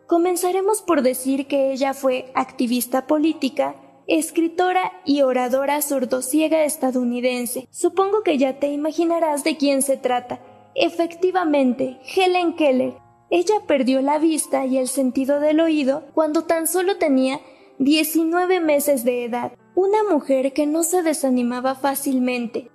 Comenzaremos 0.06 0.82
por 0.82 1.00
decir 1.00 1.46
que 1.46 1.72
ella 1.72 1.94
fue 1.94 2.30
activista 2.34 3.06
política, 3.06 3.76
escritora 4.06 4.92
y 5.06 5.22
oradora 5.22 5.80
sordosiega 5.80 6.64
estadounidense. 6.64 7.66
Supongo 7.70 8.22
que 8.22 8.36
ya 8.36 8.58
te 8.58 8.68
imaginarás 8.68 9.42
de 9.42 9.56
quién 9.56 9.80
se 9.80 9.96
trata. 9.96 10.40
Efectivamente, 10.74 11.98
Helen 12.14 12.56
Keller. 12.56 12.98
Ella 13.30 13.54
perdió 13.66 14.02
la 14.02 14.18
vista 14.18 14.66
y 14.66 14.76
el 14.76 14.86
sentido 14.86 15.40
del 15.40 15.60
oído 15.60 16.04
cuando 16.12 16.44
tan 16.44 16.66
solo 16.66 16.98
tenía 16.98 17.40
19 17.78 18.60
meses 18.60 19.04
de 19.04 19.24
edad. 19.24 19.52
Una 19.74 20.02
mujer 20.10 20.54
que 20.54 20.66
no 20.66 20.82
se 20.82 21.02
desanimaba 21.02 21.74
fácilmente. 21.74 22.70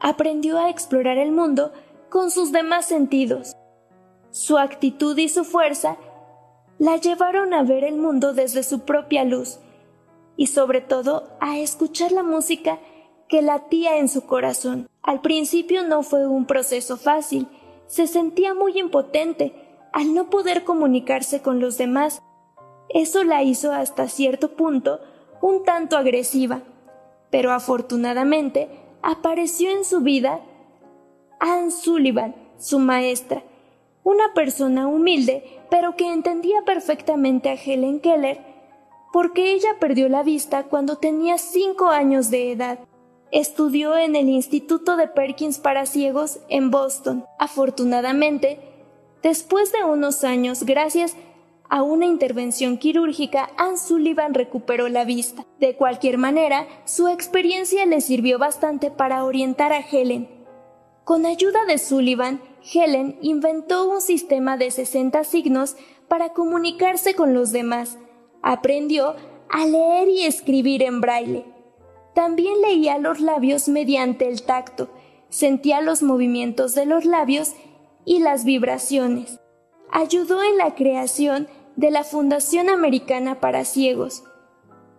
Aprendió 0.00 0.58
a 0.58 0.68
explorar 0.68 1.18
el 1.18 1.30
mundo 1.30 1.72
con 2.10 2.30
sus 2.32 2.50
demás 2.50 2.86
sentidos. 2.86 3.54
Su 4.30 4.58
actitud 4.58 5.16
y 5.16 5.28
su 5.28 5.44
fuerza 5.44 5.96
la 6.78 6.96
llevaron 6.96 7.54
a 7.54 7.62
ver 7.62 7.84
el 7.84 7.96
mundo 7.96 8.34
desde 8.34 8.64
su 8.64 8.80
propia 8.80 9.24
luz 9.24 9.60
y 10.36 10.48
sobre 10.48 10.80
todo 10.80 11.28
a 11.40 11.58
escuchar 11.58 12.10
la 12.10 12.24
música 12.24 12.80
que 13.28 13.42
latía 13.42 13.98
en 13.98 14.08
su 14.08 14.26
corazón. 14.26 14.88
Al 15.02 15.20
principio 15.20 15.86
no 15.86 16.02
fue 16.02 16.26
un 16.26 16.46
proceso 16.46 16.96
fácil, 16.96 17.46
se 17.86 18.08
sentía 18.08 18.54
muy 18.54 18.78
impotente 18.78 19.54
al 19.92 20.14
no 20.14 20.30
poder 20.30 20.64
comunicarse 20.64 21.42
con 21.42 21.60
los 21.60 21.78
demás. 21.78 22.20
Eso 22.94 23.24
la 23.24 23.42
hizo 23.42 23.72
hasta 23.72 24.08
cierto 24.08 24.56
punto 24.56 25.00
un 25.40 25.64
tanto 25.64 25.96
agresiva, 25.96 26.62
pero 27.30 27.52
afortunadamente 27.52 28.68
apareció 29.02 29.70
en 29.70 29.84
su 29.84 30.00
vida 30.00 30.40
Anne 31.40 31.70
Sullivan, 31.70 32.36
su 32.58 32.78
maestra, 32.78 33.42
una 34.04 34.34
persona 34.34 34.86
humilde, 34.86 35.60
pero 35.70 35.96
que 35.96 36.12
entendía 36.12 36.62
perfectamente 36.64 37.50
a 37.50 37.54
Helen 37.54 38.00
Keller 38.00 38.52
porque 39.12 39.52
ella 39.52 39.76
perdió 39.78 40.08
la 40.08 40.22
vista 40.22 40.64
cuando 40.64 40.96
tenía 40.96 41.38
cinco 41.38 41.88
años 41.88 42.30
de 42.30 42.52
edad. 42.52 42.78
Estudió 43.30 43.96
en 43.96 44.16
el 44.16 44.28
Instituto 44.28 44.96
de 44.96 45.06
Perkins 45.06 45.58
para 45.58 45.86
Ciegos 45.86 46.40
en 46.48 46.70
Boston. 46.70 47.24
Afortunadamente, 47.38 48.58
después 49.22 49.70
de 49.70 49.84
unos 49.84 50.24
años, 50.24 50.64
gracias 50.64 51.14
a 51.72 51.82
una 51.82 52.04
intervención 52.04 52.76
quirúrgica, 52.76 53.48
Anne 53.56 53.78
Sullivan 53.78 54.34
recuperó 54.34 54.90
la 54.90 55.06
vista. 55.06 55.46
De 55.58 55.74
cualquier 55.74 56.18
manera, 56.18 56.66
su 56.84 57.08
experiencia 57.08 57.86
le 57.86 58.02
sirvió 58.02 58.38
bastante 58.38 58.90
para 58.90 59.24
orientar 59.24 59.72
a 59.72 59.80
Helen. 59.80 60.28
Con 61.04 61.24
ayuda 61.24 61.64
de 61.64 61.78
Sullivan, 61.78 62.42
Helen 62.74 63.16
inventó 63.22 63.90
un 63.90 64.02
sistema 64.02 64.58
de 64.58 64.70
60 64.70 65.24
signos 65.24 65.76
para 66.08 66.34
comunicarse 66.34 67.14
con 67.14 67.32
los 67.32 67.52
demás, 67.52 67.96
Aprendió 68.42 69.14
a 69.48 69.66
leer 69.66 70.08
y 70.08 70.24
escribir 70.24 70.82
en 70.82 71.00
braille. 71.00 71.46
También 72.14 72.60
leía 72.60 72.98
los 72.98 73.20
labios 73.20 73.68
mediante 73.68 74.28
el 74.28 74.42
tacto, 74.42 74.90
sentía 75.30 75.80
los 75.80 76.02
movimientos 76.02 76.74
de 76.74 76.84
los 76.84 77.06
labios 77.06 77.54
y 78.04 78.18
las 78.18 78.44
vibraciones. 78.44 79.40
Ayudó 79.90 80.42
en 80.42 80.58
la 80.58 80.74
creación 80.74 81.48
de 81.76 81.90
la 81.90 82.04
Fundación 82.04 82.68
Americana 82.68 83.40
para 83.40 83.64
Ciegos. 83.64 84.24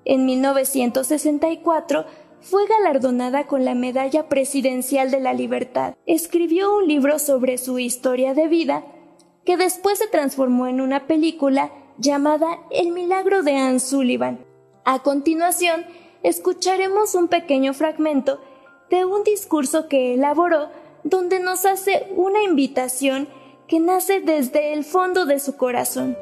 En 0.05 0.25
1964 0.25 2.05
fue 2.41 2.67
galardonada 2.67 3.47
con 3.47 3.63
la 3.63 3.73
Medalla 3.73 4.27
Presidencial 4.27 5.11
de 5.11 5.21
la 5.21 5.33
Libertad. 5.33 5.95
Escribió 6.05 6.75
un 6.75 6.87
libro 6.87 7.19
sobre 7.19 7.57
su 7.57 7.79
historia 7.79 8.33
de 8.33 8.47
vida, 8.47 8.83
que 9.45 9.55
después 9.55 9.99
se 9.99 10.07
transformó 10.07 10.67
en 10.67 10.81
una 10.81 11.07
película 11.07 11.71
llamada 11.97 12.59
El 12.69 12.91
milagro 12.91 13.43
de 13.43 13.55
Anne 13.55 13.79
Sullivan. 13.79 14.45
A 14.83 14.99
continuación, 15.03 15.85
escucharemos 16.21 17.15
un 17.15 17.29
pequeño 17.29 17.73
fragmento 17.73 18.41
de 18.89 19.05
un 19.05 19.23
discurso 19.23 19.87
que 19.87 20.13
elaboró 20.13 20.69
donde 21.03 21.39
nos 21.39 21.65
hace 21.65 22.07
una 22.15 22.43
invitación 22.43 23.27
que 23.67 23.79
nace 23.79 24.19
desde 24.19 24.73
el 24.73 24.83
fondo 24.83 25.25
de 25.25 25.39
su 25.39 25.55
corazón. 25.55 26.17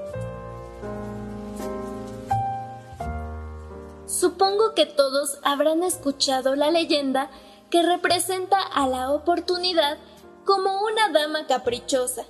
Supongo 4.21 4.75
que 4.75 4.85
todos 4.85 5.39
habrán 5.41 5.81
escuchado 5.81 6.53
la 6.55 6.69
leyenda 6.69 7.31
que 7.71 7.81
representa 7.81 8.61
a 8.61 8.85
la 8.87 9.09
oportunidad 9.09 9.97
como 10.45 10.83
una 10.83 11.09
dama 11.09 11.47
caprichosa, 11.47 12.25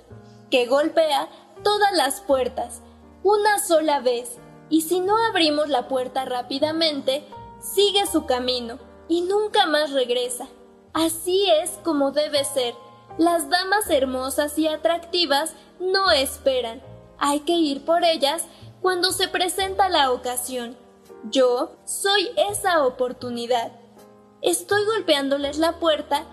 que 0.50 0.64
golpea 0.64 1.28
todas 1.62 1.92
las 1.92 2.22
puertas 2.22 2.80
una 3.22 3.58
sola 3.58 4.00
vez, 4.00 4.38
y 4.70 4.80
si 4.80 5.00
no 5.00 5.18
abrimos 5.18 5.68
la 5.68 5.86
puerta 5.86 6.24
rápidamente, 6.24 7.26
sigue 7.60 8.06
su 8.06 8.24
camino 8.24 8.78
y 9.06 9.20
nunca 9.20 9.66
más 9.66 9.90
regresa. 9.90 10.46
Así 10.94 11.46
es 11.62 11.72
como 11.84 12.10
debe 12.10 12.42
ser. 12.46 12.74
Las 13.18 13.50
damas 13.50 13.90
hermosas 13.90 14.58
y 14.58 14.66
atractivas 14.66 15.52
no 15.78 16.10
esperan. 16.10 16.82
Hay 17.18 17.40
que 17.40 17.52
ir 17.52 17.84
por 17.84 18.02
ellas 18.02 18.44
cuando 18.80 19.12
se 19.12 19.28
presenta 19.28 19.90
la 19.90 20.10
ocasión. 20.10 20.81
Yo 21.30 21.76
soy 21.84 22.30
esa 22.36 22.84
oportunidad. 22.84 23.72
Estoy 24.40 24.84
golpeándoles 24.84 25.58
la 25.58 25.78
puerta. 25.78 26.24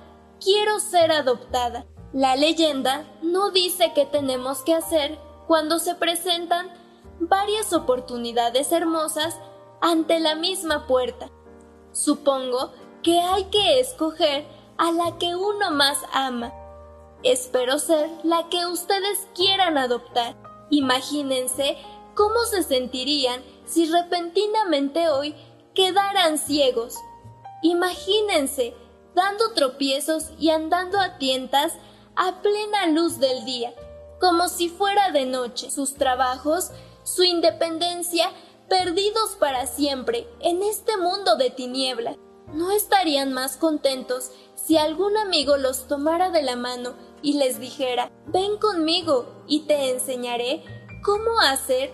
Quiero 0.44 0.80
ser 0.80 1.12
adoptada. 1.12 1.86
La 2.12 2.36
leyenda 2.36 3.06
no 3.22 3.52
dice 3.52 3.92
qué 3.94 4.08
tenemos 4.08 4.64
que 4.64 4.74
hacer 4.74 5.20
cuando 5.48 5.78
se 5.78 5.94
presentan 5.94 6.72
varias 7.20 7.72
oportunidades 7.72 8.72
hermosas 8.72 9.38
ante 9.80 10.20
la 10.20 10.34
misma 10.34 10.88
puerta. 10.88 11.30
Supongo 11.92 12.72
que 13.04 13.20
hay 13.20 13.46
que 13.46 13.80
escoger 13.80 14.48
a 14.78 14.92
la 14.92 15.18
que 15.20 15.36
uno 15.36 15.70
más 15.70 16.00
ama. 16.14 16.52
Espero 17.22 17.78
ser 17.78 18.10
la 18.24 18.50
que 18.50 18.66
ustedes 18.66 19.28
quieran 19.36 19.78
adoptar. 19.78 20.36
Imagínense 20.72 21.78
cómo 22.20 22.44
se 22.44 22.64
sentirían 22.64 23.42
si 23.66 23.90
repentinamente 23.90 25.08
hoy 25.08 25.34
quedaran 25.74 26.38
ciegos. 26.38 26.96
Imagínense 27.62 28.76
dando 29.16 29.54
tropiezos 29.54 30.32
y 30.38 30.50
andando 30.50 31.00
a 31.00 31.18
tientas 31.18 31.76
a 32.18 32.42
plena 32.42 32.88
luz 32.88 33.20
del 33.20 33.46
día, 33.46 33.74
como 34.20 34.50
si 34.50 34.68
fuera 34.68 35.12
de 35.12 35.26
noche. 35.26 35.72
Sus 35.72 35.94
trabajos 35.94 36.72
su 37.04 37.24
independencia, 37.24 38.32
perdidos 38.68 39.38
para 39.40 39.66
siempre 39.66 40.28
en 40.42 40.62
este 40.62 40.98
mundo 40.98 41.38
de 41.38 41.52
tinieblas. 41.52 42.18
¿No 42.54 42.72
estarían 42.72 43.32
más 43.32 43.56
contentos 43.56 44.32
si 44.56 44.76
algún 44.76 45.16
amigo 45.16 45.56
los 45.56 45.88
tomara 45.88 46.32
de 46.32 46.42
la 46.42 46.58
mano 46.58 46.96
y 47.22 47.36
les 47.36 47.62
dijera, 47.62 48.12
ven 48.26 48.58
conmigo 48.58 49.26
y 49.48 49.62
te 49.62 49.92
enseñaré 49.92 50.66
cómo 51.02 51.40
hacer 51.40 51.94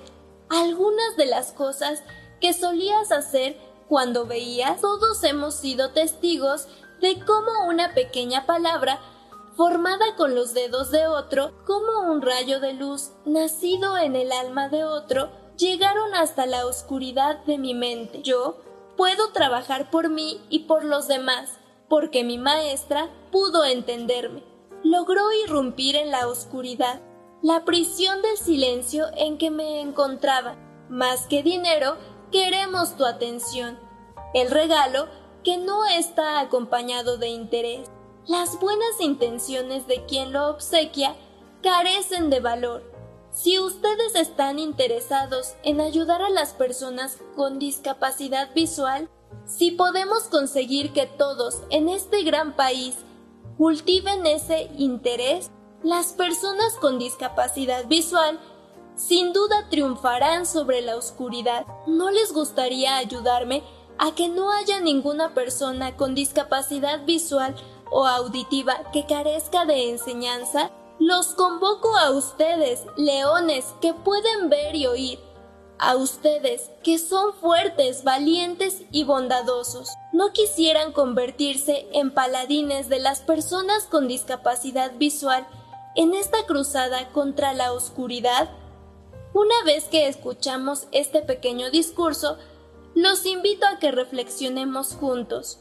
algunas 0.50 1.18
de 1.18 1.26
las 1.26 1.52
cosas 1.52 2.04
que 2.40 2.54
solías 2.54 3.12
hacer 3.12 3.58
cuando 3.90 4.26
veías? 4.26 4.82
Todos 4.82 5.24
hemos 5.24 5.56
sido 5.56 5.92
testigos 5.92 6.68
de 7.02 7.20
cómo 7.26 7.68
una 7.68 7.94
pequeña 7.94 8.46
palabra 8.46 9.00
formada 9.56 10.16
con 10.18 10.36
los 10.36 10.54
dedos 10.54 10.92
de 10.92 11.08
otro, 11.08 11.52
como 11.66 12.12
un 12.12 12.22
rayo 12.22 12.60
de 12.60 12.74
luz 12.74 13.12
nacido 13.26 13.98
en 13.98 14.16
el 14.16 14.32
alma 14.32 14.70
de 14.70 14.84
otro, 14.84 15.30
llegaron 15.58 16.14
hasta 16.14 16.46
la 16.46 16.66
oscuridad 16.66 17.44
de 17.46 17.58
mi 17.58 17.74
mente. 17.74 18.22
Yo 18.22 18.58
puedo 18.98 19.30
trabajar 19.32 19.90
por 19.90 20.10
mí 20.10 20.42
y 20.50 20.60
por 20.60 20.84
los 20.84 21.08
demás. 21.08 21.60
porque 21.88 22.24
mi 22.24 22.40
maestra 22.40 23.10
pudo 23.32 23.64
entenderme. 23.64 24.44
Logró 24.84 25.32
irrumpir 25.46 25.96
en 25.96 26.10
la 26.10 26.28
oscuridad, 26.28 27.00
la 27.46 27.64
prisión 27.64 28.24
del 28.24 28.38
silencio 28.38 29.06
en 29.16 29.38
que 29.38 29.52
me 29.52 29.80
encontraba. 29.80 30.56
Más 30.90 31.28
que 31.28 31.44
dinero, 31.44 31.96
queremos 32.32 32.98
tu 32.98 33.06
atención. 33.06 33.78
El 34.34 34.50
regalo 34.50 35.08
que 35.44 35.58
no 35.58 35.86
está 35.86 36.40
acompañado 36.40 37.20
de 37.20 37.28
interés. 37.28 37.88
Las 38.26 38.60
buenas 38.60 39.00
intenciones 39.00 39.86
de 39.86 40.06
quien 40.06 40.34
lo 40.34 40.48
obsequia 40.48 41.16
carecen 41.62 42.32
de 42.32 42.40
valor. 42.40 42.82
Si 43.30 43.60
ustedes 43.60 44.16
están 44.16 44.58
interesados 44.58 45.54
en 45.62 45.82
ayudar 45.82 46.24
a 46.24 46.32
las 46.32 46.56
personas 46.56 47.20
con 47.36 47.60
discapacidad 47.60 48.56
visual, 48.56 49.08
si 49.46 49.70
podemos 49.70 50.24
conseguir 50.24 50.94
que 50.94 51.06
todos 51.06 51.62
en 51.70 51.90
este 51.90 52.24
gran 52.24 52.56
país 52.56 52.96
cultiven 53.56 54.26
ese 54.26 54.72
interés, 54.80 55.52
las 55.86 56.14
personas 56.14 56.74
con 56.82 56.98
discapacidad 56.98 57.86
visual 57.86 58.40
sin 58.96 59.34
duda 59.34 59.68
triunfarán 59.70 60.48
sobre 60.48 60.82
la 60.82 60.96
oscuridad. 60.96 61.64
¿No 61.86 62.10
les 62.10 62.34
gustaría 62.34 62.98
ayudarme 62.98 63.62
a 64.00 64.16
que 64.16 64.28
no 64.28 64.52
haya 64.52 64.82
ninguna 64.82 65.36
persona 65.36 65.96
con 65.96 66.16
discapacidad 66.16 67.06
visual 67.06 67.56
o 67.92 68.08
auditiva 68.08 68.90
que 68.92 69.06
carezca 69.06 69.66
de 69.66 69.92
enseñanza? 69.92 70.72
Los 70.98 71.28
convoco 71.36 71.96
a 71.96 72.10
ustedes, 72.10 72.82
leones 72.98 73.66
que 73.80 73.94
pueden 73.94 74.50
ver 74.50 74.76
y 74.76 74.88
oír, 74.88 75.20
a 75.78 75.98
ustedes 75.98 76.72
que 76.84 76.98
son 76.98 77.32
fuertes, 77.36 78.04
valientes 78.04 78.82
y 78.92 79.04
bondadosos. 79.04 79.90
¿No 80.14 80.32
quisieran 80.32 80.94
convertirse 80.94 81.86
en 81.94 82.12
paladines 82.12 82.90
de 82.90 82.98
las 82.98 83.20
personas 83.20 83.84
con 83.84 84.08
discapacidad 84.08 84.94
visual 84.98 85.46
en 85.96 86.14
esta 86.14 86.46
cruzada 86.46 87.10
contra 87.12 87.54
la 87.54 87.72
oscuridad? 87.74 88.50
Una 89.34 89.56
vez 89.66 89.86
que 89.86 90.08
escuchamos 90.08 90.88
este 90.92 91.22
pequeño 91.22 91.72
discurso, 91.72 92.38
los 92.94 93.26
invito 93.26 93.66
a 93.66 93.80
que 93.80 93.92
reflexionemos 93.92 94.94
juntos. 94.94 95.60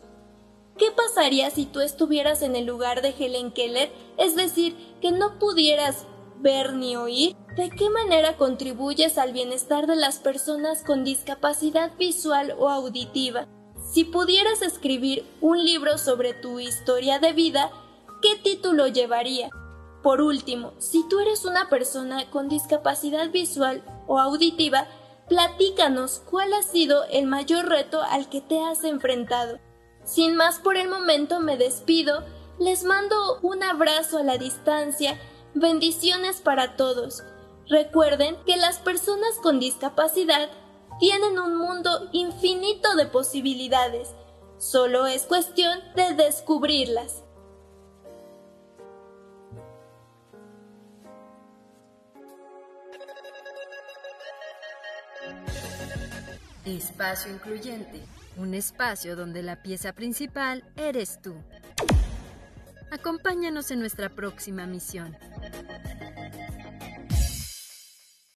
¿Qué 0.77 0.91
pasaría 0.91 1.51
si 1.51 1.67
tú 1.67 1.81
estuvieras 1.81 2.43
en 2.43 2.57
el 2.57 2.67
lugar 2.67 3.01
de 3.03 3.15
Helen 3.17 3.53
Keller, 3.53 3.93
es 4.17 4.35
decir, 4.35 4.77
que 5.01 5.13
no 5.13 5.39
pudieras 5.39 6.07
ver 6.39 6.75
ni 6.75 6.97
oír? 6.97 7.37
¿De 7.57 7.71
qué 7.71 7.91
manera 7.91 8.37
contribuyes 8.37 9.19
al 9.19 9.33
bienestar 9.33 9.87
de 9.87 9.95
las 9.95 10.19
personas 10.19 10.83
con 10.83 11.05
discapacidad 11.05 11.97
visual 11.97 12.55
o 12.59 12.69
auditiva? 12.69 13.47
Si 13.93 14.03
pudieras 14.03 14.63
escribir 14.63 15.25
un 15.41 15.65
libro 15.65 15.99
sobre 15.99 16.35
tu 16.35 16.59
historia 16.59 17.21
de 17.21 17.33
vida, 17.33 17.71
¿qué 18.23 18.37
título 18.43 18.89
llevaría? 18.89 19.51
Por 20.05 20.21
último, 20.21 20.75
si 20.77 21.09
tú 21.09 21.19
eres 21.21 21.47
una 21.47 21.71
persona 21.71 22.31
con 22.31 22.51
discapacidad 22.51 23.31
visual 23.31 23.83
o 24.07 24.21
auditiva, 24.21 24.87
platícanos 25.31 26.21
cuál 26.31 26.53
ha 26.53 26.63
sido 26.63 27.05
el 27.05 27.27
mayor 27.27 27.71
reto 27.71 28.03
al 28.03 28.29
que 28.29 28.43
te 28.43 28.61
has 28.61 28.85
enfrentado. 28.85 29.59
Sin 30.05 30.37
más 30.37 30.59
por 30.59 30.77
el 30.77 30.91
momento 30.91 31.41
me 31.41 31.57
despido, 31.57 32.23
les 32.59 32.85
mando 32.85 33.41
un 33.41 33.63
abrazo 33.63 34.19
a 34.19 34.23
la 34.23 34.37
distancia, 34.37 35.19
bendiciones 35.55 36.43
para 36.43 36.77
todos. 36.77 37.23
Recuerden 37.71 38.37
que 38.45 38.59
las 38.59 38.81
personas 38.81 39.39
con 39.43 39.59
discapacidad 39.59 40.51
tienen 41.01 41.39
un 41.39 41.57
mundo 41.57 42.11
infinito 42.13 42.95
de 42.97 43.07
posibilidades, 43.07 44.11
solo 44.59 45.07
es 45.07 45.23
cuestión 45.23 45.81
de 45.97 46.13
descubrirlas. 46.13 47.24
Espacio 56.65 57.31
Incluyente, 57.31 58.01
un 58.39 58.55
espacio 58.55 59.17
donde 59.17 59.43
la 59.43 59.63
pieza 59.63 59.93
principal 59.93 60.65
eres 60.77 61.21
tú. 61.21 61.35
Acompáñanos 62.91 63.71
en 63.71 63.81
nuestra 63.81 64.09
próxima 64.09 64.67
misión. 64.67 65.15